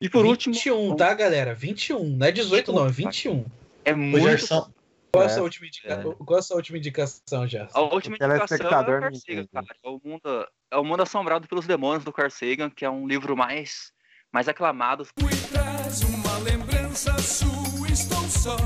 [0.00, 0.96] E por 21, último.
[0.96, 1.54] tá, galera?
[1.54, 2.16] 21.
[2.16, 3.44] Não é 18, não, é 21.
[3.84, 4.75] É muito.
[5.16, 6.02] Qual a É, sua última, indica...
[6.24, 7.68] Qual a sua última indicação, já?
[7.72, 9.48] A última O telespectador indicação é o Carl Sagan, entende.
[9.52, 9.66] cara.
[9.82, 13.06] É o, mundo, é o Mundo Assombrado pelos Demônios do Carl Sagan, que é um
[13.06, 13.92] livro mais,
[14.32, 15.06] mais aclamado.
[15.18, 18.56] E traz uma lembrança sua, estou só.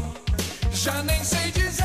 [0.73, 1.85] Já nem sei dizer